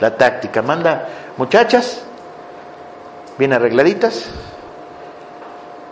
[0.00, 2.02] la táctica, manda muchachas,
[3.38, 4.26] bien arregladitas,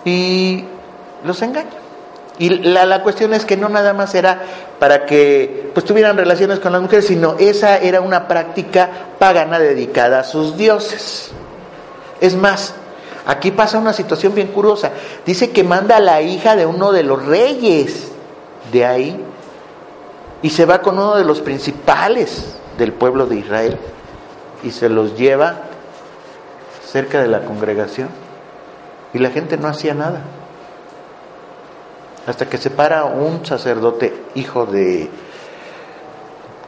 [0.05, 0.65] y
[1.25, 1.71] los engaña.
[2.39, 4.43] Y la, la, cuestión es que no nada más era
[4.81, 10.21] para que pues tuvieran relaciones con las mujeres, sino esa era una práctica pagana dedicada
[10.21, 11.31] a sus dioses.
[12.21, 12.75] Es más,
[13.25, 14.91] aquí pasa una situación bien curiosa.
[15.25, 18.11] Dice que manda a la hija de uno de los reyes
[18.73, 19.25] de ahí
[20.43, 23.79] y se va con uno de los principales del pueblo de Israel
[24.65, 25.55] y se los lleva
[26.85, 28.24] cerca de la congregación
[29.15, 30.21] y la gente no hacía nada
[32.27, 35.09] hasta que se para un sacerdote hijo de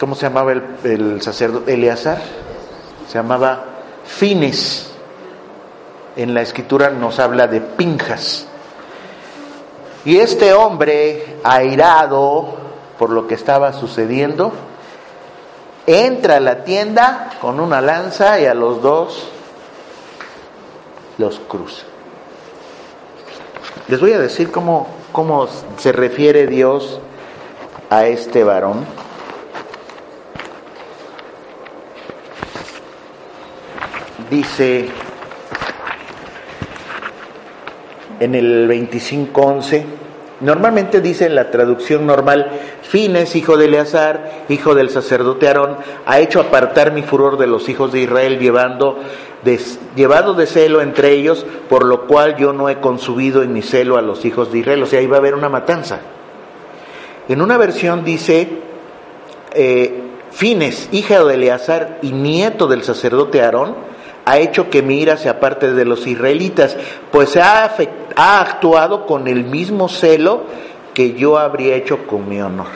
[0.00, 1.74] ¿cómo se llamaba el, el sacerdote?
[1.74, 2.22] Eleazar
[3.08, 3.64] se llamaba
[4.04, 4.90] Fines
[6.16, 8.46] en la escritura nos habla de Pinjas
[10.06, 12.54] y este hombre, airado
[12.96, 14.52] por lo que estaba sucediendo,
[15.84, 19.28] entra a la tienda con una lanza y a los dos
[21.18, 21.82] los cruza.
[23.88, 25.46] Les voy a decir cómo, cómo
[25.76, 26.98] se refiere Dios
[27.88, 28.84] a este varón.
[34.28, 34.88] Dice
[38.18, 39.84] en el 25.11,
[40.40, 42.50] normalmente dice en la traducción normal,
[42.82, 45.76] Fines, hijo de Eleazar, hijo del sacerdote Aarón,
[46.06, 48.98] ha hecho apartar mi furor de los hijos de Israel, llevando
[49.94, 53.96] llevado de celo entre ellos, por lo cual yo no he consumido en mi celo
[53.96, 54.82] a los hijos de Israel.
[54.82, 56.00] O sea, iba a haber una matanza.
[57.28, 58.48] En una versión dice,
[59.52, 63.74] eh, Fines, hija de Eleazar y nieto del sacerdote Aarón,
[64.24, 66.76] ha hecho que mi ira se aparte de los israelitas,
[67.12, 67.72] pues ha,
[68.16, 70.42] ha actuado con el mismo celo
[70.92, 72.66] que yo habría hecho con mi honor.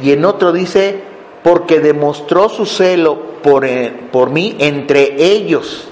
[0.00, 1.02] Y en otro dice,
[1.48, 5.88] porque demostró su celo por, eh, por mí entre ellos.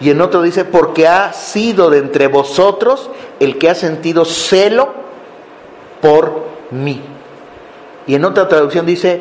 [0.00, 4.94] Y en otro dice, porque ha sido de entre vosotros el que ha sentido celo
[6.00, 7.02] por mí.
[8.06, 9.20] y en otra traducción dice,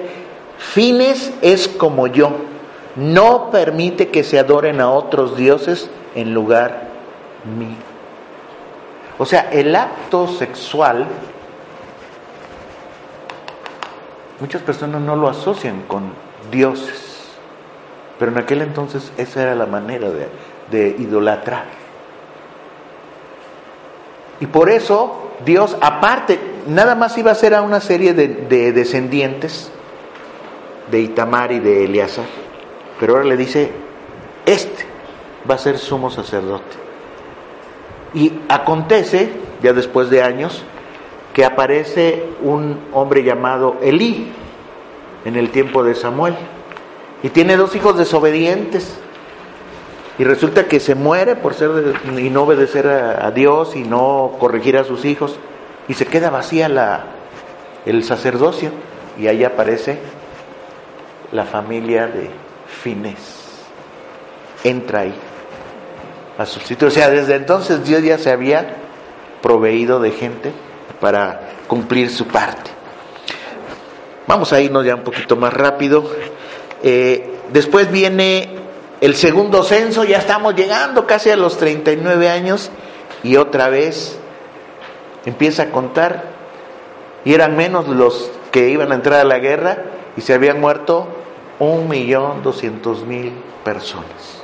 [0.58, 2.32] Fines es como yo,
[2.96, 6.88] no permite que se adoren a otros dioses en lugar
[7.58, 7.76] mío.
[9.18, 11.08] O sea, el acto sexual,
[14.40, 16.14] muchas personas no lo asocian con
[16.52, 17.30] dioses,
[18.18, 21.66] pero en aquel entonces esa era la manera de, idolatrar.
[24.40, 28.72] Y por eso Dios, aparte, nada más iba a ser a una serie de, de
[28.72, 29.72] descendientes
[30.92, 32.26] de Itamar y de Eleazar,
[33.00, 33.72] pero ahora le dice,
[34.46, 34.86] este
[35.50, 36.78] va a ser sumo sacerdote.
[38.14, 40.64] Y acontece, ya después de años,
[41.34, 44.32] que aparece un hombre llamado Elí
[45.26, 46.36] en el tiempo de Samuel.
[47.22, 48.98] Y tiene dos hijos desobedientes.
[50.18, 54.78] Y resulta que se muere por ser y no obedecer a, Dios y no corregir
[54.78, 55.38] a sus hijos.
[55.88, 57.06] Y se queda vacía la,
[57.86, 58.72] el sacerdocio.
[59.18, 60.00] Y ahí aparece
[61.32, 62.30] la familia de
[62.68, 63.66] Fines.
[64.64, 65.14] Entra ahí
[66.38, 66.92] a sustituir.
[66.92, 68.76] O sea, desde entonces Dios ya se había
[69.42, 70.52] proveído de gente
[71.00, 72.72] para cumplir su parte.
[74.28, 76.10] Vamos a irnos ya un poquito más rápido.
[76.84, 78.50] Eh, después viene
[79.02, 82.70] el segundo censo, ya estamos llegando casi a los 39 años
[83.24, 84.20] y otra vez
[85.26, 86.24] empieza a contar
[87.26, 89.84] y eran menos los que iban a entrar a la guerra
[90.16, 91.08] y se habían muerto
[91.60, 94.44] un millón doscientos mil personas.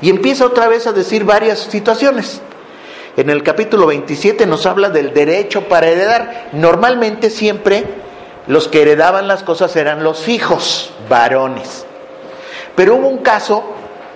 [0.00, 2.42] Y empieza otra vez a decir varias situaciones.
[3.16, 6.48] En el capítulo 27 nos habla del derecho para heredar.
[6.52, 7.84] Normalmente siempre
[8.46, 11.84] los que heredaban las cosas eran los hijos varones.
[12.74, 13.64] Pero hubo un caso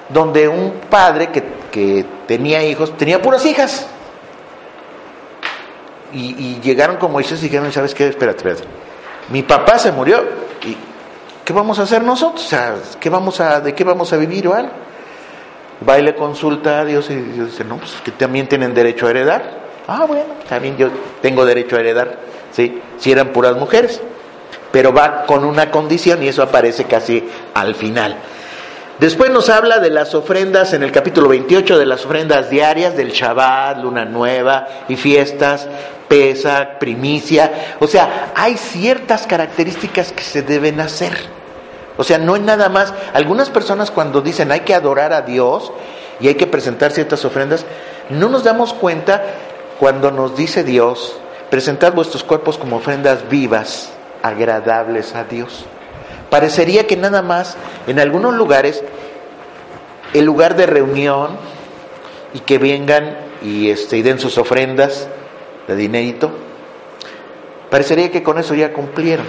[0.09, 3.87] donde un padre que, tenía hijos tenía puras hijas.
[6.13, 8.09] Y, llegaron con Moisés y dijeron, ¿sabes qué?
[8.09, 8.65] Espérate, espérate.
[9.29, 10.25] Mi papá se murió.
[10.65, 10.75] ¿Y
[11.45, 12.51] qué vamos a hacer nosotros?
[12.99, 14.86] ¿qué vamos a, ¿de qué vamos a vivir o algo?
[15.87, 19.07] Va y le consulta a Dios y Dios dice, no, pues que también tienen derecho
[19.07, 19.67] a heredar.
[19.89, 20.89] Ah, bueno, también yo
[21.21, 22.19] tengo derecho a heredar,
[22.53, 22.81] ¿sí?
[22.99, 24.01] Si eran puras mujeres.
[24.73, 28.17] Pero va con una condición y eso aparece casi al final.
[28.99, 33.11] Después nos habla de las ofrendas en el capítulo 28, de las ofrendas diarias, del
[33.11, 35.69] Shabbat, Luna Nueva y fiestas,
[36.09, 37.77] pesa, primicia.
[37.79, 41.36] O sea, hay ciertas características que se deben hacer.
[41.97, 42.93] O sea, no es nada más.
[43.13, 45.73] Algunas personas cuando dicen hay que adorar a Dios
[46.21, 47.65] y hay que presentar ciertas ofrendas,
[48.11, 49.23] no nos damos cuenta
[49.79, 51.19] cuando nos dice Dios,
[51.51, 53.91] presentad vuestros cuerpos como ofrendas vivas,
[54.23, 55.65] agradables a Dios.
[56.31, 57.57] Parecería que nada más
[57.87, 58.83] en algunos lugares,
[60.13, 61.37] el lugar de reunión
[62.35, 65.09] y que vengan y, este, y den sus ofrendas
[65.69, 66.31] de dinerito,
[67.71, 69.27] parecería que con eso ya cumplieron.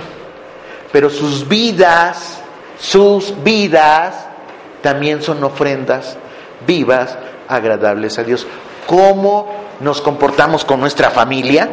[0.92, 2.40] Pero sus vidas
[2.80, 4.28] sus vidas
[4.82, 6.18] también son ofrendas
[6.66, 7.18] vivas,
[7.48, 8.48] agradables a Dios.
[8.88, 9.48] ¿Cómo
[9.80, 11.70] nos comportamos con nuestra familia?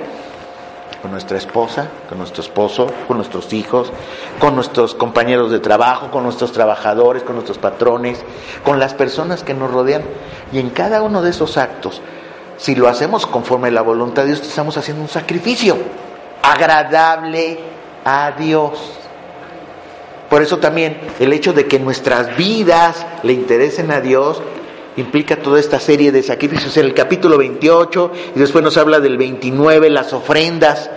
[1.03, 3.93] Con nuestra esposa, con nuestro esposo, con nuestros hijos,
[4.39, 8.25] con nuestros compañeros de trabajo, con nuestros trabajadores, con nuestros patrones,
[8.65, 10.03] con las personas que nos rodean.
[10.51, 12.01] Y en cada uno de esos actos,
[12.57, 15.77] si lo hacemos conforme a la voluntad de Dios, estamos haciendo un sacrificio
[16.43, 17.59] agradable
[18.05, 19.04] a Dios.
[20.29, 24.43] Por eso también el hecho de que nuestras vidas le interesen a Dios
[24.97, 26.77] implica toda esta serie de sacrificios.
[26.77, 30.91] En el capítulo 28 y después nos habla del 29, las ofrendas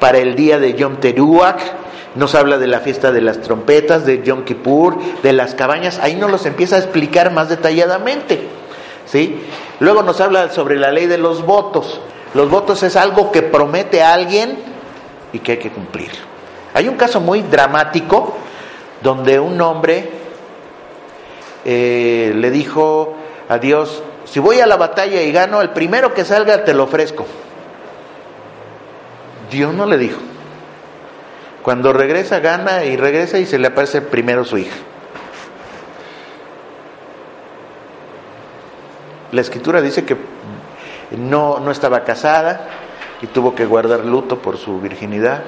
[0.00, 1.60] para el día de Yom Teruach,
[2.14, 6.14] nos habla de la fiesta de las trompetas, de Yom Kippur, de las cabañas, ahí
[6.14, 8.48] nos los empieza a explicar más detalladamente.
[9.06, 9.40] ¿sí?
[9.80, 12.00] Luego nos habla sobre la ley de los votos.
[12.34, 14.58] Los votos es algo que promete a alguien
[15.32, 16.10] y que hay que cumplir.
[16.72, 18.36] Hay un caso muy dramático
[19.04, 20.08] donde un hombre
[21.66, 23.14] eh, le dijo
[23.50, 26.84] a Dios, si voy a la batalla y gano, el primero que salga te lo
[26.84, 27.26] ofrezco.
[29.50, 30.20] Dios no le dijo.
[31.62, 34.76] Cuando regresa, gana y regresa y se le aparece primero su hija.
[39.32, 40.16] La escritura dice que
[41.18, 42.68] no, no estaba casada
[43.20, 45.42] y tuvo que guardar luto por su virginidad.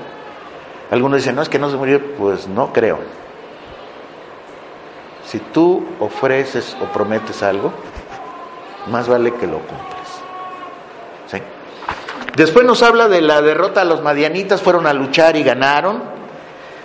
[0.91, 2.03] Algunos dicen, no, es que no se murió.
[2.19, 3.26] Pues no creo.
[5.27, 7.73] Si tú ofreces o prometes algo,
[8.91, 10.09] más vale que lo cumples.
[11.27, 11.39] ¿Sí?
[12.37, 16.03] Después nos habla de la derrota a los madianitas, fueron a luchar y ganaron.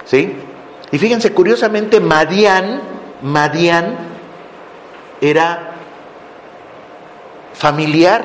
[0.05, 0.35] ¿Sí?
[0.91, 2.81] Y fíjense, curiosamente, Madian,
[3.21, 3.95] Madian
[5.21, 5.71] era
[7.53, 8.23] familiar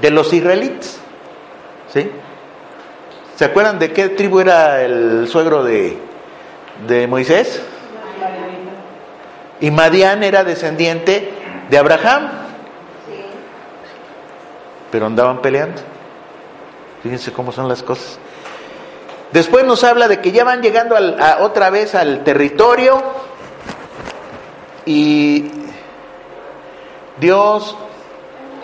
[0.00, 0.98] de los israelitas.
[1.92, 2.10] ¿Sí?
[3.36, 5.98] ¿Se acuerdan de qué tribu era el suegro de,
[6.88, 7.60] de Moisés?
[9.60, 11.32] Y Madián era descendiente
[11.70, 12.28] de Abraham.
[14.90, 15.82] Pero andaban peleando.
[17.02, 18.18] Fíjense cómo son las cosas.
[19.32, 23.02] Después nos habla de que ya van llegando al- a- otra vez al territorio
[24.84, 25.50] y
[27.18, 27.76] Dios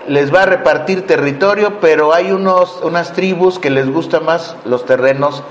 [0.08, 4.84] les va a repartir territorio, pero hay unos, unas tribus que les gusta más los
[4.86, 5.42] terrenos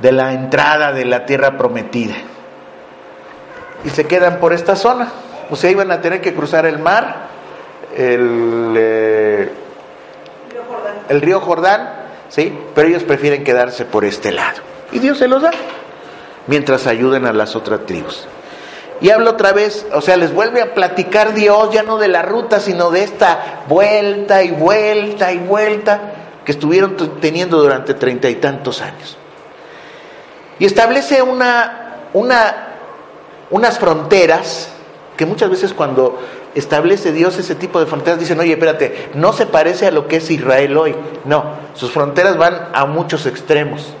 [0.00, 2.14] de la entrada de la tierra prometida.
[3.84, 5.08] Y se quedan por esta zona.
[5.50, 7.28] O sea, iban a tener que cruzar el mar,
[7.96, 9.50] el, eh,
[11.08, 11.88] el río Jordán,
[12.28, 12.56] ¿sí?
[12.74, 14.60] Pero ellos prefieren quedarse por este lado.
[14.92, 15.50] Y Dios se los da,
[16.46, 18.26] mientras ayuden a las otras tribus.
[19.00, 22.22] Y habla otra vez, o sea, les vuelve a platicar Dios ya no de la
[22.22, 26.00] ruta, sino de esta vuelta y vuelta y vuelta
[26.44, 29.16] que estuvieron teniendo durante treinta y tantos años.
[30.58, 32.67] Y establece una, una,
[33.50, 34.70] unas fronteras
[35.16, 36.18] que muchas veces cuando
[36.54, 40.16] establece Dios ese tipo de fronteras dicen, oye, espérate, no se parece a lo que
[40.16, 40.94] es Israel hoy.
[41.24, 41.44] No,
[41.74, 43.92] sus fronteras van a muchos extremos.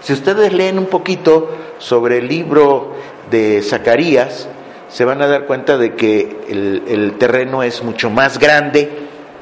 [0.00, 2.92] Si ustedes leen un poquito sobre el libro
[3.30, 4.48] de Zacarías,
[4.88, 8.90] se van a dar cuenta de que el, el terreno es mucho más grande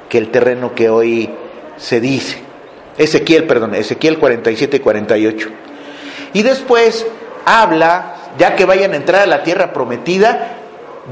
[0.09, 1.31] que el terreno que hoy
[1.77, 2.39] se dice.
[2.97, 5.49] Ezequiel, perdón, Ezequiel 47 y 48.
[6.35, 7.07] Y después
[7.45, 10.57] habla, ya que vayan a entrar a la tierra prometida,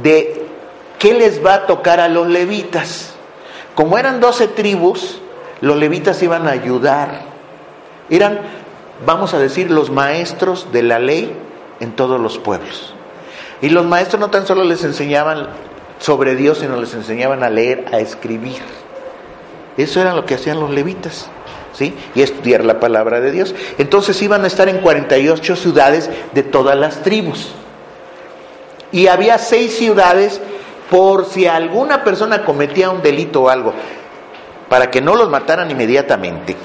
[0.02, 0.46] de
[0.98, 3.14] qué les va a tocar a los levitas.
[3.74, 5.20] Como eran 12 tribus,
[5.60, 7.22] los levitas iban a ayudar.
[8.08, 8.40] Eran,
[9.06, 11.34] vamos a decir, los maestros de la ley
[11.80, 12.94] en todos los pueblos.
[13.62, 15.48] Y los maestros no tan solo les enseñaban
[15.98, 18.60] sobre Dios, sino les enseñaban a leer, a escribir.
[19.76, 21.28] Eso era lo que hacían los levitas.
[21.72, 21.94] ¿Sí?
[22.14, 23.54] Y estudiar la palabra de Dios.
[23.78, 27.52] Entonces iban a estar en 48 ciudades de todas las tribus.
[28.92, 30.40] Y había seis ciudades
[30.90, 33.72] por si alguna persona cometía un delito o algo,
[34.68, 36.56] para que no los mataran inmediatamente.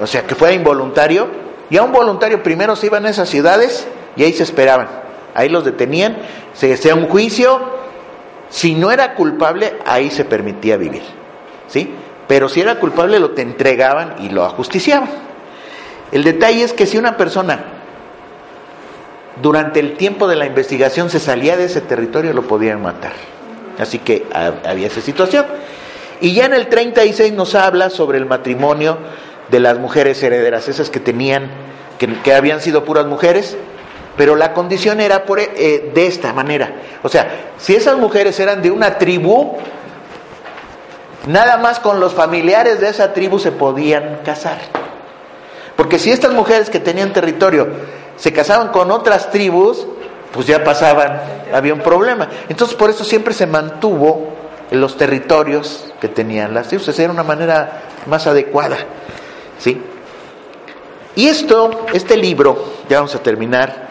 [0.00, 1.28] O sea, que fuera involuntario.
[1.70, 4.88] Y a un voluntario primero se iban a esas ciudades y ahí se esperaban.
[5.34, 6.18] Ahí los detenían,
[6.52, 7.60] se hacía un juicio.
[8.50, 11.02] Si no era culpable, ahí se permitía vivir.
[11.68, 11.94] ¿Sí?
[12.32, 15.10] Pero si era culpable, lo te entregaban y lo ajusticiaban.
[16.12, 17.62] El detalle es que si una persona
[19.42, 23.12] durante el tiempo de la investigación se salía de ese territorio, lo podían matar.
[23.78, 25.44] Así que ha- había esa situación.
[26.22, 28.96] Y ya en el 36 nos habla sobre el matrimonio
[29.50, 31.50] de las mujeres herederas, esas que tenían,
[31.98, 33.58] que, que habían sido puras mujeres,
[34.16, 36.72] pero la condición era por, eh, de esta manera.
[37.02, 39.58] O sea, si esas mujeres eran de una tribu,
[41.26, 44.58] nada más con los familiares de esa tribu se podían casar.
[45.76, 47.68] Porque si estas mujeres que tenían territorio
[48.16, 49.86] se casaban con otras tribus,
[50.32, 51.20] pues ya pasaban,
[51.52, 52.28] había un problema.
[52.48, 54.32] Entonces por eso siempre se mantuvo
[54.70, 56.88] en los territorios que tenían las tribus.
[56.88, 58.76] Esa era una manera más adecuada.
[59.58, 59.80] ¿Sí?
[61.14, 63.88] Y esto, este libro, ya vamos a terminar,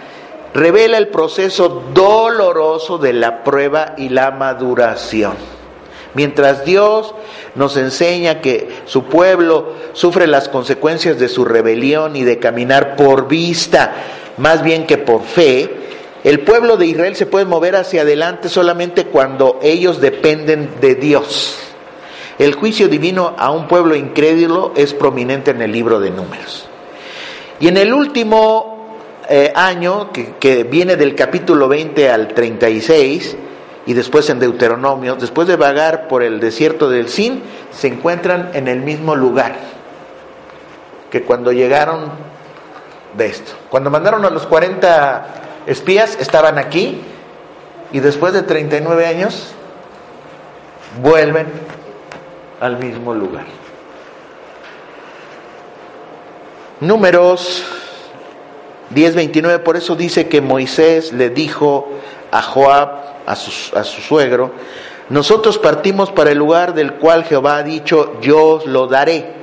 [0.54, 5.61] revela el proceso doloroso de la prueba y la maduración.
[6.14, 7.16] Mientras Dios
[7.56, 13.28] nos enseña que su pueblo sufre las consecuencias de su rebelión y de caminar por
[13.28, 13.94] vista
[14.38, 15.70] más bien que por fe,
[16.24, 21.58] el pueblo de Israel se puede mover hacia adelante solamente cuando ellos dependen de Dios.
[22.38, 26.68] El juicio divino a un pueblo incrédulo es prominente en el libro de números.
[27.60, 28.98] Y en el último
[29.30, 33.38] eh, año, que, que viene del capítulo 20 al 36,
[33.86, 38.68] y después en Deuteronomio, después de vagar por el desierto del Sin, se encuentran en
[38.68, 39.56] el mismo lugar
[41.10, 42.12] que cuando llegaron
[43.18, 43.54] de esto.
[43.70, 45.26] Cuando mandaron a los 40
[45.66, 47.02] espías, estaban aquí,
[47.92, 49.54] y después de 39 años,
[51.02, 51.48] vuelven
[52.60, 53.46] al mismo lugar.
[56.80, 57.64] Números
[58.94, 61.90] 10:29, por eso dice que Moisés le dijo
[62.32, 64.52] a Joab, a su, suegro,
[65.10, 69.42] nosotros partimos para el lugar del cual Jehová ha dicho, yo os lo daré.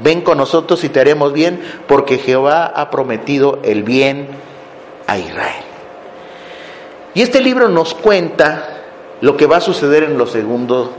[0.00, 4.28] Ven con nosotros y te haremos bien, porque Jehová ha prometido el bien
[5.06, 5.64] a Israel.
[7.14, 8.76] Y este libro nos cuenta
[9.22, 10.20] lo que va a suceder en,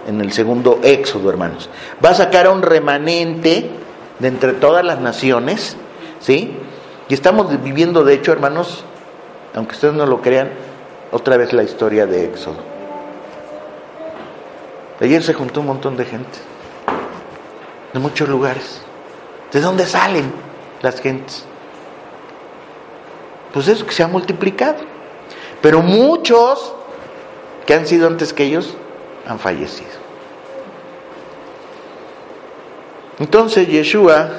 [0.08, 1.70] en el segundo éxodo, hermanos.
[2.04, 3.70] Va a sacar a un remanente
[4.18, 5.78] de entre todas las naciones,
[6.20, 6.58] ¿sí?
[7.10, 8.84] Y estamos viviendo, de hecho, hermanos,
[9.54, 10.50] aunque ustedes no lo crean,
[11.12, 12.58] otra vez la historia de Éxodo.
[15.00, 16.40] Ayer se juntó un montón de gente,
[17.94, 18.82] de muchos lugares.
[19.52, 20.48] ¿De dónde salen?
[20.82, 21.44] las gentes.
[23.54, 24.78] Pues eso que se ha multiplicado.
[25.62, 26.74] Pero muchos
[27.66, 28.74] que han sido antes que ellos
[29.28, 29.90] han fallecido.
[33.20, 34.30] Entonces Yeshua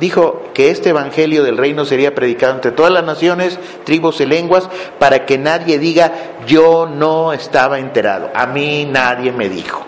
[0.00, 4.68] dijo que este evangelio del reino sería predicado entre todas las naciones, tribus y lenguas,
[4.98, 6.12] para que nadie diga,
[6.46, 9.84] yo no estaba enterado, a mí nadie me dijo.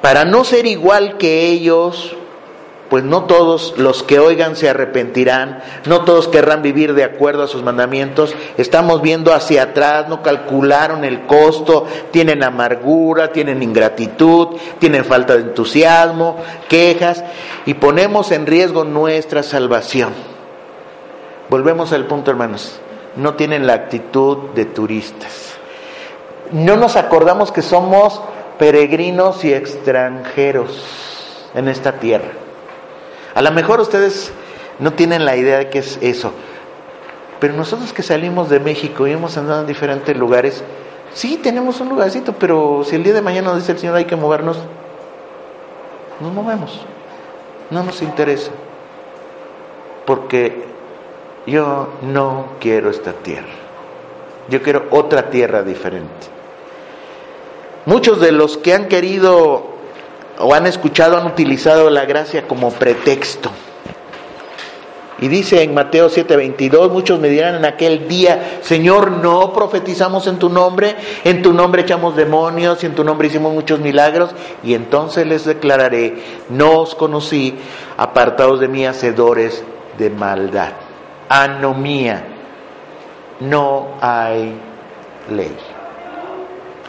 [0.00, 2.16] Para no ser igual que ellos,
[2.90, 7.48] pues no todos los que oigan se arrepentirán, no todos querrán vivir de acuerdo a
[7.48, 8.34] sus mandamientos.
[8.58, 15.42] Estamos viendo hacia atrás, no calcularon el costo, tienen amargura, tienen ingratitud, tienen falta de
[15.42, 16.36] entusiasmo,
[16.68, 17.24] quejas
[17.66, 20.12] y ponemos en riesgo nuestra salvación.
[21.48, 22.78] Volvemos al punto, hermanos,
[23.16, 25.54] no tienen la actitud de turistas.
[26.52, 28.20] No nos acordamos que somos
[28.58, 32.43] peregrinos y extranjeros en esta tierra.
[33.34, 34.32] A lo mejor ustedes
[34.78, 36.32] no tienen la idea de qué es eso,
[37.40, 40.62] pero nosotros que salimos de México y hemos andado en diferentes lugares,
[41.12, 44.16] sí tenemos un lugarcito, pero si el día de mañana dice el Señor hay que
[44.16, 44.58] movernos,
[46.20, 46.80] nos movemos,
[47.70, 48.52] no nos interesa,
[50.06, 50.64] porque
[51.46, 53.52] yo no quiero esta tierra,
[54.48, 56.28] yo quiero otra tierra diferente.
[57.84, 59.73] Muchos de los que han querido
[60.38, 63.50] o han escuchado, han utilizado la gracia como pretexto.
[65.20, 70.38] Y dice en Mateo 7:22, muchos me dirán en aquel día, Señor, no profetizamos en
[70.38, 74.34] tu nombre, en tu nombre echamos demonios y en tu nombre hicimos muchos milagros.
[74.64, 76.16] Y entonces les declararé,
[76.50, 77.54] no os conocí,
[77.96, 79.62] apartados de mí, hacedores
[79.98, 80.72] de maldad.
[81.28, 82.24] Anomía,
[83.40, 84.52] no hay
[85.30, 85.56] ley.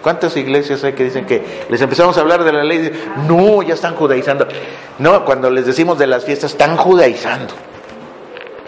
[0.06, 2.92] ¿Cuántas iglesias hay que dicen que les empezamos a hablar de la ley?
[3.28, 4.48] No, ya están judaizando.
[5.00, 7.56] No, cuando les decimos de las fiestas, están judaizando.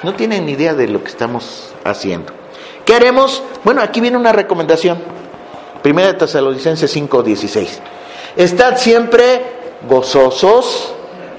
[0.01, 2.33] No tienen ni idea de lo que estamos haciendo.
[2.85, 3.43] ¿Qué haremos?
[3.63, 4.97] Bueno, aquí viene una recomendación.
[5.83, 7.81] Primera de Tesalonicenses 5:16.
[8.35, 9.43] Estad siempre
[9.87, 10.95] gozosos,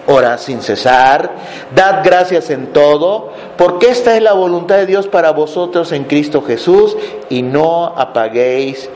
[0.07, 1.35] orad sin cesar,
[1.75, 6.41] dad gracias en todo, porque esta es la voluntad de Dios para vosotros en Cristo
[6.41, 6.97] Jesús,
[7.29, 8.89] y no apaguéis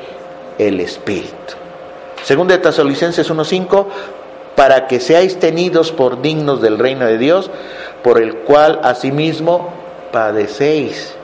[0.59, 1.55] el Espíritu.
[2.23, 3.87] Segunda de Tesalonicenses 1.5,
[4.55, 7.51] para que seáis tenidos por dignos del reino de Dios,
[8.03, 9.73] por el cual asimismo
[10.13, 11.15] padecéis.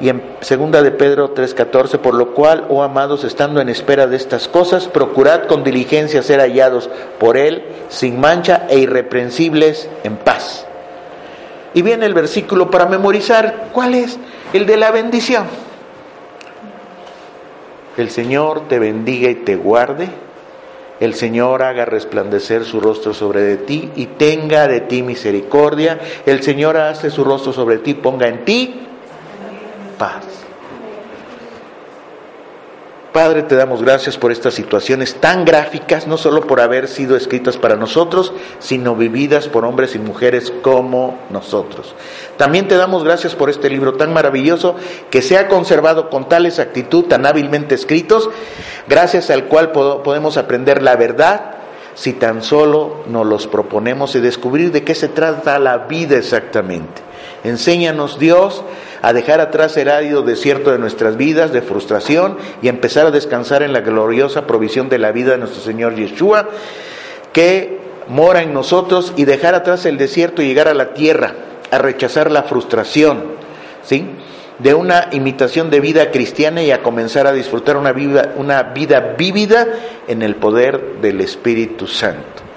[0.00, 4.16] Y en segunda de Pedro 3:14, por lo cual, oh amados, estando en espera de
[4.16, 6.88] estas cosas, procurad con diligencia ser hallados
[7.18, 10.66] por él sin mancha e irreprensibles en paz.
[11.74, 14.18] Y viene el versículo para memorizar, ¿cuál es?
[14.52, 15.46] El de la bendición.
[17.98, 20.08] El Señor te bendiga y te guarde.
[21.00, 25.98] El Señor haga resplandecer su rostro sobre ti y tenga de ti misericordia.
[26.24, 28.86] El Señor hace su rostro sobre ti, ponga en ti
[29.98, 30.47] paz.
[33.18, 37.56] Padre, te damos gracias por estas situaciones tan gráficas, no solo por haber sido escritas
[37.56, 41.96] para nosotros, sino vividas por hombres y mujeres como nosotros.
[42.36, 44.76] También te damos gracias por este libro tan maravilloso
[45.10, 48.30] que se ha conservado con tal exactitud, tan hábilmente escritos,
[48.86, 51.56] gracias al cual podemos aprender la verdad
[51.94, 57.07] si tan solo nos los proponemos y descubrir de qué se trata la vida exactamente.
[57.44, 58.64] Enséñanos, Dios,
[59.02, 63.62] a dejar atrás el árido desierto de nuestras vidas, de frustración, y empezar a descansar
[63.62, 66.48] en la gloriosa provisión de la vida de nuestro Señor Yeshua,
[67.32, 67.78] que
[68.08, 71.34] mora en nosotros, y dejar atrás el desierto y llegar a la tierra,
[71.70, 73.24] a rechazar la frustración,
[73.82, 74.06] ¿sí?
[74.58, 79.14] de una imitación de vida cristiana y a comenzar a disfrutar una vida, una vida
[79.16, 79.66] vívida
[80.08, 82.47] en el poder del Espíritu Santo.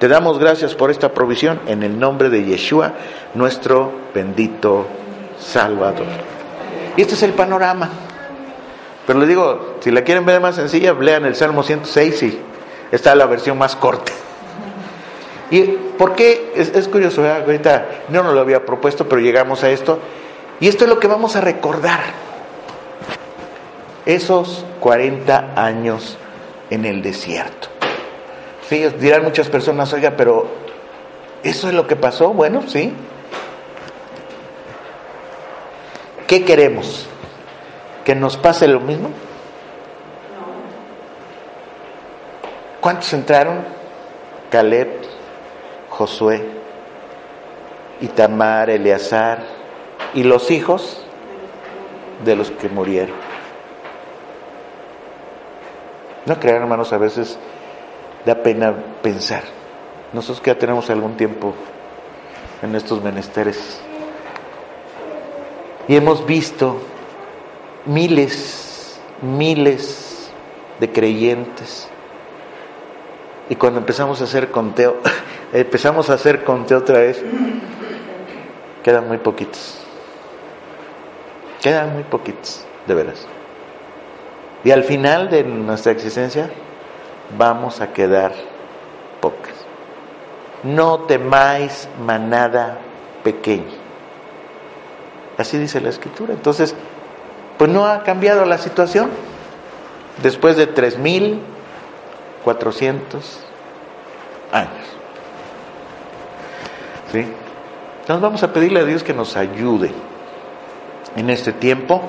[0.00, 2.94] Te damos gracias por esta provisión en el nombre de Yeshua,
[3.34, 4.86] nuestro bendito
[5.38, 6.06] Salvador.
[6.96, 7.90] Y este es el panorama.
[9.06, 12.38] Pero les digo, si la quieren ver más sencilla, lean el Salmo 106 y
[12.90, 14.10] está la versión más corta.
[15.50, 16.54] ¿Y por qué?
[16.56, 19.98] Es, curioso, ahorita no nos lo había propuesto, pero llegamos a esto.
[20.60, 22.00] Y esto es lo que vamos a recordar.
[24.06, 26.16] Esos 40 años
[26.70, 27.79] en el desierto.
[28.70, 30.46] Sí, dirán muchas personas, oiga, pero
[31.42, 32.32] ¿eso es lo que pasó?
[32.32, 32.92] Bueno, sí.
[36.28, 37.08] ¿Qué queremos?
[38.04, 39.10] ¿Que nos pase lo mismo?
[42.80, 43.64] ¿Cuántos entraron?
[44.52, 45.00] Caleb,
[45.88, 46.46] Josué,
[48.00, 49.40] Itamar, Eleazar
[50.14, 51.04] y los hijos
[52.24, 53.16] de los que murieron.
[56.24, 57.36] No crean, hermanos, a veces
[58.24, 59.42] da pena pensar.
[60.12, 61.54] Nosotros que ya tenemos algún tiempo
[62.62, 63.80] en estos menesteres.
[65.88, 66.78] Y hemos visto
[67.86, 70.30] miles, miles
[70.78, 71.88] de creyentes.
[73.48, 74.96] Y cuando empezamos a hacer conteo,
[75.52, 77.22] empezamos a hacer conteo otra vez,
[78.82, 79.78] quedan muy poquitos.
[81.60, 83.26] Quedan muy poquitos, de veras.
[84.64, 86.50] Y al final de nuestra existencia
[87.36, 88.32] vamos a quedar
[89.20, 89.54] pocas.
[90.62, 92.78] No temáis manada
[93.22, 93.72] pequeña.
[95.38, 96.34] Así dice la escritura.
[96.34, 96.74] Entonces,
[97.56, 99.10] pues no ha cambiado la situación.
[100.22, 103.00] Después de 3.400
[104.52, 104.70] años.
[107.12, 107.26] ¿Sí?
[108.00, 109.92] Entonces vamos a pedirle a Dios que nos ayude
[111.16, 112.02] en este tiempo,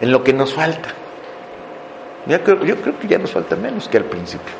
[0.00, 0.90] en lo que nos falta.
[2.28, 4.54] Yo creo, yo creo que ya nos falta menos que al principio.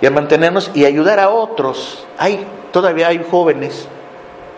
[0.00, 2.06] Y a mantenernos y ayudar a otros.
[2.18, 3.86] Hay, todavía hay jóvenes.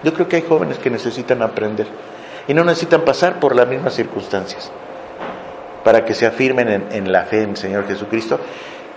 [0.03, 1.87] Yo creo que hay jóvenes que necesitan aprender
[2.47, 4.71] y no necesitan pasar por las mismas circunstancias
[5.83, 8.39] para que se afirmen en, en la fe en el Señor Jesucristo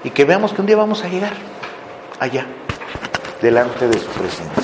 [0.03, 1.33] y que veamos que un día vamos a llegar
[2.19, 2.45] allá,
[3.41, 4.63] delante de su presencia.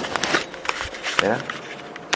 [1.21, 1.37] ¿verdad?